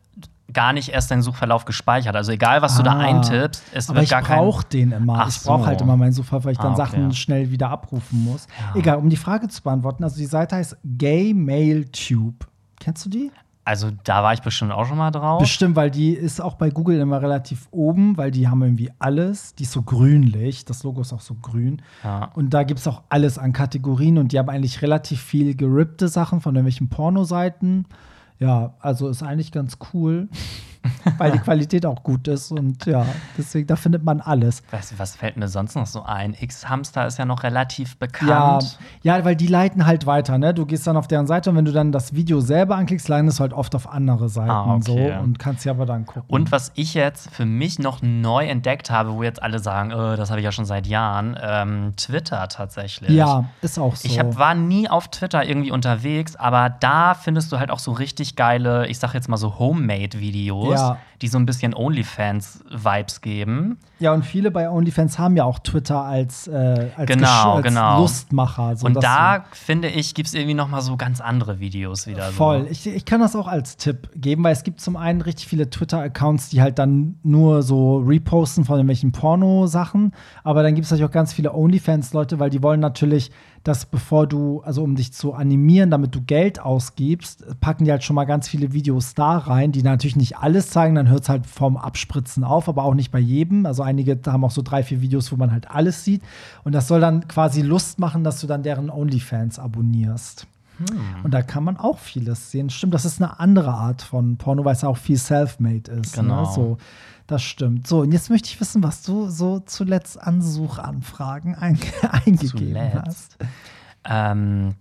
gar 0.53 0.73
nicht 0.73 0.89
erst 0.91 1.11
dein 1.11 1.23
Suchverlauf 1.23 1.65
gespeichert. 1.65 2.17
Also 2.17 2.33
egal, 2.33 2.63
was 2.63 2.77
du 2.77 2.83
da 2.83 2.93
Ah. 2.95 2.99
eintippst, 3.01 3.63
es 3.73 3.89
aber 3.89 3.97
wird 3.97 4.05
ich 4.05 4.11
gar 4.11 4.23
kein... 4.23 4.39
brauche 4.39 4.65
den 4.67 4.93
immer. 4.93 5.19
Ach 5.21 5.29
ich 5.29 5.43
brauche 5.43 5.63
so. 5.63 5.67
halt 5.67 5.81
immer 5.81 5.97
meinen 5.97 6.13
Suchverlauf, 6.13 6.45
weil 6.45 6.53
ich 6.53 6.59
dann 6.59 6.69
Ah, 6.73 6.75
okay. 6.75 6.91
Sachen 6.91 7.13
schnell 7.13 7.51
wieder 7.51 7.71
abrufen 7.71 8.25
muss. 8.25 8.47
Egal, 8.75 8.97
um 8.97 9.11
die 9.11 9.17
Frage 9.17 9.49
zu 9.49 9.63
beantworten, 9.63 10.05
also 10.05 10.17
die 10.17 10.27
Seite 10.27 10.57
heißt 10.57 10.77
Gay 10.85 11.35
Mail 11.35 11.87
Tube. 11.89 12.47
Kennst 12.81 13.05
du 13.05 13.11
die? 13.11 13.31
Also 13.65 13.91
da 14.05 14.23
war 14.23 14.33
ich 14.33 14.41
bestimmt 14.41 14.73
auch 14.73 14.87
schon 14.87 14.97
mal 14.97 15.11
drauf. 15.11 15.41
Bestimmt, 15.41 15.77
weil 15.77 15.91
die 15.91 16.15
ist 16.15 16.41
auch 16.41 16.55
bei 16.55 16.71
Google 16.71 16.99
immer 17.01 17.21
relativ 17.21 17.69
oben, 17.71 18.17
weil 18.17 18.31
die 18.31 18.49
haben 18.49 18.63
irgendwie 18.63 18.91
alles. 18.99 19.55
Die 19.57 19.65
ist 19.65 19.73
so 19.73 19.83
grünlich. 19.83 20.65
Das 20.65 20.85
Logo 20.85 21.03
ist 21.03 21.13
auch 21.13 21.21
so 21.21 21.35
grün. 21.35 21.83
Ja. 22.03 22.31
Und 22.35 22.55
da 22.55 22.63
gibt 22.63 22.81
es 22.81 22.89
auch 22.89 23.03
alles 23.11 23.37
an 23.37 23.53
Kategorien 23.53 24.17
und 24.17 24.33
die 24.33 24.39
haben 24.39 24.49
eigentlich 24.49 24.81
relativ 24.81 25.21
viel 25.21 25.55
gerippte 25.55 26.09
Sachen 26.09 26.41
von 26.41 26.55
irgendwelchen 26.55 26.89
Pornoseiten. 26.89 27.85
Ja, 28.39 28.75
also 28.81 29.09
ist 29.09 29.23
eigentlich 29.23 29.53
ganz 29.53 29.79
cool, 29.93 30.29
weil 31.19 31.33
die 31.33 31.39
Qualität 31.39 31.85
auch 31.87 32.03
gut 32.03 32.29
ist 32.29 32.53
und 32.53 32.85
ja, 32.87 33.05
deswegen, 33.37 33.67
da 33.67 33.77
findet 33.77 34.05
man 34.05 34.21
alles. 34.21 34.63
Weißt 34.71 34.93
du, 34.93 34.99
was 34.99 35.17
fällt 35.17 35.37
mir 35.37 35.49
sonst 35.49 35.75
noch 35.75 35.87
so 35.87 36.03
ein? 36.03 36.35
X-Hamster 36.39 37.07
ist 37.07 37.19
ja 37.19 37.25
noch 37.25 37.43
relativ 37.43 37.91
Ja, 37.93 37.97
bekannt. 38.01 38.79
ja, 39.03 39.25
weil 39.25 39.37
die 39.37 39.47
leiten 39.47 39.87
halt 39.87 40.07
weiter, 40.07 40.39
ne? 40.39 40.55
Du 40.55 40.67
gehst 40.67 40.87
dann 40.87 40.97
auf 40.97 41.09
deren 41.09 41.27
Seite 41.27 41.51
und 41.51 41.57
wenn 41.57 41.65
du 41.65 41.73
dann 41.73 41.93
das 41.93 42.15
Video 42.15 42.41
selber 42.41 42.77
anklickst, 42.77 43.09
leitest 43.09 43.39
du 43.39 43.43
halt 43.43 43.53
oft 43.53 43.75
auf 43.75 43.89
andere 43.89 44.29
Seiten 44.29 44.51
Ah, 44.51 44.75
okay. 44.75 44.83
so 45.17 45.23
und 45.23 45.39
kannst 45.39 45.65
ja 45.65 45.73
aber 45.73 45.87
dann 45.87 46.07
gucken. 46.07 46.25
Und 46.29 46.53
was 46.53 46.73
ich 46.75 46.95
jetzt 46.95 47.31
für 47.31 47.45
mich 47.47 47.79
noch 47.79 48.03
neu 48.03 48.47
entdeckt 48.47 48.91
habe, 48.91 49.15
wo 49.15 49.23
jetzt 49.23 49.43
alle 49.43 49.59
sagen, 49.59 49.91
äh, 49.91 50.17
das 50.17 50.31
habe 50.31 50.41
ich 50.41 50.45
ja 50.45 50.53
schon 50.53 50.65
seit 50.65 50.87
Jahren, 50.87 51.37
ähm, 51.43 51.93
Twitter 51.97 52.49
tatsächlich. 52.49 53.11
ja, 53.11 53.45
ist 53.63 53.79
auch 53.79 53.97
so. 53.97 54.07
Ich 54.09 54.19
hab, 54.19 54.37
war 54.39 54.55
nie 54.55 54.89
auf 54.89 55.09
Twitter 55.09 55.45
irgendwie 55.45 55.71
unterwegs, 55.71 56.37
aber 56.37 56.71
da 56.71 57.15
findest 57.15 57.51
du 57.53 57.59
halt 57.59 57.71
auch 57.71 57.79
so 57.79 57.93
richtig 57.93 58.37
geile, 58.37 58.87
ich 58.87 58.99
sag 58.99 59.15
jetzt 59.15 59.29
mal 59.29 59.37
so 59.37 59.59
Homemade-Videos, 59.59 60.68
Ja. 60.73 60.99
die 61.21 61.29
so 61.29 61.39
ein 61.39 61.47
bisschen 61.47 61.75
OnlyFans-Vibes 61.75 63.21
geben. 63.21 63.79
Ja, 63.99 64.13
und 64.13 64.25
viele 64.25 64.51
bei 64.53 64.71
OnlyFans 64.71 65.19
haben 65.19 65.37
ja 65.37 65.45
auch 65.45 65.59
Twitter 65.59 66.03
als, 66.03 66.47
äh, 66.47 66.91
als, 66.97 67.07
Genau, 67.09 67.55
als 67.55 67.65
genau. 67.67 68.01
Lustmacher. 68.01 68.77
So 68.77 68.87
Und 68.87 69.03
da, 69.03 69.45
finde 69.51 69.89
ich, 69.89 70.15
gibt 70.15 70.29
es 70.29 70.35
irgendwie 70.35 70.55
noch 70.55 70.69
mal 70.69 70.81
so 70.81 70.97
ganz 70.97 71.21
andere 71.21 71.59
Videos 71.59 72.07
wieder. 72.07 72.25
Voll. 72.31 72.63
So. 72.65 72.71
Ich, 72.71 72.87
ich 72.87 73.05
kann 73.05 73.21
das 73.21 73.35
auch 73.35 73.49
als 73.49 73.77
Tipp 73.77 74.11
geben, 74.15 74.45
weil 74.45 74.53
es 74.53 74.63
gibt 74.63 74.81
zum 74.81 74.97
einen 74.97 75.21
richtig 75.21 75.49
viele 75.49 75.69
Twitter-Accounts, 75.69 76.51
die 76.51 76.63
halt 76.63 76.79
dann 76.79 77.17
nur 77.25 77.63
so 77.63 77.99
reposten 77.99 78.65
von 78.65 78.77
irgendwelchen 78.77 79.11
Porno-Sachen. 79.11 80.13
Aber 80.45 80.63
dann 80.63 80.75
gibt 80.77 80.85
es 80.85 80.91
natürlich 80.93 81.09
auch 81.09 81.15
ganz 81.15 81.33
viele 81.33 81.53
OnlyFans-Leute, 81.53 82.39
weil 82.39 82.51
die 82.51 82.63
wollen 82.63 82.79
natürlich, 82.81 83.33
dass 83.69 83.85
bevor 83.85 84.27
du, 84.27 84.63
also 84.63 84.83
um 84.83 84.97
dich 84.97 85.13
zu 85.13 85.35
animieren, 85.35 85.91
damit 85.91 86.15
du 86.15 86.23
Geld 86.23 86.59
ausgibst, 86.59 87.45
packen 87.61 87.85
die 87.85 87.91
halt 87.91 88.03
schon 88.03 88.17
mal 88.17 88.25
ganz 88.25 88.49
viele 88.49 88.73
Videos 88.73 89.15
da 89.15 89.37
rein, 89.37 89.73
die 89.73 89.83
natürlich 89.83 90.17
nicht 90.17 90.39
alles 90.39 90.71
zeigen, 90.71 90.95
dann 90.95 91.09
hört 91.09 91.25
es 91.25 91.29
halt 91.29 91.47
vom 91.47 91.77
Abspritzen 91.77 92.45
auf, 92.45 92.69
aber 92.69 92.85
auch 92.85 92.95
nicht 92.95 93.11
bei 93.11 93.19
jedem. 93.19 93.67
Also 93.67 93.83
einige 93.83 94.19
haben 94.27 94.43
auch 94.45 94.51
so 94.51 94.63
drei, 94.63 94.83
vier 94.83 95.03
Videos, 95.03 95.31
wo 95.33 95.37
man 95.37 95.53
halt 95.53 95.71
alles 95.71 96.03
sieht. 96.03 96.23
Und 96.65 96.73
das 96.73 96.89
soll 96.89 97.01
dann 97.01 97.29
quasi 97.29 97.61
Lust 97.61 97.99
machen, 97.99 98.25
dass 98.25 98.41
du 98.41 98.47
dann 98.47 98.63
deren 98.63 98.89
OnlyFans 98.89 99.59
abonnierst. 99.59 100.47
Und 101.25 101.35
da 101.35 101.43
kann 101.43 101.65
man 101.65 101.77
auch 101.77 101.99
vieles 101.99 102.51
sehen. 102.51 102.71
Stimmt, 102.71 102.95
das 102.95 103.05
ist 103.05 103.21
eine 103.21 103.41
andere 103.41 103.73
Art 103.73 104.01
von 104.01 104.37
Porno, 104.37 104.65
weil 104.65 104.75
es 104.75 104.85
auch 104.85 104.97
viel 104.97 105.19
self-made 105.19 105.91
ist. 105.91 106.15
Genau. 106.15 106.43
Ne? 106.43 106.49
So, 106.55 106.79
das 107.29 107.43
stimmt. 107.43 107.87
So, 107.87 108.01
und 108.01 108.11
jetzt 108.13 108.31
möchte 108.31 108.49
ich 108.49 108.61
wissen, 108.61 108.83
was 108.83 109.03
du 109.03 109.29
so 109.29 109.61
zuletzt 109.61 110.21
an 110.21 110.43
Suchanfragen 110.43 111.55
ein 111.55 111.79
eingegeben 112.11 112.49
Zuletzt? 112.75 113.07
hast. 113.07 113.37
Ähm, 114.05 114.75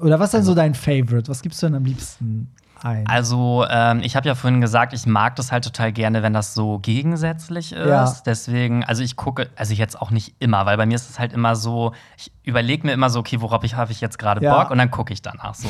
Oder 0.00 0.18
was 0.18 0.26
ist 0.26 0.34
denn 0.34 0.42
so 0.44 0.54
dein 0.54 0.74
Favorite? 0.74 1.28
Was 1.28 1.40
gibst 1.42 1.62
du 1.62 1.66
denn 1.66 1.76
am 1.76 1.84
liebsten 1.84 2.52
ein? 2.82 3.06
Also, 3.06 3.64
ähm, 3.70 4.00
ich 4.02 4.16
habe 4.16 4.26
ja 4.26 4.34
vorhin 4.34 4.60
gesagt, 4.60 4.92
ich 4.92 5.06
mag 5.06 5.36
das 5.36 5.52
halt 5.52 5.64
total 5.64 5.92
gerne, 5.92 6.22
wenn 6.22 6.32
das 6.32 6.54
so 6.54 6.78
gegensätzlich 6.80 7.72
ist. 7.72 7.86
Ja. 7.88 8.12
Deswegen, 8.26 8.84
also 8.84 9.02
ich 9.02 9.14
gucke, 9.16 9.48
also 9.56 9.72
jetzt 9.72 10.00
auch 10.00 10.10
nicht 10.10 10.34
immer, 10.40 10.66
weil 10.66 10.76
bei 10.76 10.86
mir 10.86 10.96
ist 10.96 11.08
es 11.08 11.18
halt 11.20 11.32
immer 11.32 11.54
so, 11.54 11.92
ich 12.18 12.32
überlege 12.42 12.84
mir 12.86 12.92
immer 12.92 13.10
so, 13.10 13.20
okay, 13.20 13.40
worauf 13.40 13.62
ich, 13.62 13.74
habe 13.74 13.92
ich 13.92 14.00
jetzt 14.00 14.18
gerade 14.18 14.42
Ja. 14.44 14.58
Bock 14.60 14.70
und 14.72 14.78
dann 14.78 14.90
gucke 14.90 15.12
ich 15.12 15.22
danach 15.22 15.54
so. 15.54 15.68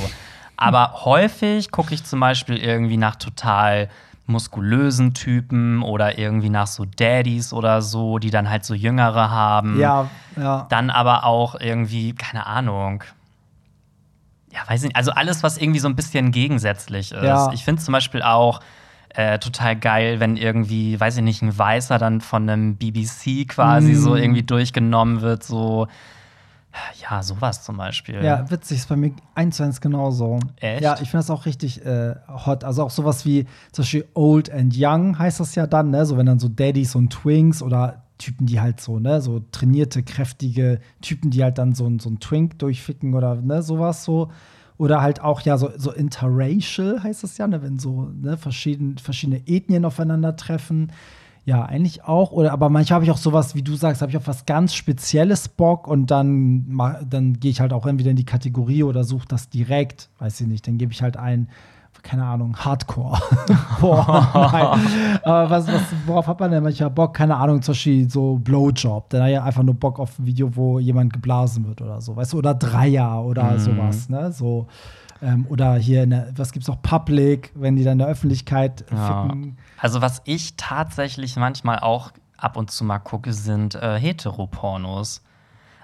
Aber 0.57 1.05
häufig 1.05 1.71
gucke 1.71 1.93
ich 1.93 2.05
zum 2.05 2.21
Beispiel 2.21 2.57
irgendwie 2.57 2.97
nach 2.97 3.17
total 3.17 3.91
muskulösen 4.27 5.15
Typen 5.15 5.83
oder 5.83 6.19
irgendwie 6.19 6.51
nach 6.51 6.67
so 6.67 6.85
Daddies 6.85 7.53
oder 7.53 7.81
so, 7.83 8.19
die 8.19 8.31
dann 8.31 8.51
halt 8.51 8.65
so 8.65 8.75
Jüngere 8.75 9.31
haben. 9.31 9.79
ja, 9.79 10.09
ja. 10.37 10.67
Dann 10.69 10.91
aber 10.91 11.25
auch 11.25 11.55
irgendwie, 11.61 12.13
keine 12.15 12.47
Ahnung. 12.47 13.05
Ja, 14.53 14.61
weiß 14.67 14.83
nicht. 14.83 14.97
Also 14.97 15.11
alles, 15.13 15.43
was 15.43 15.59
irgendwie 15.59 15.81
so 15.81 15.89
ein 15.89 15.97
bisschen 15.97 16.31
gegensätzlich 16.33 17.13
ist. 17.13 17.23
Ja. 17.23 17.51
Ich 17.53 17.65
finde 17.65 17.83
zum 17.83 17.93
Beispiel 17.93 18.23
auch 18.23 18.61
äh, 19.11 19.39
total 19.39 19.77
geil, 19.77 20.21
wenn 20.21 20.37
irgendwie, 20.37 20.99
weiß 20.99 21.17
ich 21.19 21.23
nicht, 21.23 21.43
ein 21.43 21.57
Weißer 21.57 21.99
dann 21.99 22.21
von 22.21 22.49
einem 22.49 22.77
BBC 22.77 23.47
quasi 23.49 23.93
Mm. 23.93 23.97
so 23.97 24.17
irgendwie 24.17 24.43
durchgenommen 24.43 25.21
wird, 25.23 25.43
so. 25.45 25.89
Ja, 27.01 27.23
sowas 27.23 27.63
zum 27.65 27.77
Beispiel. 27.77 28.23
Ja, 28.23 28.51
witzig, 28.51 28.79
ist 28.79 28.89
bei 28.89 28.97
mir 28.97 29.13
eins 29.35 29.57
zu 29.57 29.63
eins 29.63 29.81
genauso. 29.81 30.39
Echt? 30.57 30.83
Ja, 30.83 30.95
ich 30.95 31.11
finde 31.11 31.19
das 31.19 31.31
auch 31.31 31.47
richtig 31.47 31.85
äh, 31.85 32.15
hot. 32.29 32.65
Also 32.65 32.83
auch 32.83 32.91
sowas 32.91 33.25
wie 33.25 33.47
zum 33.73 33.83
Beispiel 33.83 34.07
Old 34.15 34.51
and 34.51 34.75
Young 34.77 35.19
heißt 35.19 35.41
das 35.41 35.55
ja 35.55 35.67
dann, 35.67 35.91
ne? 35.91 36.07
So 36.07 36.17
wenn 36.17 36.27
dann 36.27 36.39
so 36.39 36.49
Daddies 36.49 36.95
und 36.95 37.11
Twinks 37.11 37.63
oder 37.63 38.03
Typen, 38.19 38.47
die 38.47 38.61
halt 38.61 38.81
so, 38.81 38.99
ne, 38.99 39.21
so 39.21 39.41
trainierte, 39.53 40.03
kräftige 40.03 40.81
Typen, 41.03 41.31
die 41.31 41.43
halt 41.43 41.59
dann 41.59 41.75
so, 41.75 41.91
so 41.99 42.09
ein 42.09 42.19
Twink 42.19 42.59
durchficken 42.59 43.15
oder 43.15 43.37
ne, 43.37 43.63
sowas 43.63 44.05
so. 44.05 44.31
Oder 44.79 45.01
halt 45.01 45.23
auch 45.23 45.41
ja 45.41 45.57
so, 45.57 45.71
so 45.77 45.91
interracial 45.91 47.03
heißt 47.03 47.23
das 47.23 47.39
ja, 47.39 47.47
ne, 47.47 47.63
wenn 47.63 47.79
so 47.79 48.11
ne, 48.15 48.37
verschieden, 48.37 48.99
verschiedene 48.99 49.47
Ethnien 49.47 49.85
aufeinandertreffen. 49.85 50.93
Ja, 51.47 51.65
eigentlich 51.65 52.03
auch. 52.03 52.33
Oder 52.33 52.53
aber 52.53 52.69
manchmal 52.71 52.97
habe 52.97 53.05
ich 53.05 53.11
auch 53.13 53.17
sowas, 53.17 53.55
wie 53.55 53.63
du 53.63 53.77
sagst, 53.77 54.03
habe 54.03 54.11
ich 54.11 54.19
auch 54.19 54.27
was 54.27 54.47
ganz 54.47 54.75
Spezielles 54.75 55.49
Bock 55.49 55.87
und 55.87 56.11
dann, 56.11 56.77
dann 57.09 57.39
gehe 57.39 57.53
ich 57.53 57.61
halt 57.61 57.73
auch 57.73 57.87
entweder 57.87 58.11
in 58.11 58.17
die 58.17 58.25
Kategorie 58.25 58.83
oder 58.83 59.05
suche 59.05 59.29
das 59.29 59.49
direkt, 59.49 60.11
weiß 60.19 60.41
ich 60.41 60.49
nicht, 60.49 60.67
dann 60.67 60.77
gebe 60.77 60.93
ich 60.93 61.03
halt 61.03 61.17
ein, 61.17 61.49
keine 62.03 62.25
Ahnung, 62.25 62.57
Hardcore. 62.57 63.17
Boah, 63.81 64.29
nein. 64.35 65.21
Aber 65.23 65.49
was, 65.49 65.69
was, 65.69 65.83
worauf 66.05 66.27
hat 66.27 66.41
man 66.41 66.51
denn 66.51 66.65
manchmal 66.65 66.91
Bock? 66.91 67.15
Keine 67.15 67.37
Ahnung, 67.37 67.63
zum 67.63 67.75
Beispiel 67.75 68.11
so 68.11 68.41
Blowjob. 68.43 69.09
Dann 69.11 69.23
hat 69.23 69.31
ja 69.31 69.45
einfach 69.45 69.63
nur 69.63 69.75
Bock 69.75 70.01
auf 70.01 70.19
ein 70.19 70.27
Video, 70.27 70.51
wo 70.57 70.81
jemand 70.81 71.13
geblasen 71.13 71.65
wird 71.69 71.81
oder 71.81 72.01
so, 72.01 72.17
weißt 72.17 72.33
du, 72.33 72.39
oder 72.39 72.55
Dreier 72.55 73.25
oder 73.25 73.53
mhm. 73.53 73.59
sowas, 73.61 74.09
ne? 74.09 74.33
So. 74.33 74.67
Ähm, 75.23 75.47
oder 75.49 75.75
hier, 75.75 76.03
in 76.03 76.11
der, 76.11 76.33
was 76.37 76.53
gibt's 76.53 76.69
auch, 76.69 76.81
Public, 76.83 77.53
wenn 77.55 77.77
die 77.77 77.85
dann 77.85 77.93
in 77.93 77.99
der 77.99 78.09
Öffentlichkeit 78.09 78.85
ja. 78.91 79.25
ficken. 79.25 79.59
Also, 79.79 80.01
was 80.03 80.23
ich 80.25 80.57
tatsächlich 80.57 81.37
manchmal 81.37 81.79
auch 81.81 82.13
ab 82.37 82.57
und 82.57 82.71
zu 82.71 82.85
mal 82.85 82.99
gucke, 82.99 83.33
sind 83.33 83.75
äh, 83.75 83.99
Heteropornos. 83.99 85.23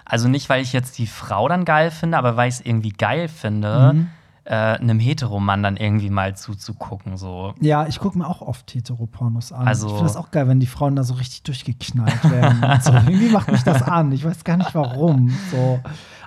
Also 0.05 0.27
nicht, 0.27 0.49
weil 0.49 0.61
ich 0.61 0.73
jetzt 0.73 0.97
die 0.97 1.07
Frau 1.07 1.47
dann 1.47 1.65
geil 1.65 1.89
finde, 1.89 2.17
aber 2.17 2.35
weil 2.35 2.49
ich 2.49 2.55
es 2.55 2.61
irgendwie 2.61 2.91
geil 2.91 3.27
finde. 3.27 3.93
Mhm 3.93 4.09
äh, 4.45 4.55
einem 4.55 4.99
Heteromann 4.99 5.63
dann 5.63 5.77
irgendwie 5.77 6.09
mal 6.09 6.35
zuzugucken. 6.35 7.17
So. 7.17 7.53
Ja, 7.61 7.87
ich 7.87 7.99
gucke 7.99 8.17
mir 8.17 8.27
auch 8.27 8.41
oft 8.41 8.73
Heteropornos 8.73 9.53
an. 9.53 9.67
Also, 9.67 9.87
ich 9.87 9.93
finde 9.93 10.07
das 10.07 10.17
auch 10.17 10.31
geil, 10.31 10.47
wenn 10.47 10.59
die 10.59 10.67
Frauen 10.67 10.95
da 10.95 11.03
so 11.03 11.13
richtig 11.13 11.43
durchgeknallt 11.43 12.29
werden. 12.29 12.61
so. 12.81 12.91
Irgendwie 13.07 13.29
macht 13.29 13.51
mich 13.51 13.63
das 13.63 13.81
an. 13.83 14.11
Ich 14.11 14.25
weiß 14.25 14.43
gar 14.43 14.57
nicht 14.57 14.75
warum. 14.75 15.29
So. 15.51 15.79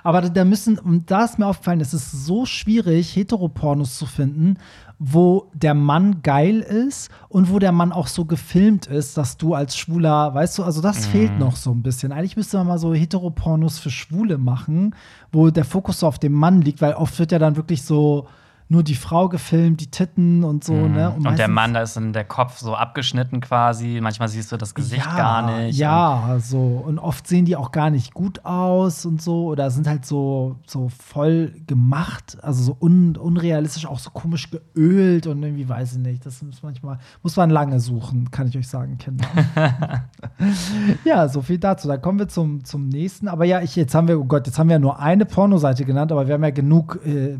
Aber 0.07 0.21
da 0.21 0.45
müssen, 0.45 0.79
und 0.79 1.11
da 1.11 1.25
ist 1.25 1.37
mir 1.37 1.47
aufgefallen, 1.47 1.81
es 1.81 1.93
ist 1.93 2.25
so 2.25 2.45
schwierig, 2.45 3.13
Heteropornos 3.13 3.97
zu 3.97 4.05
finden, 4.05 4.55
wo 4.99 5.51
der 5.53 5.73
Mann 5.73 6.21
geil 6.21 6.61
ist 6.61 7.11
und 7.27 7.51
wo 7.51 7.59
der 7.59 7.73
Mann 7.73 7.91
auch 7.91 8.07
so 8.07 8.23
gefilmt 8.23 8.85
ist, 8.85 9.17
dass 9.17 9.35
du 9.35 9.53
als 9.53 9.75
Schwuler, 9.75 10.33
weißt 10.33 10.59
du, 10.59 10.63
also 10.63 10.81
das 10.81 11.07
mhm. 11.07 11.11
fehlt 11.11 11.39
noch 11.39 11.57
so 11.57 11.71
ein 11.71 11.83
bisschen. 11.83 12.13
Eigentlich 12.13 12.37
müsste 12.37 12.55
man 12.55 12.67
mal 12.67 12.79
so 12.79 12.93
Heteropornos 12.93 13.79
für 13.79 13.89
Schwule 13.89 14.37
machen, 14.37 14.95
wo 15.33 15.49
der 15.49 15.65
Fokus 15.65 15.99
so 15.99 16.07
auf 16.07 16.19
dem 16.19 16.31
Mann 16.31 16.61
liegt, 16.61 16.79
weil 16.79 16.93
oft 16.93 17.19
wird 17.19 17.33
ja 17.33 17.39
dann 17.39 17.57
wirklich 17.57 17.81
so 17.81 18.29
nur 18.69 18.83
die 18.83 18.95
Frau 18.95 19.29
gefilmt, 19.29 19.79
die 19.79 19.89
Titten 19.89 20.43
und 20.43 20.63
so, 20.63 20.73
mhm. 20.73 20.93
ne? 20.93 21.11
Und, 21.11 21.25
und 21.25 21.39
der 21.39 21.47
Mann, 21.47 21.73
da 21.73 21.81
ist 21.81 21.95
dann 21.95 22.11
der 22.11 22.25
Kopf 22.25 22.57
so 22.57 22.75
abgeschnitten 22.75 23.39
quasi. 23.39 23.99
Manchmal 24.01 24.27
siehst 24.27 24.51
du 24.51 24.57
das 24.57 24.75
Gesicht 24.75 25.05
ja, 25.05 25.15
gar 25.15 25.59
nicht. 25.59 25.77
Ja, 25.77 26.33
und 26.33 26.43
so. 26.43 26.83
Und 26.85 26.99
oft 26.99 27.27
sehen 27.27 27.45
die 27.45 27.55
auch 27.55 27.71
gar 27.71 27.89
nicht 27.89 28.13
gut 28.13 28.43
aus 28.43 29.05
und 29.05 29.21
so. 29.21 29.45
Oder 29.45 29.71
sind 29.71 29.87
halt 29.87 30.05
so, 30.05 30.57
so 30.65 30.89
voll 30.89 31.53
gemacht, 31.65 32.37
also 32.41 32.61
so 32.61 32.77
un, 32.81 33.15
unrealistisch, 33.15 33.85
auch 33.85 33.99
so 33.99 34.09
komisch 34.09 34.49
geölt 34.51 35.27
und 35.27 35.41
irgendwie 35.41 35.69
weiß 35.69 35.93
ich 35.93 35.99
nicht. 35.99 36.25
Das 36.25 36.41
muss 36.41 36.61
manchmal, 36.61 36.99
muss 37.23 37.37
man 37.37 37.49
lange 37.49 37.79
suchen, 37.79 38.31
kann 38.31 38.47
ich 38.47 38.57
euch 38.57 38.67
sagen, 38.67 38.97
Kinder. 38.97 39.27
ja, 41.05 41.29
so 41.29 41.41
viel 41.41 41.57
dazu. 41.57 41.87
Dann 41.87 42.01
kommen 42.01 42.19
wir 42.19 42.27
zum, 42.27 42.65
zum 42.65 42.89
nächsten. 42.89 43.29
Aber 43.29 43.45
ja, 43.45 43.61
ich, 43.61 43.77
jetzt 43.77 43.95
haben 43.95 44.09
wir, 44.09 44.19
oh 44.19 44.25
Gott, 44.25 44.45
jetzt 44.45 44.59
haben 44.59 44.67
wir 44.67 44.75
ja 44.75 44.79
nur 44.79 44.99
eine 44.99 45.25
Pornoseite 45.25 45.85
genannt, 45.85 46.11
aber 46.11 46.27
wir 46.27 46.33
haben 46.33 46.43
ja 46.43 46.49
genug 46.49 46.99
äh, 47.05 47.37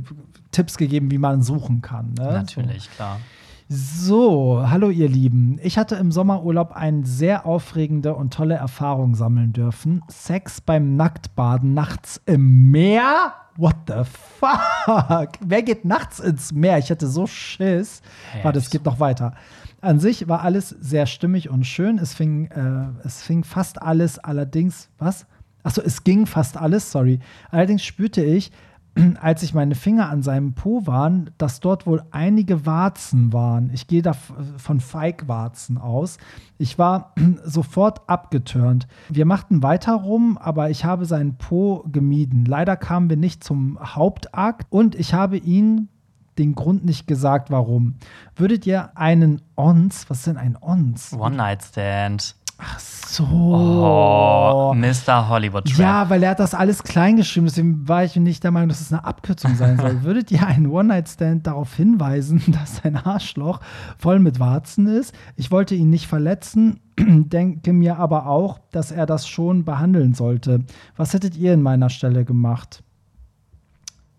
Tipps 0.51 0.77
gegeben, 0.77 1.11
wie 1.11 1.17
man 1.17 1.41
suchen 1.41 1.81
kann. 1.81 2.13
Ne? 2.17 2.25
Natürlich, 2.25 2.83
so. 2.83 2.89
klar. 2.95 3.19
So, 3.69 4.63
hallo 4.65 4.89
ihr 4.89 5.09
Lieben. 5.09 5.59
Ich 5.61 5.77
hatte 5.77 5.95
im 5.95 6.13
Sommerurlaub 6.13 6.71
eine 6.71 7.05
sehr 7.05 7.45
aufregende 7.45 8.15
und 8.15 8.33
tolle 8.33 8.55
Erfahrung 8.55 9.13
sammeln 9.13 9.51
dürfen. 9.51 10.01
Sex 10.07 10.61
beim 10.61 10.95
Nacktbaden 10.95 11.73
nachts 11.73 12.21
im 12.25 12.71
Meer? 12.71 13.33
What 13.57 13.75
the 13.87 14.03
fuck? 14.05 15.31
Wer 15.41 15.63
geht 15.63 15.83
nachts 15.83 16.21
ins 16.21 16.53
Meer? 16.53 16.77
Ich 16.77 16.89
hatte 16.89 17.07
so 17.07 17.27
Schiss. 17.27 18.01
Hey, 18.31 18.45
Warte, 18.45 18.59
es 18.59 18.69
geht 18.69 18.85
noch 18.85 19.01
weiter. 19.01 19.33
An 19.81 19.99
sich 19.99 20.29
war 20.29 20.43
alles 20.43 20.69
sehr 20.69 21.05
stimmig 21.05 21.49
und 21.49 21.65
schön. 21.65 21.97
Es 21.97 22.13
fing, 22.13 22.45
äh, 22.51 23.05
es 23.05 23.21
fing 23.21 23.43
fast 23.43 23.81
alles, 23.81 24.17
allerdings, 24.17 24.89
was? 24.97 25.25
Achso, 25.63 25.81
es 25.81 26.05
ging 26.05 26.25
fast 26.25 26.55
alles, 26.55 26.89
sorry. 26.89 27.19
Allerdings 27.51 27.83
spürte 27.83 28.23
ich, 28.23 28.51
als 29.21 29.43
ich 29.43 29.53
meine 29.53 29.75
Finger 29.75 30.09
an 30.09 30.23
seinem 30.23 30.53
Po 30.53 30.85
waren, 30.85 31.29
dass 31.37 31.59
dort 31.59 31.85
wohl 31.85 32.03
einige 32.11 32.65
Warzen 32.65 33.33
waren. 33.33 33.69
Ich 33.73 33.87
gehe 33.87 34.01
da 34.01 34.13
von 34.13 34.79
Feigwarzen 34.79 35.77
aus. 35.77 36.17
Ich 36.57 36.77
war 36.79 37.13
sofort 37.43 38.09
abgetürnt. 38.09 38.87
Wir 39.09 39.25
machten 39.25 39.63
weiter 39.63 39.93
rum, 39.93 40.37
aber 40.37 40.69
ich 40.69 40.85
habe 40.85 41.05
seinen 41.05 41.37
Po 41.37 41.83
gemieden. 41.91 42.45
Leider 42.45 42.75
kamen 42.75 43.09
wir 43.09 43.17
nicht 43.17 43.43
zum 43.43 43.77
Hauptakt 43.79 44.67
und 44.69 44.95
ich 44.95 45.13
habe 45.13 45.37
ihn 45.37 45.89
den 46.37 46.55
Grund 46.55 46.85
nicht 46.85 47.07
gesagt, 47.07 47.49
warum. 47.49 47.95
Würdet 48.35 48.65
ihr 48.67 48.95
einen 48.95 49.41
Ons, 49.55 50.09
was 50.09 50.19
ist 50.19 50.27
denn 50.27 50.37
ein 50.37 50.55
Ons? 50.55 51.13
One-Night-Stand. 51.13 52.35
Ach 52.57 52.79
so. 52.79 53.23
Oh, 53.23 54.73
Mr. 54.75 55.29
Hollywood 55.29 55.65
Trap. 55.65 55.77
Ja, 55.77 56.09
weil 56.09 56.23
er 56.23 56.31
hat 56.31 56.39
das 56.39 56.53
alles 56.53 56.83
klein 56.83 57.17
geschrieben, 57.17 57.45
deswegen 57.45 57.87
war 57.87 58.03
ich 58.03 58.15
nicht 58.15 58.43
der 58.43 58.51
Meinung, 58.51 58.69
dass 58.69 58.81
es 58.81 58.91
eine 58.91 59.03
Abkürzung 59.03 59.55
sein 59.55 59.77
soll. 59.77 60.03
Würdet 60.03 60.31
ihr 60.31 60.45
einen 60.45 60.67
One-Night-Stand 60.67 61.47
darauf 61.47 61.73
hinweisen, 61.75 62.41
dass 62.47 62.77
sein 62.77 62.95
Arschloch 62.95 63.59
voll 63.97 64.19
mit 64.19 64.39
Warzen 64.39 64.87
ist? 64.87 65.15
Ich 65.35 65.51
wollte 65.51 65.75
ihn 65.75 65.89
nicht 65.89 66.07
verletzen, 66.07 66.79
denke 66.99 67.73
mir 67.73 67.97
aber 67.97 68.27
auch, 68.27 68.59
dass 68.71 68.91
er 68.91 69.05
das 69.05 69.27
schon 69.27 69.65
behandeln 69.65 70.13
sollte. 70.13 70.65
Was 70.95 71.13
hättet 71.13 71.37
ihr 71.37 71.53
in 71.53 71.61
meiner 71.61 71.89
Stelle 71.89 72.25
gemacht? 72.25 72.83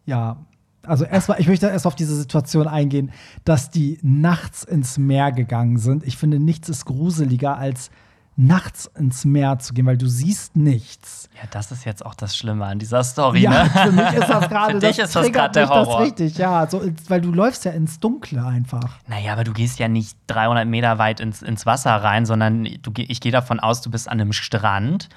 Ja, 0.07 0.39
also 0.83 1.05
erstmal, 1.05 1.41
ich 1.41 1.49
möchte 1.49 1.67
erst 1.67 1.87
auf 1.87 1.97
diese 1.97 2.17
Situation 2.17 2.67
eingehen, 2.67 3.11
dass 3.45 3.71
die 3.71 3.99
nachts 4.03 4.65
ins 4.65 4.97
Meer 4.97 5.33
gegangen 5.33 5.77
sind. 5.77 6.05
Ich 6.05 6.17
finde, 6.17 6.39
nichts 6.41 6.69
ist 6.69 6.87
gruseliger 6.87 7.59
als 7.59 7.91
nachts 8.39 8.89
ins 8.97 9.25
Meer 9.25 9.59
zu 9.59 9.75
gehen, 9.75 9.85
weil 9.85 9.99
du 9.99 10.07
siehst 10.07 10.57
nichts. 10.57 11.29
Ja, 11.35 11.49
das 11.51 11.73
ist 11.73 11.85
jetzt 11.85 12.07
auch 12.07 12.15
das 12.15 12.37
Schlimme 12.37 12.65
an 12.67 12.79
dieser 12.79 13.03
Story. 13.03 13.41
Ja, 13.41 13.65
ne? 13.65 13.71
für 13.71 13.91
mich 13.91 14.13
ist 14.13 14.29
das 14.29 14.49
gerade. 14.49 14.75
für 14.75 14.79
dich 14.79 14.99
ist 15.01 15.17
das 15.17 15.33
gerade 15.33 15.53
der 15.53 15.69
Horror. 15.69 15.99
Das 15.99 16.07
richtig, 16.07 16.39
ja, 16.39 16.67
so, 16.69 16.81
weil 17.09 17.21
du 17.21 17.33
läufst 17.33 17.65
ja 17.65 17.73
ins 17.73 17.99
Dunkle 17.99 18.45
einfach. 18.45 18.99
Naja, 19.09 19.33
aber 19.33 19.43
du 19.43 19.53
gehst 19.53 19.81
ja 19.81 19.89
nicht 19.89 20.17
300 20.29 20.69
Meter 20.69 20.99
weit 20.99 21.19
ins, 21.19 21.43
ins 21.43 21.67
Wasser 21.67 21.91
rein, 21.97 22.27
sondern 22.27 22.65
du, 22.81 22.93
ich 22.97 23.21
gehe 23.21 23.33
davon 23.33 23.59
aus, 23.59 23.81
du 23.81 23.91
bist 23.91 24.09
an 24.09 24.21
einem 24.21 24.33
Strand 24.33 25.09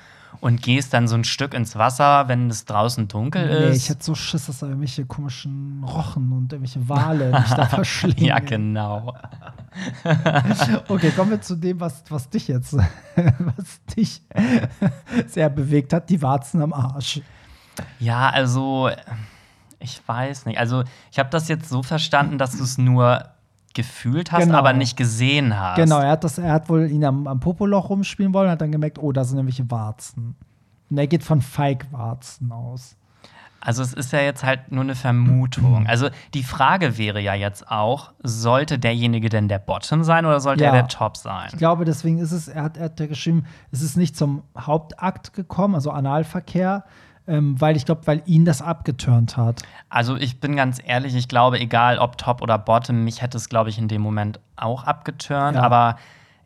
und 0.41 0.61
gehst 0.63 0.93
dann 0.93 1.07
so 1.07 1.15
ein 1.15 1.23
Stück 1.23 1.53
ins 1.53 1.75
Wasser, 1.75 2.27
wenn 2.27 2.49
es 2.49 2.65
draußen 2.65 3.07
dunkel 3.07 3.45
nee, 3.45 3.69
ist. 3.69 3.83
Ich 3.83 3.89
hätte 3.89 4.03
so 4.03 4.15
Schiss, 4.15 4.47
dass 4.47 4.59
da 4.59 4.65
irgendwelche 4.65 5.05
komischen 5.05 5.83
Rochen 5.83 6.31
und 6.31 6.51
irgendwelche 6.51 6.89
Wale 6.89 7.31
mich 7.31 7.49
da 7.51 7.65
verschlingen. 7.69 8.25
ja, 8.25 8.39
genau. 8.39 9.15
okay, 10.89 11.11
kommen 11.11 11.29
wir 11.31 11.41
zu 11.41 11.55
dem, 11.55 11.79
was, 11.79 12.03
was 12.09 12.27
dich 12.29 12.47
jetzt, 12.47 12.73
was 13.15 13.85
dich 13.95 14.23
sehr 15.27 15.49
bewegt 15.51 15.93
hat, 15.93 16.09
die 16.09 16.21
Warzen 16.23 16.61
am 16.61 16.73
Arsch. 16.73 17.21
Ja, 17.99 18.29
also 18.31 18.89
ich 19.79 20.01
weiß 20.05 20.47
nicht. 20.47 20.57
Also 20.57 20.83
ich 21.11 21.19
habe 21.19 21.29
das 21.29 21.47
jetzt 21.49 21.69
so 21.69 21.83
verstanden, 21.83 22.39
dass 22.39 22.57
du 22.57 22.63
es 22.63 22.79
nur 22.79 23.29
gefühlt 23.73 24.31
hast, 24.31 24.43
genau. 24.43 24.57
aber 24.57 24.73
nicht 24.73 24.97
gesehen 24.97 25.59
hast. 25.59 25.77
Genau, 25.77 25.99
er 25.99 26.11
hat, 26.11 26.23
das, 26.23 26.37
er 26.37 26.51
hat 26.51 26.69
wohl 26.69 26.89
ihn 26.89 27.03
am, 27.03 27.27
am 27.27 27.39
Popoloch 27.39 27.89
rumspielen 27.89 28.33
wollen 28.33 28.47
und 28.47 28.51
hat 28.51 28.61
dann 28.61 28.71
gemerkt, 28.71 28.99
oh, 28.99 29.11
da 29.11 29.23
sind 29.23 29.37
irgendwelche 29.37 29.69
Warzen. 29.69 30.35
Und 30.89 30.97
er 30.97 31.07
geht 31.07 31.23
von 31.23 31.41
Feigwarzen 31.41 32.51
aus. 32.51 32.97
Also 33.63 33.83
es 33.83 33.93
ist 33.93 34.11
ja 34.11 34.21
jetzt 34.21 34.43
halt 34.43 34.71
nur 34.71 34.83
eine 34.83 34.95
Vermutung. 34.95 35.85
Also 35.85 36.09
die 36.33 36.43
Frage 36.43 36.97
wäre 36.97 37.21
ja 37.21 37.35
jetzt 37.35 37.69
auch, 37.69 38.11
sollte 38.23 38.79
derjenige 38.79 39.29
denn 39.29 39.47
der 39.47 39.59
Bottom 39.59 40.03
sein 40.03 40.25
oder 40.25 40.39
sollte 40.39 40.63
ja, 40.63 40.71
er 40.71 40.81
der 40.81 40.87
Top 40.87 41.15
sein? 41.15 41.49
Ich 41.51 41.59
glaube, 41.59 41.85
deswegen 41.85 42.17
ist 42.17 42.31
es, 42.31 42.47
er 42.47 42.63
hat, 42.63 42.77
er 42.77 42.85
hat 42.85 42.99
ja 42.99 43.05
geschrieben, 43.05 43.45
es 43.71 43.83
ist 43.83 43.97
nicht 43.97 44.17
zum 44.17 44.41
Hauptakt 44.57 45.33
gekommen, 45.33 45.75
also 45.75 45.91
Analverkehr, 45.91 46.83
ähm, 47.27 47.59
weil 47.59 47.75
ich 47.75 47.85
glaube, 47.85 48.01
weil 48.05 48.23
ihn 48.25 48.45
das 48.45 48.61
abgeturnt 48.61 49.37
hat. 49.37 49.61
Also 49.89 50.15
ich 50.15 50.39
bin 50.39 50.55
ganz 50.55 50.81
ehrlich, 50.83 51.15
ich 51.15 51.27
glaube, 51.27 51.59
egal 51.59 51.99
ob 51.99 52.17
Top 52.17 52.41
oder 52.41 52.57
Bottom, 52.57 53.03
mich 53.03 53.21
hätte 53.21 53.37
es, 53.37 53.49
glaube 53.49 53.69
ich, 53.69 53.77
in 53.77 53.87
dem 53.87 54.01
Moment 54.01 54.39
auch 54.55 54.83
abgeturnt, 54.83 55.55
ja. 55.55 55.63
aber 55.63 55.97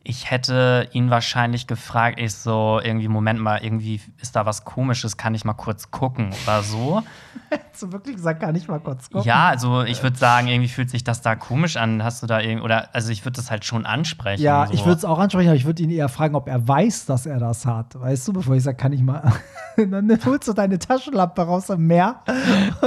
ich 0.07 0.29
hätte 0.29 0.87
ihn 0.93 1.09
wahrscheinlich 1.09 1.65
gefragt, 1.65 2.19
ich 2.19 2.35
so, 2.35 2.79
irgendwie, 2.81 3.07
Moment 3.07 3.39
mal, 3.39 3.63
irgendwie 3.63 3.99
ist 4.21 4.35
da 4.35 4.45
was 4.45 4.63
komisches, 4.63 5.17
kann 5.17 5.33
ich 5.33 5.45
mal 5.45 5.55
kurz 5.55 5.89
gucken 5.89 6.29
oder 6.43 6.61
so. 6.61 7.01
Hättest 7.49 7.81
du 7.83 7.91
wirklich 7.91 8.15
gesagt, 8.15 8.39
kann 8.39 8.55
ich 8.55 8.67
mal 8.67 8.79
kurz 8.79 9.09
gucken? 9.09 9.27
Ja, 9.27 9.47
also 9.47 9.81
ich 9.81 10.03
würde 10.03 10.15
sagen, 10.15 10.47
irgendwie 10.47 10.69
fühlt 10.69 10.91
sich 10.91 11.03
das 11.03 11.23
da 11.23 11.35
komisch 11.35 11.75
an. 11.75 12.03
Hast 12.03 12.21
du 12.21 12.27
da 12.27 12.39
irgendwie, 12.39 12.63
oder, 12.63 12.93
also 12.93 13.11
ich 13.11 13.25
würde 13.25 13.37
das 13.37 13.49
halt 13.49 13.65
schon 13.65 13.87
ansprechen. 13.87 14.43
Ja, 14.43 14.67
so. 14.67 14.73
ich 14.73 14.85
würde 14.85 14.97
es 14.97 15.05
auch 15.05 15.17
ansprechen, 15.17 15.49
aber 15.49 15.57
ich 15.57 15.65
würde 15.65 15.81
ihn 15.81 15.89
eher 15.89 16.07
fragen, 16.07 16.35
ob 16.35 16.47
er 16.47 16.67
weiß, 16.67 17.07
dass 17.07 17.25
er 17.25 17.39
das 17.39 17.65
hat. 17.65 17.99
Weißt 17.99 18.27
du, 18.27 18.33
bevor 18.33 18.55
ich 18.55 18.61
sage, 18.61 18.77
kann 18.77 18.93
ich 18.93 19.01
mal. 19.01 19.33
Dann 19.75 20.19
holst 20.23 20.47
du 20.47 20.53
deine 20.53 20.77
Taschenlampe 20.77 21.41
raus 21.41 21.71
im 21.71 21.87
Meer. 21.87 22.21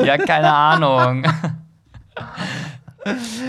ja, 0.04 0.16
keine 0.18 0.54
Ahnung. 0.54 1.24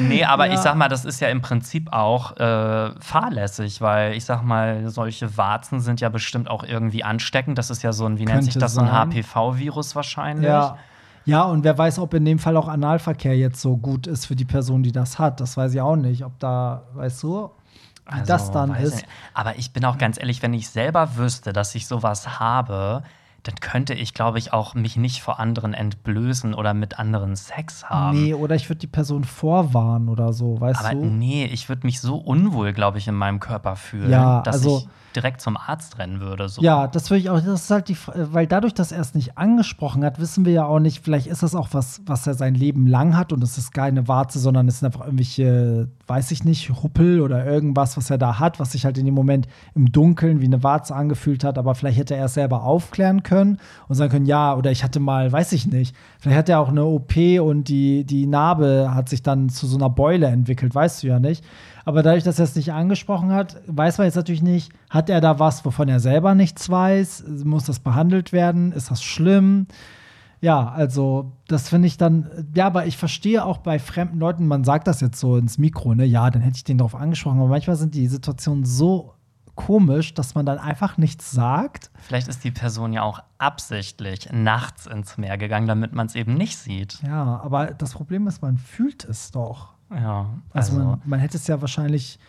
Nee, 0.01 0.23
aber 0.25 0.45
Ja. 0.47 0.53
ich 0.53 0.59
sag 0.59 0.75
mal, 0.75 0.89
das 0.89 1.05
ist 1.05 1.19
ja 1.19 1.27
im 1.29 1.41
Prinzip 1.41 1.91
auch 1.91 2.37
äh, 2.37 2.91
fahrlässig, 2.99 3.81
weil 3.81 4.13
ich 4.13 4.23
sag 4.25 4.43
mal, 4.43 4.87
solche 4.89 5.35
Warzen 5.37 5.79
sind 5.79 6.01
ja 6.01 6.09
bestimmt 6.09 6.49
auch 6.49 6.63
irgendwie 6.63 7.03
ansteckend. 7.03 7.57
Das 7.57 7.69
ist 7.69 7.81
ja 7.81 7.91
so 7.91 8.05
ein, 8.05 8.17
wie 8.19 8.25
nennt 8.25 8.43
sich 8.43 8.53
Könnte 8.53 8.65
das, 8.65 8.73
so 8.75 8.81
ein. 8.81 8.91
HPV-Virus 8.91 9.95
wahrscheinlich. 9.95 10.47
Ja. 10.47 10.77
Ja, 11.25 11.43
und 11.43 11.63
wer 11.63 11.77
weiß, 11.77 11.99
ob 11.99 12.13
in 12.15 12.25
dem 12.25 12.39
Fall 12.39 12.57
auch 12.57 12.67
Analverkehr 12.67 13.37
jetzt 13.37 13.61
so 13.61 13.77
gut 13.77 14.07
ist 14.07 14.25
für 14.25 14.35
die 14.35 14.45
Person, 14.45 14.81
die 14.83 14.91
das 14.91 15.19
hat. 15.19 15.39
Das 15.41 15.57
weiß 15.57 15.73
ich 15.73 15.81
auch 15.81 15.95
nicht. 15.95 16.23
Ob 16.25 16.39
da, 16.39 16.83
weißt 16.93 17.21
du, 17.21 17.51
wie 18.07 18.11
Also, 18.13 18.25
das 18.25 18.51
dann 18.51 18.73
ist. 18.75 18.95
nicht. 18.95 19.07
Aber 19.35 19.55
ich 19.57 19.71
bin 19.71 19.85
auch 19.85 19.97
ganz 19.99 20.17
ehrlich, 20.19 20.41
wenn 20.41 20.53
ich 20.55 20.69
selber 20.69 21.17
wüsste, 21.17 21.53
dass 21.53 21.75
ich 21.75 21.85
sowas 21.85 22.39
habe, 22.39 23.03
dann 23.43 23.55
könnte 23.55 23.93
ich, 23.93 24.13
glaube 24.13 24.37
ich, 24.37 24.53
auch 24.53 24.73
mich 24.75 24.97
nicht 24.97 25.21
vor 25.21 25.39
anderen 25.39 25.73
entblößen 25.73 26.53
oder 26.53 26.73
mit 26.73 26.99
anderen 26.99 27.35
Sex 27.35 27.89
haben. 27.89 28.21
Nee, 28.23 28.33
oder 28.33 28.55
ich 28.55 28.69
würde 28.69 28.79
die 28.79 28.87
Person 28.87 29.23
vorwarnen 29.23 30.09
oder 30.09 30.33
so, 30.33 30.59
weißt 30.59 30.79
Aber 30.85 30.93
du? 30.95 31.05
nee, 31.05 31.45
ich 31.45 31.69
würde 31.69 31.85
mich 31.85 31.99
so 32.01 32.17
unwohl, 32.17 32.73
glaube 32.73 32.97
ich, 32.97 33.07
in 33.07 33.15
meinem 33.15 33.39
Körper 33.39 33.75
fühlen, 33.75 34.09
Ja, 34.11 34.41
dass 34.41 34.55
also- 34.57 34.77
ich 34.79 34.87
direkt 35.15 35.41
zum 35.41 35.57
Arzt 35.57 35.97
rennen 35.97 36.19
würde. 36.19 36.47
So. 36.49 36.61
Ja, 36.61 36.85
das 36.85 37.09
würde 37.09 37.19
ich 37.21 37.29
auch, 37.31 37.41
das 37.41 37.63
ist 37.63 37.71
halt 37.71 37.89
die, 37.89 37.97
weil 38.13 38.45
dadurch, 38.45 38.75
dass 38.75 38.91
er 38.91 39.01
es 39.01 39.15
nicht 39.15 39.39
angesprochen 39.39 40.05
hat, 40.05 40.19
wissen 40.19 40.45
wir 40.45 40.53
ja 40.53 40.65
auch 40.65 40.77
nicht, 40.79 41.03
vielleicht 41.03 41.25
ist 41.25 41.41
das 41.41 41.55
auch 41.55 41.69
was, 41.71 42.01
was 42.05 42.27
er 42.27 42.35
sein 42.35 42.53
Leben 42.53 42.85
lang 42.85 43.17
hat 43.17 43.33
und 43.33 43.43
es 43.43 43.57
ist 43.57 43.73
keine 43.73 44.07
Warze, 44.07 44.37
sondern 44.37 44.67
es 44.67 44.79
sind 44.79 44.85
einfach 44.85 45.05
irgendwelche, 45.05 45.89
weiß 46.05 46.29
ich 46.29 46.43
nicht, 46.43 46.69
Huppel 46.83 47.21
oder 47.21 47.43
irgendwas, 47.43 47.97
was 47.97 48.11
er 48.11 48.19
da 48.19 48.37
hat, 48.37 48.59
was 48.59 48.73
sich 48.73 48.85
halt 48.85 48.99
in 48.99 49.05
dem 49.05 49.15
Moment 49.15 49.47
im 49.73 49.91
Dunkeln 49.91 50.41
wie 50.41 50.45
eine 50.45 50.61
Warze 50.61 50.95
angefühlt 50.95 51.43
hat, 51.43 51.57
aber 51.57 51.73
vielleicht 51.73 51.97
hätte 51.97 52.15
er 52.15 52.25
es 52.25 52.35
selber 52.35 52.61
aufklären 52.61 53.23
können 53.23 53.38
und 53.41 53.95
sagen 53.95 54.11
können, 54.11 54.25
ja, 54.25 54.55
oder 54.55 54.71
ich 54.71 54.83
hatte 54.83 54.99
mal, 54.99 55.31
weiß 55.31 55.51
ich 55.53 55.67
nicht, 55.67 55.95
vielleicht 56.19 56.37
hat 56.37 56.49
er 56.49 56.59
auch 56.59 56.69
eine 56.69 56.85
OP 56.85 57.15
und 57.41 57.69
die, 57.69 58.03
die 58.03 58.25
Narbe 58.25 58.91
hat 58.93 59.09
sich 59.09 59.23
dann 59.23 59.49
zu 59.49 59.67
so 59.67 59.77
einer 59.77 59.89
Beule 59.89 60.27
entwickelt, 60.27 60.73
weißt 60.75 61.03
du 61.03 61.07
ja 61.07 61.19
nicht. 61.19 61.43
Aber 61.85 62.03
dadurch, 62.03 62.23
dass 62.23 62.39
er 62.39 62.45
es 62.45 62.55
nicht 62.55 62.71
angesprochen 62.71 63.31
hat, 63.31 63.61
weiß 63.67 63.97
man 63.97 64.05
jetzt 64.05 64.15
natürlich 64.15 64.43
nicht, 64.43 64.71
hat 64.89 65.09
er 65.09 65.21
da 65.21 65.39
was, 65.39 65.65
wovon 65.65 65.87
er 65.89 65.99
selber 65.99 66.35
nichts 66.35 66.69
weiß? 66.69 67.25
Muss 67.43 67.65
das 67.65 67.79
behandelt 67.79 68.31
werden? 68.31 68.71
Ist 68.71 68.91
das 68.91 69.01
schlimm? 69.01 69.67
Ja, 70.41 70.69
also 70.69 71.33
das 71.47 71.67
finde 71.67 71.87
ich 71.87 71.97
dann, 71.97 72.29
ja, 72.55 72.67
aber 72.67 72.85
ich 72.85 72.97
verstehe 72.97 73.43
auch 73.43 73.57
bei 73.57 73.77
fremden 73.77 74.19
Leuten, 74.19 74.47
man 74.47 74.63
sagt 74.63 74.87
das 74.87 75.01
jetzt 75.01 75.19
so 75.19 75.35
ins 75.35 75.57
Mikro, 75.57 75.95
ne, 75.95 76.05
ja, 76.05 76.29
dann 76.29 76.41
hätte 76.41 76.57
ich 76.57 76.63
den 76.63 76.77
darauf 76.77 76.95
angesprochen, 76.95 77.39
aber 77.39 77.49
manchmal 77.49 77.75
sind 77.75 77.93
die 77.93 78.07
Situationen 78.07 78.63
so 78.63 79.15
komisch, 79.59 80.13
dass 80.13 80.35
man 80.35 80.45
dann 80.45 80.57
einfach 80.57 80.97
nichts 80.97 81.31
sagt. 81.31 81.91
Vielleicht 81.99 82.29
ist 82.29 82.45
die 82.45 82.51
Person 82.51 82.93
ja 82.93 83.01
auch 83.03 83.21
absichtlich 83.37 84.29
nachts 84.31 84.85
ins 84.85 85.17
Meer 85.17 85.37
gegangen, 85.37 85.67
damit 85.67 85.91
man 85.93 86.07
es 86.07 86.15
eben 86.15 86.35
nicht 86.35 86.57
sieht. 86.57 87.01
Ja, 87.05 87.41
aber 87.43 87.67
das 87.67 87.91
Problem 87.91 88.25
ist, 88.27 88.41
man 88.41 88.57
fühlt 88.57 89.03
es 89.03 89.31
doch. 89.31 89.73
Ja, 89.91 90.27
Also, 90.53 90.77
also, 90.77 90.89
man, 90.89 91.01
man 91.03 91.19
hätte 91.19 91.35
es 91.35 91.45
ja 91.47 91.59
wahrscheinlich 91.59 92.19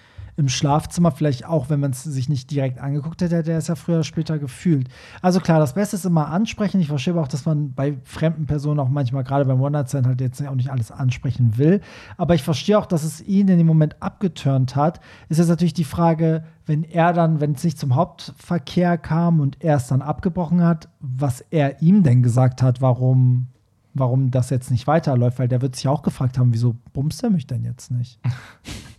im 0.40 0.48
Schlafzimmer, 0.48 1.10
vielleicht 1.12 1.44
auch, 1.44 1.68
wenn 1.68 1.80
man 1.80 1.90
es 1.90 2.02
sich 2.02 2.30
nicht 2.30 2.50
direkt 2.50 2.80
angeguckt 2.80 3.20
hätte, 3.20 3.36
hätte 3.36 3.52
er 3.52 3.58
es 3.58 3.68
ja 3.68 3.74
früher 3.74 3.96
oder 3.96 4.04
später 4.04 4.38
gefühlt. 4.38 4.88
Also 5.20 5.38
klar, 5.38 5.60
das 5.60 5.74
Beste 5.74 5.96
ist 5.96 6.06
immer 6.06 6.28
ansprechen. 6.28 6.80
Ich 6.80 6.88
verstehe 6.88 7.12
aber 7.12 7.22
auch, 7.22 7.28
dass 7.28 7.44
man 7.44 7.74
bei 7.74 7.98
fremden 8.04 8.46
Personen 8.46 8.80
auch 8.80 8.88
manchmal, 8.88 9.22
gerade 9.22 9.44
beim 9.44 9.60
One-Night-Stand, 9.60 10.06
halt 10.06 10.20
jetzt 10.22 10.44
auch 10.46 10.54
nicht 10.54 10.70
alles 10.70 10.90
ansprechen 10.90 11.58
will. 11.58 11.82
Aber 12.16 12.34
ich 12.34 12.42
verstehe 12.42 12.78
auch, 12.78 12.86
dass 12.86 13.04
es 13.04 13.20
ihn 13.20 13.48
in 13.48 13.58
dem 13.58 13.66
Moment 13.66 14.02
abgeturnt 14.02 14.76
hat. 14.76 15.00
Ist 15.28 15.36
jetzt 15.36 15.48
natürlich 15.48 15.74
die 15.74 15.84
Frage, 15.84 16.42
wenn 16.64 16.84
er 16.84 17.12
dann, 17.12 17.40
wenn 17.40 17.52
es 17.52 17.62
nicht 17.62 17.78
zum 17.78 17.94
Hauptverkehr 17.94 18.96
kam 18.96 19.40
und 19.40 19.62
er 19.62 19.76
es 19.76 19.88
dann 19.88 20.00
abgebrochen 20.00 20.64
hat, 20.64 20.88
was 21.00 21.42
er 21.50 21.82
ihm 21.82 22.02
denn 22.02 22.22
gesagt 22.22 22.62
hat, 22.62 22.80
warum, 22.80 23.48
warum 23.92 24.30
das 24.30 24.48
jetzt 24.48 24.70
nicht 24.70 24.86
weiterläuft, 24.86 25.38
weil 25.38 25.48
der 25.48 25.60
wird 25.60 25.76
sich 25.76 25.86
auch 25.86 26.00
gefragt 26.00 26.38
haben, 26.38 26.54
wieso 26.54 26.76
bumst 26.94 27.22
er 27.22 27.28
mich 27.28 27.46
denn 27.46 27.62
jetzt 27.62 27.90
nicht? 27.90 28.18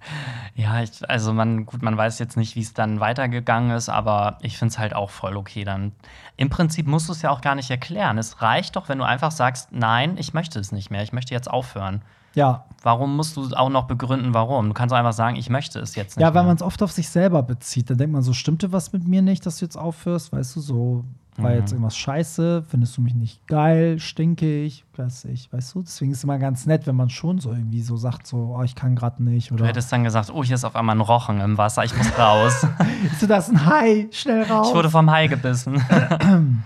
ja, 0.55 0.81
ich, 0.81 1.09
also 1.09 1.33
man, 1.33 1.65
gut, 1.65 1.81
man 1.81 1.97
weiß 1.97 2.19
jetzt 2.19 2.37
nicht, 2.37 2.55
wie 2.55 2.61
es 2.61 2.73
dann 2.73 2.99
weitergegangen 2.99 3.71
ist, 3.71 3.89
aber 3.89 4.37
ich 4.41 4.57
finde 4.57 4.73
es 4.73 4.79
halt 4.79 4.93
auch 4.93 5.09
voll 5.09 5.37
okay. 5.37 5.63
Dann 5.63 5.93
im 6.37 6.49
Prinzip 6.49 6.87
musst 6.87 7.07
du 7.07 7.13
es 7.13 7.21
ja 7.21 7.29
auch 7.29 7.41
gar 7.41 7.55
nicht 7.55 7.69
erklären. 7.69 8.17
Es 8.17 8.41
reicht 8.41 8.75
doch, 8.75 8.89
wenn 8.89 8.97
du 8.97 9.05
einfach 9.05 9.31
sagst, 9.31 9.71
nein, 9.71 10.17
ich 10.17 10.33
möchte 10.33 10.59
es 10.59 10.71
nicht 10.71 10.91
mehr, 10.91 11.03
ich 11.03 11.13
möchte 11.13 11.33
jetzt 11.33 11.49
aufhören. 11.49 12.01
Ja, 12.33 12.65
Warum 12.83 13.15
musst 13.15 13.37
du 13.37 13.47
auch 13.55 13.69
noch 13.69 13.85
begründen, 13.85 14.33
warum? 14.33 14.67
Du 14.67 14.73
kannst 14.73 14.91
doch 14.91 14.97
einfach 14.97 15.13
sagen, 15.13 15.35
ich 15.35 15.49
möchte 15.49 15.79
es 15.79 15.95
jetzt 15.95 16.17
nicht. 16.17 16.23
ja, 16.23 16.33
weil 16.33 16.43
man 16.43 16.55
es 16.55 16.63
oft 16.63 16.81
auf 16.81 16.91
sich 16.91 17.09
selber 17.09 17.43
bezieht. 17.43 17.89
Dann 17.91 17.97
denkt 17.97 18.13
man 18.13 18.23
so, 18.23 18.33
stimmte 18.33 18.71
was 18.71 18.91
mit 18.91 19.07
mir 19.07 19.21
nicht, 19.21 19.45
dass 19.45 19.59
du 19.59 19.65
jetzt 19.65 19.77
aufhörst? 19.77 20.31
Weißt 20.31 20.55
du, 20.55 20.61
so, 20.61 21.05
war 21.43 21.51
Mhm. 21.51 21.57
jetzt 21.57 21.71
irgendwas 21.71 21.97
scheiße? 21.97 22.63
Findest 22.67 22.97
du 22.97 23.01
mich 23.01 23.13
nicht 23.15 23.47
geil? 23.47 23.99
Stinke 23.99 24.63
ich? 24.63 24.85
Weiß 24.95 25.25
ich, 25.25 25.51
weißt 25.51 25.75
du? 25.75 25.81
Deswegen 25.81 26.11
ist 26.11 26.19
es 26.19 26.23
immer 26.23 26.37
ganz 26.39 26.65
nett, 26.65 26.87
wenn 26.87 26.95
man 26.95 27.09
schon 27.09 27.39
so 27.39 27.51
irgendwie 27.51 27.81
so 27.81 27.97
sagt, 27.97 28.27
so, 28.27 28.55
oh, 28.57 28.63
ich 28.63 28.75
kann 28.75 28.95
gerade 28.95 29.23
nicht. 29.23 29.49
Du 29.51 29.55
Oder 29.55 29.67
hättest 29.67 29.91
dann 29.91 30.03
gesagt, 30.03 30.31
oh, 30.33 30.43
hier 30.43 30.55
ist 30.55 30.63
auf 30.65 30.75
einmal 30.75 30.95
ein 30.95 31.01
Rochen 31.01 31.39
im 31.41 31.57
Wasser, 31.57 31.83
ich 31.83 31.95
muss 31.97 32.17
raus. 32.17 32.65
ist 33.11 33.29
das 33.29 33.49
ein 33.49 33.65
Hai? 33.65 34.07
Schnell 34.11 34.43
raus. 34.43 34.69
ich 34.69 34.75
wurde 34.75 34.89
vom 34.89 35.09
Hai 35.09 35.27
gebissen. 35.27 35.81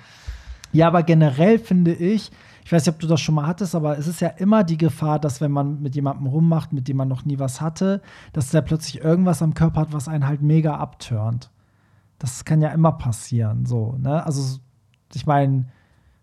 Ja, 0.71 0.87
aber 0.87 1.03
generell 1.03 1.57
finde 1.59 1.93
ich, 1.93 2.31
ich 2.65 2.71
weiß 2.71 2.85
nicht, 2.85 2.93
ob 2.95 2.99
du 2.99 3.07
das 3.07 3.21
schon 3.21 3.35
mal 3.35 3.47
hattest, 3.47 3.75
aber 3.75 3.97
es 3.97 4.07
ist 4.07 4.19
ja 4.19 4.27
immer 4.27 4.65
die 4.65 4.77
Gefahr, 4.77 5.19
dass 5.19 5.39
wenn 5.39 5.51
man 5.51 5.81
mit 5.81 5.95
jemandem 5.95 6.27
rummacht, 6.27 6.73
mit 6.73 6.89
dem 6.89 6.97
man 6.97 7.07
noch 7.07 7.23
nie 7.23 7.39
was 7.39 7.61
hatte, 7.61 8.01
dass 8.33 8.49
der 8.49 8.61
plötzlich 8.61 9.01
irgendwas 9.01 9.41
am 9.41 9.53
Körper 9.53 9.81
hat, 9.81 9.93
was 9.93 10.09
einen 10.09 10.27
halt 10.27 10.41
mega 10.41 10.75
abturnt. 10.75 11.49
Das 12.19 12.43
kann 12.43 12.61
ja 12.61 12.69
immer 12.69 12.91
passieren, 12.93 13.65
so, 13.65 13.95
ne? 13.99 14.25
Also, 14.25 14.59
ich 15.13 15.25
meine, 15.25 15.65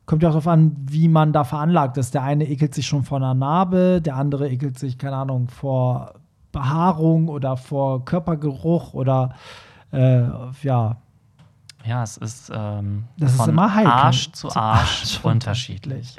kommt 0.06 0.22
ja 0.22 0.28
auch 0.28 0.32
darauf 0.32 0.48
an, 0.48 0.76
wie 0.88 1.08
man 1.08 1.32
da 1.32 1.44
veranlagt 1.44 1.96
ist. 1.96 2.14
Der 2.14 2.22
eine 2.22 2.48
ekelt 2.48 2.74
sich 2.74 2.86
schon 2.86 3.04
vor 3.04 3.18
einer 3.18 3.34
Narbe, 3.34 4.00
der 4.02 4.16
andere 4.16 4.48
ekelt 4.50 4.78
sich, 4.78 4.98
keine 4.98 5.16
Ahnung, 5.16 5.48
vor 5.48 6.14
Behaarung 6.50 7.28
oder 7.28 7.56
vor 7.56 8.04
Körpergeruch 8.04 8.94
oder 8.94 9.34
äh, 9.92 10.24
ja, 10.62 10.96
ja, 11.84 12.02
es 12.02 12.16
ist, 12.16 12.50
ähm, 12.54 13.04
Das 13.18 13.32
ist 13.32 13.38
von 13.38 13.50
immer 13.50 13.74
heikel. 13.74 13.90
Arsch 13.90 14.32
zu 14.32 14.48
Arsch, 14.54 15.02
Arsch 15.02 15.20
unterschiedlich. 15.24 16.16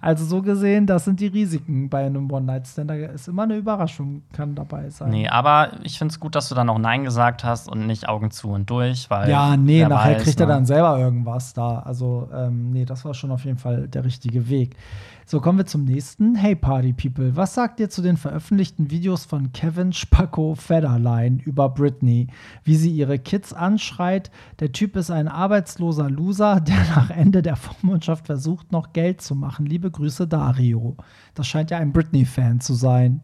Also 0.00 0.24
so 0.24 0.42
gesehen, 0.42 0.86
das 0.86 1.04
sind 1.04 1.20
die 1.20 1.26
Risiken 1.26 1.88
bei 1.88 2.06
einem 2.06 2.30
One-Night-Stand. 2.30 2.90
Da 2.90 2.94
ist 2.94 3.28
immer 3.28 3.44
eine 3.44 3.56
Überraschung, 3.56 4.22
kann 4.32 4.54
dabei 4.54 4.90
sein. 4.90 5.10
Nee, 5.10 5.28
aber 5.28 5.72
ich 5.82 5.98
finde 5.98 6.12
es 6.12 6.20
gut, 6.20 6.34
dass 6.34 6.48
du 6.48 6.54
dann 6.54 6.68
auch 6.68 6.78
Nein 6.78 7.04
gesagt 7.04 7.44
hast 7.44 7.68
und 7.68 7.86
nicht 7.86 8.08
Augen 8.08 8.30
zu 8.30 8.50
und 8.50 8.70
durch, 8.70 9.10
weil. 9.10 9.28
ja, 9.28 9.56
nee, 9.56 9.84
nachher 9.86 10.16
weiß, 10.16 10.22
kriegt 10.22 10.40
er 10.40 10.46
ne? 10.46 10.52
dann 10.54 10.66
selber 10.66 10.98
irgendwas 10.98 11.52
da. 11.54 11.80
Also, 11.80 12.28
ähm, 12.32 12.70
nee, 12.70 12.84
das 12.84 13.04
war 13.04 13.14
schon 13.14 13.30
auf 13.30 13.44
jeden 13.44 13.58
Fall 13.58 13.88
der 13.88 14.04
richtige 14.04 14.48
Weg. 14.48 14.76
So, 15.30 15.40
kommen 15.40 15.58
wir 15.58 15.66
zum 15.66 15.84
nächsten. 15.84 16.34
Hey 16.34 16.56
Party 16.56 16.92
People, 16.92 17.36
was 17.36 17.54
sagt 17.54 17.78
ihr 17.78 17.88
zu 17.88 18.02
den 18.02 18.16
veröffentlichten 18.16 18.90
Videos 18.90 19.26
von 19.26 19.52
Kevin 19.52 19.92
Spacco 19.92 20.56
Federline 20.56 21.40
über 21.44 21.68
Britney? 21.68 22.26
Wie 22.64 22.74
sie 22.74 22.90
ihre 22.90 23.20
Kids 23.20 23.52
anschreit. 23.52 24.32
Der 24.58 24.72
Typ 24.72 24.96
ist 24.96 25.12
ein 25.12 25.28
arbeitsloser 25.28 26.10
Loser, 26.10 26.58
der 26.66 26.80
nach 26.96 27.10
Ende 27.10 27.42
der 27.42 27.54
Vormundschaft 27.54 28.26
versucht, 28.26 28.72
noch 28.72 28.92
Geld 28.92 29.20
zu 29.20 29.36
machen. 29.36 29.66
Liebe 29.66 29.88
Grüße, 29.88 30.26
Dario. 30.26 30.96
Das 31.34 31.46
scheint 31.46 31.70
ja 31.70 31.78
ein 31.78 31.92
Britney-Fan 31.92 32.60
zu 32.60 32.74
sein. 32.74 33.20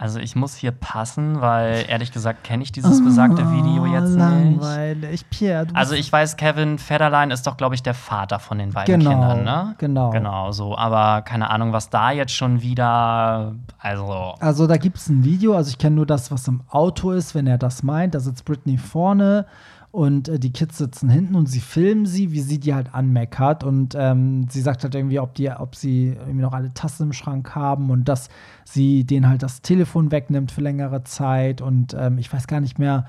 Also, 0.00 0.18
ich 0.18 0.34
muss 0.34 0.54
hier 0.54 0.70
passen, 0.70 1.42
weil 1.42 1.84
ehrlich 1.86 2.10
gesagt 2.10 2.42
kenne 2.42 2.62
ich 2.62 2.72
dieses 2.72 3.04
besagte 3.04 3.52
Video 3.52 3.84
jetzt 3.84 4.14
nicht. 4.14 4.16
Oh, 4.16 4.62
Langweilig. 4.64 5.28
Pierre, 5.28 5.66
du 5.66 5.74
Also 5.74 5.94
ich 5.94 6.10
weiß, 6.10 6.38
Kevin 6.38 6.78
Federline 6.78 7.34
ist 7.34 7.46
doch, 7.46 7.58
glaube 7.58 7.74
ich, 7.74 7.82
der 7.82 7.92
Vater 7.92 8.38
von 8.38 8.56
den 8.56 8.70
beiden 8.72 8.98
Genau, 8.98 9.10
Kindern, 9.10 9.44
ne? 9.44 9.74
genau. 9.76 10.08
Genau, 10.08 10.52
so. 10.52 10.74
Aber 10.74 11.20
keine 11.20 11.50
Ahnung, 11.50 11.74
was 11.74 11.90
da 11.90 12.12
jetzt 12.12 12.32
schon 12.32 12.62
wieder. 12.62 13.54
Also. 13.78 14.36
Also 14.40 14.66
da 14.66 14.78
gibt 14.78 14.96
es 14.96 15.10
ein 15.10 15.22
Video, 15.22 15.54
also 15.54 15.68
ich 15.68 15.76
kenne 15.76 15.96
nur 15.96 16.06
das, 16.06 16.30
was 16.30 16.48
im 16.48 16.62
Auto 16.70 17.10
ist, 17.10 17.34
wenn 17.34 17.46
er 17.46 17.58
das 17.58 17.82
meint. 17.82 18.14
Da 18.14 18.20
sitzt 18.20 18.46
Britney 18.46 18.78
vorne 18.78 19.44
und 19.92 20.28
äh, 20.28 20.38
die 20.38 20.52
Kids 20.52 20.78
sitzen 20.78 21.08
hinten 21.08 21.34
und 21.34 21.46
sie 21.46 21.60
filmen 21.60 22.06
sie, 22.06 22.32
wie 22.32 22.40
sie 22.40 22.60
die 22.60 22.74
halt 22.74 22.94
anmeckert. 22.94 23.64
Und 23.64 23.94
ähm, 23.98 24.46
sie 24.48 24.60
sagt 24.60 24.84
halt 24.84 24.94
irgendwie, 24.94 25.18
ob, 25.18 25.34
die, 25.34 25.50
ob 25.50 25.74
sie 25.74 26.08
irgendwie 26.08 26.42
noch 26.42 26.52
alle 26.52 26.72
Tassen 26.72 27.04
im 27.04 27.12
Schrank 27.12 27.54
haben 27.54 27.90
und 27.90 28.04
dass 28.08 28.28
sie 28.64 29.04
denen 29.04 29.28
halt 29.28 29.42
das 29.42 29.62
Telefon 29.62 30.12
wegnimmt 30.12 30.52
für 30.52 30.60
längere 30.60 31.02
Zeit. 31.04 31.60
Und 31.60 31.94
ähm, 31.98 32.18
ich 32.18 32.32
weiß 32.32 32.46
gar 32.46 32.60
nicht 32.60 32.78
mehr, 32.78 33.06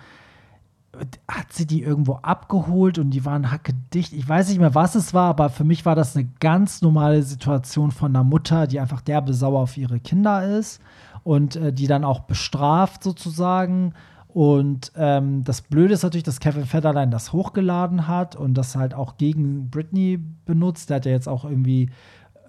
hat 1.27 1.53
sie 1.53 1.65
die 1.65 1.81
irgendwo 1.83 2.15
abgeholt 2.15 2.99
und 2.99 3.11
die 3.11 3.25
waren 3.25 3.51
hackedicht. 3.51 4.11
Ich 4.13 4.27
weiß 4.27 4.49
nicht 4.49 4.59
mehr, 4.59 4.75
was 4.75 4.95
es 4.95 5.13
war, 5.13 5.29
aber 5.29 5.49
für 5.49 5.63
mich 5.63 5.85
war 5.85 5.95
das 5.95 6.15
eine 6.15 6.27
ganz 6.39 6.81
normale 6.81 7.23
Situation 7.23 7.91
von 7.91 8.11
einer 8.13 8.25
Mutter, 8.25 8.67
die 8.67 8.79
einfach 8.79 9.01
derbe 9.01 9.33
sauer 9.33 9.61
auf 9.61 9.77
ihre 9.77 9.99
Kinder 9.99 10.57
ist 10.57 10.81
und 11.23 11.55
äh, 11.55 11.71
die 11.71 11.87
dann 11.87 12.03
auch 12.03 12.21
bestraft 12.21 13.03
sozusagen. 13.03 13.93
Und 14.33 14.93
ähm, 14.95 15.43
das 15.43 15.61
Blöde 15.61 15.93
ist 15.93 16.03
natürlich, 16.03 16.23
dass 16.23 16.39
Kevin 16.39 16.65
Federline 16.65 17.11
das 17.11 17.33
hochgeladen 17.33 18.07
hat 18.07 18.35
und 18.35 18.53
das 18.53 18.75
halt 18.75 18.93
auch 18.93 19.17
gegen 19.17 19.69
Britney 19.69 20.17
benutzt. 20.45 20.89
Der 20.89 20.97
hat 20.97 21.05
ja 21.05 21.11
jetzt 21.11 21.27
auch 21.27 21.43
irgendwie 21.43 21.89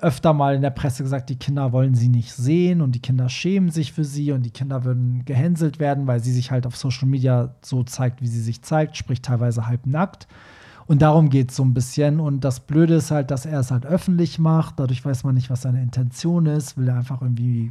öfter 0.01 0.33
mal 0.33 0.55
in 0.55 0.63
der 0.63 0.71
Presse 0.71 1.03
gesagt, 1.03 1.31
die 1.31 1.39
Kinder 1.39 1.73
wollen 1.73 1.95
sie 1.95 2.09
nicht 2.09 2.33
sehen 2.33 2.81
und 2.81 2.93
die 2.93 3.01
Kinder 3.01 3.29
schämen 3.29 3.71
sich 3.71 3.93
für 3.93 4.05
sie 4.05 4.33
und 4.33 4.43
die 4.43 4.51
Kinder 4.51 4.85
würden 4.85 5.25
gehänselt 5.25 5.79
werden, 5.79 6.07
weil 6.07 6.21
sie 6.21 6.33
sich 6.33 6.51
halt 6.51 6.67
auf 6.67 6.77
Social 6.77 7.09
Media 7.09 7.55
so 7.63 7.85
zeigt, 7.85 8.21
wie 8.21 8.27
sie 8.27 8.41
sich 8.41 8.63
zeigt, 8.63 8.97
sprich 8.97 9.23
teilweise 9.23 9.67
halbnackt. 9.67 10.27
Und 10.87 11.03
darum 11.03 11.31
geht 11.31 11.51
es 11.51 11.57
so 11.57 11.65
ein 11.65 11.75
bisschen. 11.75 12.21
Und 12.21 12.45
das 12.45 12.61
Blöde 12.61 12.95
ist 12.95 13.13
halt, 13.13 13.31
dass 13.31 13.47
er 13.47 13.61
es 13.61 13.71
halt 13.71 13.87
öffentlich 13.87 14.39
macht. 14.39 14.81
Dadurch 14.81 15.05
weiß 15.05 15.23
man 15.25 15.35
nicht, 15.35 15.51
was 15.51 15.63
seine 15.63 15.83
Intention 15.83 16.47
ist. 16.47 16.77
Will 16.77 16.89
er 16.89 16.97
einfach 16.97 17.23
irgendwie 17.23 17.71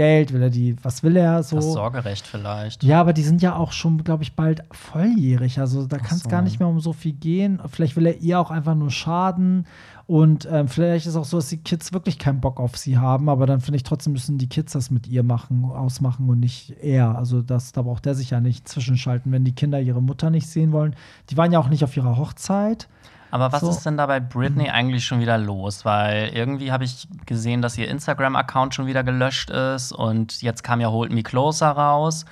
Geld? 0.00 0.32
Will 0.32 0.42
er 0.42 0.48
die, 0.48 0.76
was 0.82 1.02
will 1.02 1.14
er 1.14 1.42
so? 1.42 1.56
Das 1.56 1.74
Sorgerecht 1.74 2.26
vielleicht. 2.26 2.82
Ja, 2.82 3.02
aber 3.02 3.12
die 3.12 3.22
sind 3.22 3.42
ja 3.42 3.54
auch 3.54 3.72
schon, 3.72 4.02
glaube 4.02 4.22
ich, 4.22 4.34
bald 4.34 4.62
volljährig. 4.70 5.60
Also 5.60 5.84
da 5.84 5.98
kann 5.98 6.16
es 6.16 6.22
so. 6.22 6.30
gar 6.30 6.40
nicht 6.40 6.58
mehr 6.58 6.68
um 6.68 6.80
so 6.80 6.94
viel 6.94 7.12
gehen. 7.12 7.60
Vielleicht 7.70 7.96
will 7.96 8.06
er 8.06 8.16
ihr 8.18 8.40
auch 8.40 8.50
einfach 8.50 8.74
nur 8.74 8.90
schaden. 8.90 9.66
Und 10.06 10.48
ähm, 10.50 10.68
vielleicht 10.68 11.04
ist 11.04 11.12
es 11.12 11.16
auch 11.16 11.26
so, 11.26 11.36
dass 11.36 11.50
die 11.50 11.58
Kids 11.58 11.92
wirklich 11.92 12.18
keinen 12.18 12.40
Bock 12.40 12.58
auf 12.60 12.78
sie 12.78 12.96
haben, 12.96 13.28
aber 13.28 13.46
dann 13.46 13.60
finde 13.60 13.76
ich 13.76 13.82
trotzdem 13.82 14.14
müssen 14.14 14.38
die 14.38 14.48
Kids 14.48 14.72
das 14.72 14.90
mit 14.90 15.06
ihr 15.06 15.22
machen, 15.22 15.66
ausmachen 15.66 16.28
und 16.30 16.40
nicht 16.40 16.74
er. 16.82 17.16
Also 17.16 17.42
das, 17.42 17.72
da 17.72 17.82
braucht 17.82 18.06
der 18.06 18.14
sich 18.14 18.30
ja 18.30 18.40
nicht 18.40 18.66
zwischenschalten, 18.66 19.30
wenn 19.32 19.44
die 19.44 19.54
Kinder 19.54 19.80
ihre 19.80 20.00
Mutter 20.00 20.30
nicht 20.30 20.48
sehen 20.48 20.72
wollen. 20.72 20.96
Die 21.28 21.36
waren 21.36 21.52
ja 21.52 21.58
auch 21.60 21.68
nicht 21.68 21.84
auf 21.84 21.96
ihrer 21.96 22.16
Hochzeit. 22.16 22.88
Aber 23.30 23.52
was 23.52 23.60
So. 23.60 23.70
ist 23.70 23.86
denn 23.86 23.96
da 23.96 24.06
bei 24.06 24.20
Britney 24.20 24.70
eigentlich 24.70 25.04
schon 25.04 25.20
wieder 25.20 25.38
los? 25.38 25.84
Weil 25.84 26.30
irgendwie 26.34 26.72
habe 26.72 26.84
ich 26.84 27.06
gesehen, 27.26 27.62
dass 27.62 27.78
ihr 27.78 27.88
Instagram-Account 27.88 28.74
schon 28.74 28.86
wieder 28.86 29.04
gelöscht 29.04 29.50
ist 29.50 29.92
und 29.92 30.42
jetzt 30.42 30.62
kam 30.64 30.80
ja 30.80 30.88
Hold 30.90 31.12
Me 31.12 31.22
Closer 31.22 31.70
raus. 31.70 32.24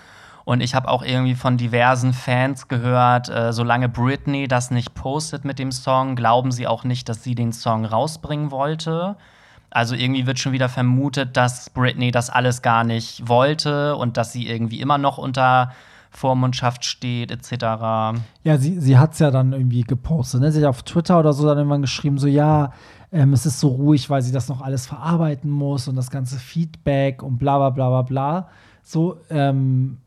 Und 0.45 0.63
ich 0.63 0.75
habe 0.75 0.89
auch 0.89 1.03
irgendwie 1.03 1.35
von 1.35 1.59
diversen 1.59 2.15
Fans 2.15 2.69
gehört, 2.69 3.29
äh, 3.29 3.53
solange 3.53 3.89
Britney 3.91 4.49
das 4.49 4.71
nicht 4.71 4.95
postet 4.95 5.45
mit 5.45 5.59
dem 5.59 5.71
Song, 5.73 6.17
glauben 6.17 6.53
sie 6.53 6.67
auch 6.67 6.85
nicht, 6.85 7.09
dass 7.11 7.23
sie 7.23 7.35
den 7.35 7.53
Song 7.53 7.85
rausbringen 7.85 8.51
wollte. 8.51 9.17
Also 9.71 9.95
irgendwie 9.95 10.27
wird 10.27 10.39
schon 10.39 10.53
wieder 10.53 10.71
vermutet, 10.71 11.37
dass 11.37 11.69
Britney 11.69 12.11
das 12.11 12.31
alles 12.31 12.63
gar 12.63 12.83
nicht 12.83 13.29
wollte 13.29 13.95
und 13.97 14.17
dass 14.17 14.33
sie 14.33 14.49
irgendwie 14.49 14.81
immer 14.81 14.97
noch 14.97 15.19
unter 15.19 15.73
Vormundschaft 16.11 16.85
steht, 16.85 17.31
etc. 17.31 17.53
Ja, 18.43 18.59
sie, 18.59 18.81
sie 18.81 18.99
hat 18.99 19.13
es 19.13 19.19
ja 19.19 19.31
dann 19.31 19.53
irgendwie 19.53 19.83
gepostet. 19.83 20.41
Ne? 20.41 20.53
Sie 20.53 20.61
hat 20.61 20.69
auf 20.69 20.83
Twitter 20.83 21.19
oder 21.19 21.33
so 21.33 21.47
dann 21.47 21.59
irgendwann 21.59 21.83
geschrieben, 21.83 22.19
so 22.19 22.27
ja, 22.27 22.73
ähm, 23.13 23.33
es 23.33 23.47
ist 23.47 23.61
so 23.61 23.69
ruhig, 23.69 24.11
weil 24.11 24.23
sie 24.23 24.33
das 24.33 24.49
noch 24.49 24.61
alles 24.61 24.87
verarbeiten 24.87 25.51
muss 25.51 25.89
und 25.89 25.97
das 25.97 26.11
ganze 26.11 26.39
Feedback 26.39 27.23
und 27.23 27.39
bla 27.39 27.59
bla 27.59 27.71
bla 27.71 27.89
bla 27.89 28.03
bla. 28.03 28.49
So, 28.83 29.19
ähm, 29.31 29.99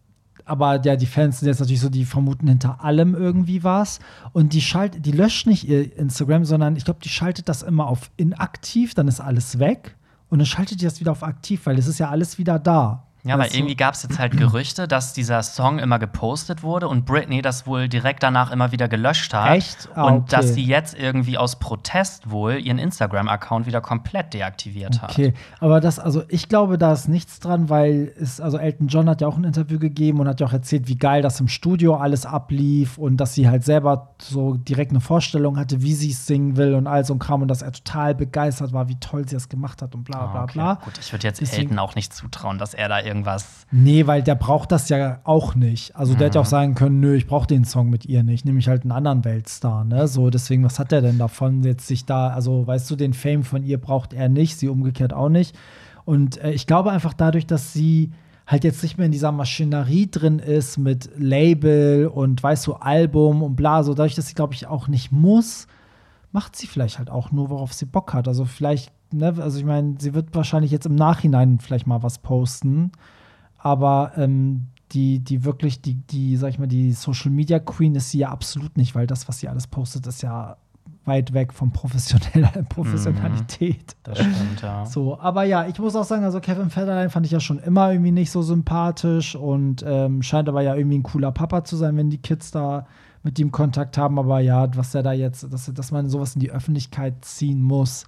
aber 0.46 0.82
ja, 0.84 0.96
die 0.96 1.06
Fans 1.06 1.40
sind 1.40 1.48
jetzt 1.48 1.60
natürlich 1.60 1.82
so, 1.82 1.90
die 1.90 2.06
vermuten 2.06 2.48
hinter 2.48 2.84
allem 2.84 3.16
irgendwie 3.16 3.64
was. 3.64 4.00
Und 4.34 4.54
die 4.54 4.62
schalt, 4.62 5.06
die 5.06 5.12
löscht 5.12 5.48
nicht 5.48 5.68
ihr 5.68 5.96
Instagram, 5.98 6.46
sondern 6.46 6.76
ich 6.76 6.86
glaube, 6.86 7.00
die 7.04 7.10
schaltet 7.10 7.48
das 7.48 7.64
immer 7.64 7.88
auf 7.88 8.12
inaktiv, 8.18 8.94
dann 8.94 9.08
ist 9.08 9.20
alles 9.20 9.60
weg. 9.60 9.96
Und 10.30 10.40
dann 10.40 10.46
schaltet 10.46 10.82
die 10.82 10.86
das 10.86 11.00
wieder 11.00 11.12
auf 11.12 11.24
aktiv, 11.24 11.66
weil 11.66 11.78
es 11.78 11.88
ist 11.88 12.00
ja 12.00 12.10
alles 12.10 12.38
wieder 12.38 12.58
da. 12.58 13.04
Ja, 13.24 13.38
du? 13.38 13.44
irgendwie 13.56 13.76
gab 13.76 13.94
es 13.94 14.04
jetzt 14.04 14.18
halt 14.20 14.36
Gerüchte, 14.38 14.88
dass 14.88 15.14
dieser 15.14 15.44
Song 15.44 15.80
immer 15.80 16.00
gepostet 16.00 16.64
wurde 16.64 16.88
und 16.88 17.06
Britney 17.06 17.42
das 17.42 17.68
wohl 17.68 17.88
direkt 17.88 18.24
danach 18.24 18.52
immer 18.52 18.72
wieder 18.72 18.88
gelöscht 18.88 19.34
hat. 19.34 19.58
Echt? 19.58 19.90
Ah, 19.94 20.06
und 20.06 20.14
okay. 20.14 20.26
dass 20.30 20.54
sie 20.54 20.64
jetzt 20.66 20.98
irgendwie 20.98 21.38
aus 21.38 21.60
Protest 21.60 22.32
wohl 22.32 22.54
ihren 22.54 22.80
Instagram-Account 22.80 23.66
wieder 23.68 23.82
komplett 23.82 24.34
deaktiviert 24.34 25.02
hat. 25.02 25.12
Okay, 25.12 25.34
aber 25.60 25.82
das, 25.82 26.00
also 26.00 26.24
ich 26.30 26.50
glaube, 26.50 26.78
da 26.78 26.94
ist 26.94 27.08
nichts 27.08 27.40
dran, 27.40 27.70
weil 27.70 28.14
es, 28.20 28.42
also 28.42 28.58
Elton 28.58 28.88
John 28.88 29.10
hat 29.10 29.22
ja 29.22 29.28
auch 29.28 29.38
ein 29.38 29.44
Interview 29.44 29.78
gegeben 29.78 30.20
und 30.20 30.28
hat 30.28 30.40
ja 30.40 30.48
auch 30.48 30.54
erzählt, 30.54 30.88
wie 30.88 30.98
geil 30.98 31.22
das 31.22 31.40
im 31.40 31.48
Studio 31.48 31.96
alles 31.96 32.26
ablief 32.26 32.98
und 32.98 33.18
dass 33.18 33.36
sie 33.36 33.48
halt 33.48 33.64
selber 33.64 34.16
so 34.20 34.56
direkt 34.56 34.92
eine 34.92 35.02
Vorstellung 35.02 35.58
hatte, 35.58 35.82
wie 35.82 35.94
sie 35.94 36.12
es 36.12 36.26
singen 36.26 36.58
will 36.58 36.74
und 36.74 36.88
all 36.88 37.06
so 37.06 37.14
ein 37.14 37.20
Kram 37.20 37.42
und 37.44 37.48
dass 37.48 37.62
er 37.62 37.72
total 37.72 38.16
begeistert 38.16 38.74
war, 38.74 38.88
wie 38.88 39.00
toll 39.00 39.28
sie 39.28 39.36
das 39.36 39.50
gemacht 39.50 39.82
hat 39.82 39.94
und 39.94 40.04
bla 40.04 40.26
bla 40.28 40.44
okay. 40.44 40.54
bla. 40.54 40.74
Gut, 40.84 40.98
ich 41.00 41.12
würde 41.12 41.28
jetzt 41.28 41.42
Deswegen- 41.42 41.64
Elton 41.64 41.80
auch 41.80 41.96
nicht 41.96 42.14
zutrauen, 42.14 42.58
dass 42.58 42.74
er 42.74 42.90
da 42.90 43.00
irgendwas. 43.12 43.66
Nee, 43.72 44.08
weil 44.08 44.24
der 44.24 44.36
braucht 44.36 44.72
das 44.72 44.90
ja 44.90 45.20
auch 45.24 45.54
nicht. 45.56 45.96
Also 45.96 46.14
der 46.16 46.28
hätte 46.28 46.40
Mhm. 46.40 46.42
auch 46.42 46.48
sagen 46.50 46.76
können, 46.76 47.00
nö, 47.00 47.16
ich 47.16 47.28
brauche 47.28 47.48
den 47.48 47.66
Song 47.66 47.90
mit 47.90 48.06
ihr 48.06 48.24
nicht, 48.24 48.46
nehme 48.46 48.60
ich 48.60 48.68
halt 48.68 48.82
einen 48.84 48.92
anderen 48.92 49.24
Weltstar, 49.26 49.84
ne? 49.84 50.08
So, 50.08 50.30
deswegen, 50.30 50.64
was 50.64 50.80
hat 50.80 50.92
er 50.92 51.02
denn 51.02 51.18
davon, 51.18 51.64
jetzt 51.64 51.88
sich 51.88 52.06
da, 52.06 52.30
also 52.30 52.66
weißt 52.66 52.90
du, 52.90 52.96
den 52.96 53.14
Fame 53.14 53.44
von 53.44 53.64
ihr 53.64 53.78
braucht 53.80 54.14
er 54.14 54.30
nicht, 54.30 54.58
sie 54.58 54.68
umgekehrt 54.70 55.14
auch 55.14 55.30
nicht. 55.30 55.56
Und 56.06 56.42
äh, 56.44 56.52
ich 56.52 56.66
glaube 56.68 56.92
einfach 56.92 57.14
dadurch, 57.14 57.46
dass 57.46 57.74
sie 57.74 58.12
halt 58.48 58.64
jetzt 58.64 58.82
nicht 58.84 58.98
mehr 58.98 59.06
in 59.06 59.12
dieser 59.12 59.32
Maschinerie 59.32 60.10
drin 60.10 60.40
ist 60.40 60.78
mit 60.78 61.10
Label 61.18 62.08
und 62.08 62.42
weißt 62.42 62.66
du, 62.68 62.74
Album 62.74 63.44
und 63.44 63.56
bla, 63.56 63.84
so 63.84 63.94
dadurch, 63.94 64.16
dass 64.16 64.28
sie, 64.28 64.34
glaube 64.34 64.54
ich, 64.56 64.68
auch 64.68 64.88
nicht 64.88 65.12
muss, 65.12 65.68
macht 66.32 66.56
sie 66.56 66.68
vielleicht 66.68 66.98
halt 66.98 67.10
auch 67.10 67.32
nur, 67.32 67.50
worauf 67.50 67.74
sie 67.74 67.86
Bock 67.86 68.14
hat. 68.14 68.28
Also 68.28 68.46
vielleicht, 68.46 68.92
ne, 69.14 69.36
also 69.40 69.58
ich 69.58 69.66
meine, 69.66 69.96
sie 70.00 70.14
wird 70.14 70.34
wahrscheinlich 70.34 70.72
jetzt 70.72 70.86
im 70.86 70.96
Nachhinein 70.96 71.60
vielleicht 71.60 71.88
mal 71.88 72.04
was 72.04 72.20
posten, 72.20 72.92
aber 73.58 74.14
ähm, 74.16 74.68
die, 74.92 75.20
die 75.20 75.44
wirklich, 75.44 75.82
die, 75.82 75.96
die, 75.96 76.36
sag 76.38 76.50
ich 76.50 76.60
mal, 76.60 76.68
die 76.68 76.92
Social 76.92 77.32
Media 77.32 77.60
Queen 77.60 77.96
ist 77.96 78.12
sie 78.12 78.20
ja 78.20 78.30
absolut 78.30 78.78
nicht, 78.78 78.96
weil 78.96 79.08
das, 79.08 79.28
was 79.28 79.40
sie 79.40 79.48
alles 79.48 79.68
postet, 79.68 80.08
ist 80.08 80.22
ja 80.22 80.58
weit 81.06 81.34
weg 81.34 81.54
von 81.54 81.72
professioneller 81.72 82.64
Professionalität. 82.70 83.96
Das 84.04 84.20
stimmt, 84.20 84.62
ja. 84.62 84.86
So, 84.86 85.20
aber 85.20 85.44
ja, 85.44 85.68
ich 85.68 85.80
muss 85.80 85.96
auch 85.96 86.04
sagen, 86.04 86.24
also 86.24 86.40
Kevin 86.40 86.70
Federline 86.70 87.10
fand 87.10 87.26
ich 87.26 87.32
ja 87.32 87.40
schon 87.40 87.60
immer 87.60 87.92
irgendwie 87.92 88.12
nicht 88.12 88.32
so 88.32 88.42
sympathisch 88.42 89.36
und 89.36 89.84
ähm, 89.86 90.22
scheint 90.22 90.48
aber 90.48 90.62
ja 90.62 90.76
irgendwie 90.76 91.00
ein 91.00 91.04
cooler 91.04 91.32
Papa 91.32 91.64
zu 91.64 91.76
sein, 91.76 91.98
wenn 91.98 92.10
die 92.10 92.20
Kids 92.20 92.52
da 92.52 92.86
mit 93.24 93.40
ihm 93.40 93.52
Kontakt 93.52 93.98
haben. 93.98 94.20
Aber 94.20 94.40
ja, 94.40 94.68
was 94.76 94.94
er 94.94 95.04
da 95.04 95.14
jetzt, 95.14 95.52
dass, 95.52 95.72
dass 95.74 95.92
man 95.92 96.08
sowas 96.08 96.36
in 96.36 96.40
die 96.40 96.52
Öffentlichkeit 96.52 97.26
ziehen 97.26 97.62
muss, 97.62 98.06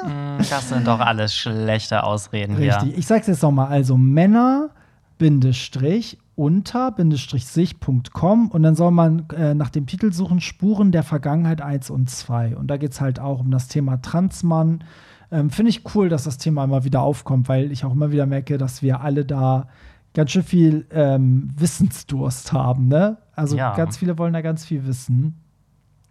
Hm, 0.00 0.38
Das 0.50 0.68
sind 0.68 0.88
doch 0.88 0.98
alles 0.98 1.32
schlechte 1.36 2.02
Ausreden 2.02 2.56
Richtig. 2.56 2.82
hier. 2.82 2.98
Ich 2.98 3.06
sag's 3.06 3.28
jetzt 3.28 3.42
nochmal. 3.42 3.68
Also 3.68 3.96
Männer 3.96 4.70
Bindestrich 5.18 6.18
unter 6.36 6.92
Bindestrich 6.92 7.46
sich.com 7.46 8.48
und 8.50 8.62
dann 8.62 8.74
soll 8.76 8.90
man 8.90 9.26
äh, 9.30 9.54
nach 9.54 9.70
dem 9.70 9.86
Titel 9.86 10.12
suchen 10.12 10.40
Spuren 10.40 10.92
der 10.92 11.02
Vergangenheit 11.02 11.62
1 11.62 11.90
und 11.90 12.08
2. 12.10 12.56
Und 12.56 12.68
da 12.68 12.76
geht's 12.76 13.00
halt 13.00 13.18
auch 13.18 13.40
um 13.40 13.50
das 13.50 13.68
Thema 13.68 13.96
Transmann. 14.02 14.84
Ähm, 15.32 15.50
Finde 15.50 15.70
ich 15.70 15.82
cool, 15.94 16.08
dass 16.08 16.24
das 16.24 16.38
Thema 16.38 16.62
immer 16.64 16.84
wieder 16.84 17.00
aufkommt, 17.00 17.48
weil 17.48 17.72
ich 17.72 17.84
auch 17.84 17.92
immer 17.92 18.12
wieder 18.12 18.26
merke, 18.26 18.58
dass 18.58 18.82
wir 18.82 19.00
alle 19.00 19.24
da 19.24 19.68
ganz 20.14 20.30
schön 20.30 20.42
viel 20.42 20.86
ähm, 20.90 21.50
Wissensdurst 21.56 22.52
haben. 22.52 22.88
Ne? 22.88 23.16
Also 23.34 23.56
Ja. 23.56 23.74
ganz 23.74 23.96
viele 23.96 24.18
wollen 24.18 24.32
da 24.34 24.42
ganz 24.42 24.64
viel 24.64 24.86
wissen. 24.86 25.40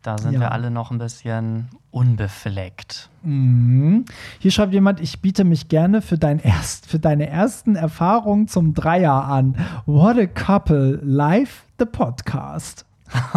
Da 0.06 0.20
sind 0.20 0.34
Ja. 0.34 0.40
wir 0.40 0.52
alle 0.52 0.70
noch 0.70 0.92
ein 0.92 1.00
bisschen 1.00 1.68
unbefleckt. 1.90 3.10
Mhm. 3.24 4.06
Hier 4.38 4.52
schreibt 4.52 4.72
jemand, 4.72 5.00
ich 5.00 5.20
biete 5.20 5.44
mich 5.44 5.68
gerne 5.68 6.04
für, 6.04 6.20
dein 6.20 6.38
erst, 6.38 6.86
für 6.86 7.00
deine 7.00 7.28
ersten 7.28 7.76
Erfahrungen 7.76 8.48
zum 8.48 8.76
Dreier 8.76 9.26
an. 9.26 9.56
What 9.88 10.18
a 10.20 10.28
couple, 10.28 11.00
live 11.02 11.64
the 11.80 11.86
podcast. 11.86 12.86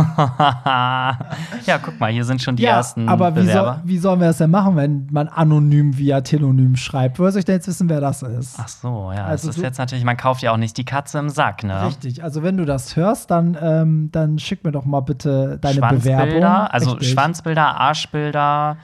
ja, 1.67 1.79
guck 1.83 2.01
mal, 2.01 2.11
hier 2.11 2.25
sind 2.25 2.41
schon 2.41 2.57
die 2.57 2.63
ja, 2.63 2.77
ersten 2.77 3.09
aber 3.09 3.37
wie, 3.37 3.41
Bewerber. 3.41 3.83
wie 3.85 3.99
sollen 3.99 4.21
wir 4.21 4.29
das 4.29 4.39
denn 4.39 4.51
machen, 4.51 4.77
wenn 4.77 5.07
man 5.11 5.29
anonym 5.29 5.97
via 5.99 6.23
Telonym 6.23 6.75
schreibt? 6.77 7.19
Woher 7.19 7.33
soll 7.33 7.41
ich 7.41 7.45
denn 7.45 7.57
jetzt 7.57 7.69
wissen, 7.69 7.89
wer 7.89 8.01
das 8.01 8.23
ist? 8.23 8.57
Ach 8.59 8.69
so, 8.69 9.13
ja. 9.15 9.27
Also 9.27 9.49
das 9.49 9.57
ist 9.57 9.63
jetzt 9.63 9.79
natürlich, 9.79 10.05
man 10.05 10.17
kauft 10.17 10.43
ja 10.43 10.53
auch 10.53 10.57
nicht 10.57 10.77
die 10.79 10.85
Katze 10.85 11.19
im 11.19 11.29
Sack, 11.29 11.65
ne? 11.65 11.87
Richtig, 11.87 12.25
also 12.25 12.43
wenn 12.43 12.57
du 12.57 12.65
das 12.65 12.97
hörst, 12.97 13.31
dann, 13.31 13.59
ähm, 13.61 14.09
dann 14.11 14.39
schick 14.39 14.65
mir 14.65 14.73
doch 14.73 14.87
mal 14.87 15.01
bitte 15.01 15.59
deine 15.61 15.77
Schwanzbilder, 15.77 16.25
Bewerbung. 16.25 16.45
also 16.45 16.91
Richtig. 16.93 17.11
Schwanzbilder, 17.11 17.81
Arschbilder, 17.81 18.77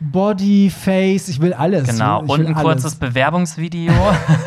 Body, 0.00 0.70
Face, 0.70 1.28
ich 1.28 1.42
will 1.42 1.52
alles. 1.52 1.86
genau. 1.86 2.22
ich 2.24 2.30
Und 2.30 2.40
will 2.40 2.46
ein 2.46 2.54
alles. 2.54 2.64
kurzes 2.64 2.94
Bewerbungsvideo. 2.94 3.92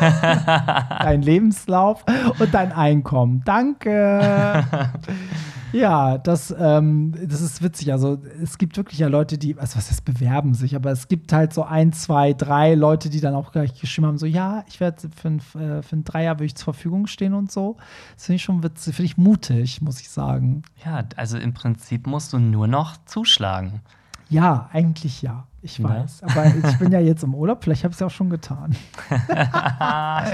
dein 0.98 1.22
Lebenslauf 1.22 2.04
und 2.40 2.52
dein 2.52 2.72
Einkommen. 2.72 3.42
Danke. 3.44 4.64
ja, 5.74 6.18
das, 6.18 6.54
ähm, 6.58 7.14
das 7.26 7.40
ist 7.40 7.62
witzig. 7.62 7.92
Also 7.92 8.18
es 8.42 8.58
gibt 8.58 8.76
wirklich 8.76 9.00
ja 9.00 9.08
Leute, 9.08 9.36
die, 9.38 9.58
also 9.58 9.76
was 9.76 9.90
heißt 9.90 10.04
bewerben 10.04 10.54
sich, 10.54 10.76
aber 10.76 10.90
es 10.90 11.08
gibt 11.08 11.32
halt 11.32 11.52
so 11.52 11.64
ein, 11.64 11.92
zwei, 11.92 12.32
drei 12.32 12.74
Leute, 12.74 13.10
die 13.10 13.20
dann 13.20 13.34
auch 13.34 13.52
gleich 13.52 13.78
geschrieben 13.80 14.06
haben, 14.06 14.18
so 14.18 14.26
ja, 14.26 14.64
ich 14.68 14.80
werde 14.80 15.08
für, 15.14 15.28
ein- 15.28 15.38
äh, 15.60 15.82
für 15.82 15.96
ein 15.96 16.04
Dreier 16.04 16.34
würde 16.36 16.46
ich 16.46 16.54
zur 16.54 16.72
Verfügung 16.74 17.06
stehen 17.06 17.34
und 17.34 17.50
so. 17.50 17.76
Das 18.14 18.26
finde 18.26 18.36
ich 18.36 18.42
schon 18.42 18.62
witzig, 18.62 18.94
finde 18.96 19.06
ich 19.06 19.16
mutig, 19.18 19.80
muss 19.82 20.00
ich 20.00 20.08
sagen. 20.08 20.62
ja, 20.84 21.02
also 21.16 21.36
im 21.38 21.52
Prinzip 21.54 22.06
musst 22.06 22.32
du 22.32 22.38
nur 22.38 22.66
noch 22.68 22.96
zuschlagen. 23.06 23.80
Ja, 24.28 24.68
eigentlich 24.72 25.22
ja. 25.22 25.44
Ich 25.62 25.78
Ja. 25.78 25.88
weiß. 25.88 26.24
Aber 26.24 26.44
ich 26.46 26.78
bin 26.78 26.92
ja 26.92 27.00
jetzt 27.00 27.22
im 27.24 27.34
Urlaub, 27.34 27.64
vielleicht 27.64 27.84
habe 27.84 27.92
ich 27.92 27.96
es 27.96 28.00
ja 28.00 28.06
auch 28.08 28.10
schon 28.10 28.28
getan. 28.28 28.76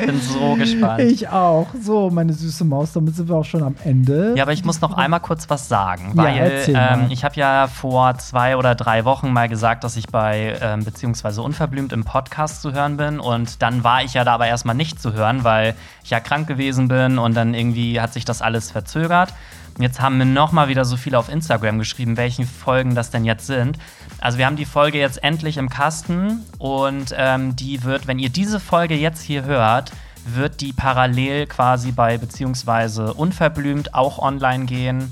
Ich 0.01 0.07
bin 0.07 0.21
so 0.21 0.55
gespannt. 0.57 1.01
Ich 1.03 1.29
auch. 1.29 1.69
So, 1.81 2.11
meine 2.11 2.33
süße 2.33 2.65
Maus, 2.65 2.93
damit 2.93 3.15
sind 3.17 3.29
wir 3.29 3.37
auch 3.37 3.45
schon 3.45 3.63
am 3.63 3.77
Ende. 3.85 4.35
Ja, 4.37 4.43
aber 4.45 4.53
ich 4.53 4.65
muss 4.65 4.81
noch 4.81 4.93
einmal 4.95 5.21
kurz 5.21 5.49
was 5.49 5.69
sagen, 5.69 6.13
Ja, 6.17 6.25
weil 6.25 6.37
erzähl 6.39 6.75
ähm, 6.77 7.07
ich 7.11 7.25
habe 7.25 7.37
ja 7.37 7.69
vor 7.69 8.17
zwei 8.19 8.57
oder 8.57 8.75
drei 8.75 9.05
Wochen 9.05 9.33
mal 9.33 9.49
gesagt, 9.49 9.85
dass 9.85 9.97
ich 9.97 10.09
bei 10.09 10.57
ähm, 10.61 10.85
beziehungsweise 10.85 11.43
unverblümt 11.43 11.93
im 11.93 12.05
Podcast 12.05 12.63
zu 12.63 12.73
hören 12.73 12.97
bin 12.97 13.21
und 13.21 13.63
dann 13.63 13.85
war 13.85 14.03
ich 14.03 14.15
ja 14.15 14.25
da 14.25 14.35
aber 14.35 14.47
erstmal 14.47 14.75
nicht 14.75 15.01
zu 15.01 15.13
hören, 15.13 15.45
weil 15.45 15.75
ich 16.03 16.11
ja 16.11 16.21
krank 16.21 16.47
gewesen 16.49 16.89
bin 16.89 17.19
und 17.19 17.35
dann 17.35 17.55
irgendwie 17.55 18.01
hat 18.01 18.13
sich 18.13 18.25
das 18.25 18.43
alles 18.43 18.71
verzögert. 18.71 19.33
Jetzt 19.83 20.01
haben 20.01 20.19
mir 20.19 20.27
noch 20.27 20.53
mal 20.53 20.69
wieder 20.69 20.85
so 20.85 20.97
viele 20.97 21.19
auf 21.19 21.29
Instagram 21.29 21.79
geschrieben, 21.79 22.17
welche 22.17 22.45
Folgen 22.45 22.95
das 22.95 23.11
denn 23.11 23.25
jetzt 23.25 23.47
sind. 23.47 23.79
Also 24.21 24.39
wir 24.39 24.47
haben 24.47 24.57
die 24.57 24.65
Folge 24.65 24.99
jetzt 24.99 25.23
endlich 25.25 25.57
im 25.57 25.69
Kasten 25.69 26.45
und 26.59 27.15
ähm, 27.17 27.57
die 27.57 27.83
wird, 27.85 28.07
wenn 28.07 28.19
ihr 28.19 28.29
diese 28.29 28.61
Folge 28.61 28.95
jetzt 28.95 29.23
hier 29.23 29.45
hört, 29.45 29.93
wird 30.27 30.61
die 30.61 30.73
parallel 30.73 31.47
quasi 31.47 31.93
bei 31.93 32.19
beziehungsweise 32.19 33.15
unverblümt 33.15 33.95
auch 33.95 34.19
online 34.19 34.67
gehen. 34.67 35.11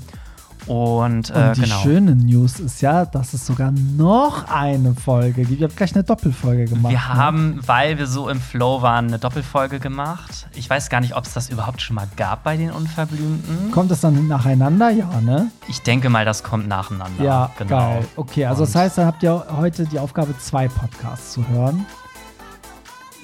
Und, 0.69 1.31
äh, 1.31 1.33
Und 1.33 1.57
die 1.57 1.61
genau. 1.61 1.79
schöne 1.81 2.15
News 2.15 2.59
ist 2.59 2.81
ja, 2.81 3.03
dass 3.03 3.33
es 3.33 3.43
sogar 3.43 3.71
noch 3.71 4.47
eine 4.51 4.93
Folge 4.93 5.43
gibt. 5.43 5.59
Ihr 5.59 5.67
habt 5.67 5.75
gleich 5.75 5.95
eine 5.95 6.03
Doppelfolge 6.03 6.65
gemacht. 6.65 6.91
Wir 6.91 6.99
ne? 6.99 7.13
haben, 7.15 7.59
weil 7.65 7.97
wir 7.97 8.05
so 8.05 8.29
im 8.29 8.39
Flow 8.39 8.83
waren, 8.83 9.07
eine 9.07 9.17
Doppelfolge 9.17 9.79
gemacht. 9.79 10.47
Ich 10.53 10.69
weiß 10.69 10.89
gar 10.89 11.01
nicht, 11.01 11.15
ob 11.15 11.25
es 11.25 11.33
das 11.33 11.49
überhaupt 11.49 11.81
schon 11.81 11.95
mal 11.95 12.07
gab 12.15 12.43
bei 12.43 12.55
den 12.55 12.69
Unverblümten. 12.69 13.71
Kommt 13.71 13.89
es 13.89 14.01
dann 14.01 14.27
nacheinander? 14.27 14.91
Ja, 14.91 15.09
ne? 15.21 15.49
Ich 15.67 15.81
denke 15.81 16.09
mal, 16.09 16.23
das 16.23 16.43
kommt 16.43 16.67
nacheinander. 16.67 17.23
Ja, 17.23 17.49
genau. 17.57 17.69
geil. 17.75 18.07
Okay, 18.15 18.45
also 18.45 18.61
das 18.61 18.75
Und 18.75 18.81
heißt, 18.81 18.97
dann 18.99 19.05
habt 19.07 19.23
ihr 19.23 19.43
heute 19.57 19.85
die 19.85 19.97
Aufgabe, 19.97 20.37
zwei 20.37 20.67
Podcasts 20.67 21.33
zu 21.33 21.47
hören. 21.47 21.83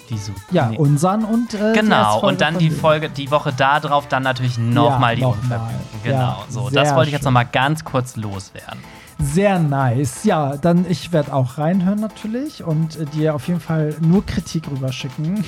Wieso? 0.10 0.34
Ja, 0.52 0.68
Nee. 0.70 0.78
unseren 0.78 1.26
und 1.26 1.54
äh, 1.56 1.74
die 1.74 1.80
Genau, 1.80 2.20
und 2.28 2.42
dann 2.42 2.58
die. 2.60 2.70
Folge, 2.70 3.10
die 3.10 3.32
Woche 3.32 3.52
da 3.56 3.80
drauf, 3.80 4.08
dann 4.08 4.24
natürlich 4.24 4.58
nochmal 4.58 5.12
Ja, 5.12 5.16
die 5.16 5.22
noch 5.22 5.32
Unverblümten. 5.42 5.78
mal. 5.92 6.04
Genau, 6.04 6.18
Ja, 6.18 6.38
so. 6.50 6.70
Das 6.70 6.94
wollte 6.96 7.10
ich 7.10 7.14
jetzt 7.14 7.24
nochmal 7.26 7.48
ganz 7.52 7.84
kurz 7.84 8.16
loswerden. 8.16 8.80
Sehr 9.18 9.60
nice. 9.60 10.24
Ja, 10.26 10.58
dann 10.58 10.86
ich 10.90 11.12
werde 11.14 11.34
auch 11.34 11.58
reinhören 11.58 12.00
natürlich 12.00 12.64
und 12.64 12.98
äh, 12.98 13.06
dir 13.06 13.34
auf 13.34 13.48
jeden 13.48 13.62
Fall 13.62 13.96
nur 14.02 14.26
Kritik 14.26 14.70
rüberschicken. 14.70 15.44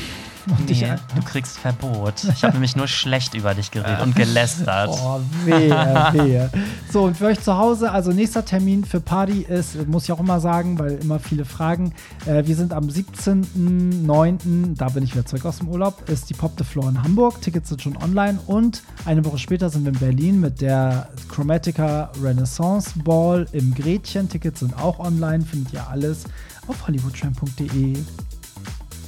Und 0.49 0.69
dich 0.69 0.81
Nee, 0.81 0.95
du 1.15 1.21
kriegst 1.23 1.57
Verbot. 1.57 2.23
Ich 2.33 2.43
habe 2.43 2.53
nämlich 2.53 2.75
nur 2.75 2.87
schlecht 2.87 3.33
über 3.33 3.53
dich 3.53 3.71
geredet 3.71 4.01
und 4.01 4.15
gelästert. 4.15 4.89
Oh, 4.91 5.19
wehe, 5.43 5.69
wehe. 6.13 6.49
So, 6.91 7.03
und 7.03 7.17
für 7.17 7.25
euch 7.25 7.39
zu 7.39 7.57
Hause, 7.57 7.91
also 7.91 8.11
nächster 8.11 8.45
Termin 8.45 8.85
für 8.85 9.01
Party 9.01 9.41
ist, 9.41 9.87
muss 9.87 10.05
ich 10.05 10.11
auch 10.11 10.19
immer 10.19 10.39
sagen, 10.39 10.79
weil 10.79 10.93
immer 10.93 11.19
viele 11.19 11.45
fragen, 11.45 11.93
äh, 12.25 12.45
wir 12.45 12.55
sind 12.55 12.73
am 12.73 12.85
17.09., 12.85 14.75
da 14.75 14.89
bin 14.89 15.03
ich 15.03 15.13
wieder 15.13 15.25
zurück 15.25 15.45
aus 15.45 15.57
dem 15.59 15.67
Urlaub, 15.67 16.09
ist 16.09 16.29
die 16.29 16.33
Pop 16.33 16.53
the 16.57 16.63
Floor 16.63 16.89
in 16.89 17.03
Hamburg. 17.03 17.41
Tickets 17.41 17.69
sind 17.69 17.81
schon 17.81 17.97
online 17.97 18.39
und 18.47 18.83
eine 19.05 19.25
Woche 19.25 19.37
später 19.37 19.69
sind 19.69 19.83
wir 19.83 19.91
in 19.93 19.99
Berlin 19.99 20.39
mit 20.39 20.61
der 20.61 21.09
Chromatica 21.29 22.11
Renaissance 22.21 22.91
Ball 23.03 23.45
im 23.51 23.73
Gretchen. 23.73 24.29
Tickets 24.29 24.61
sind 24.61 24.77
auch 24.81 24.99
online, 24.99 25.43
findet 25.43 25.73
ihr 25.73 25.87
alles 25.87 26.25
auf 26.67 26.87
hollywoodtramp.de. 26.87 27.97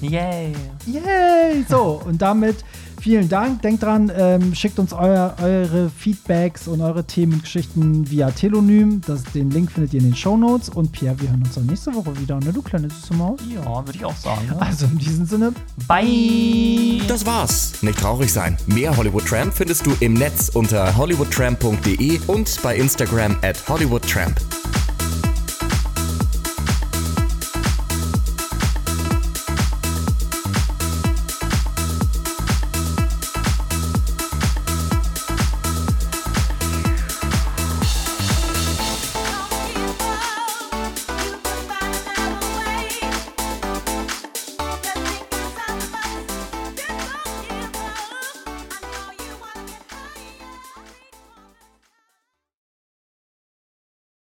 Yay. 0.02 0.54
Yay! 0.86 1.66
So, 1.68 2.02
und 2.06 2.22
damit 2.22 2.64
vielen 3.02 3.30
Dank. 3.30 3.62
Denkt 3.62 3.84
dran, 3.84 4.12
ähm, 4.16 4.54
schickt 4.54 4.80
uns 4.80 4.94
euer, 4.94 5.36
eure 5.42 5.90
Feedbacks 5.90 6.68
und 6.68 6.82
eure 6.82 7.04
Themengeschichten 7.04 8.10
via 8.10 8.32
Telonym. 8.32 9.02
Das, 9.06 9.24
den 9.24 9.50
Link 9.52 9.72
findet 9.72 9.94
ihr 9.94 10.00
in 10.00 10.08
den 10.08 10.16
Shownotes. 10.16 10.70
Und 10.70 10.92
Pierre, 10.92 11.20
wir 11.20 11.30
hören 11.30 11.44
uns 11.44 11.56
dann 11.56 11.66
nächste 11.66 11.94
Woche 11.94 12.18
wieder. 12.20 12.40
Ne, 12.40 12.54
du 12.54 12.62
kleine 12.62 12.90
süße 12.90 13.14
Maus? 13.14 13.40
Ja, 13.54 13.86
würde 13.86 13.98
ich 13.98 14.06
auch 14.06 14.16
sagen. 14.16 14.48
Ne? 14.48 14.62
Also 14.62 14.86
in 14.86 14.98
diesem 14.98 15.26
Sinne, 15.26 15.54
Bye. 15.88 17.02
Das 17.08 17.26
war's. 17.26 17.82
Nicht 17.82 18.00
traurig 18.00 18.32
sein. 18.32 18.58
Mehr 18.68 18.96
Hollywood 18.96 19.26
Tramp 19.26 19.54
findest 19.54 19.86
du 19.86 19.92
im 20.00 20.14
Netz 20.14 20.50
unter 20.54 20.96
hollywoodtramp.de 20.96 22.20
und 22.28 22.62
bei 22.62 22.76
Instagram 22.76 23.38
at 23.42 23.68
hollywoodtramp. 23.68 24.40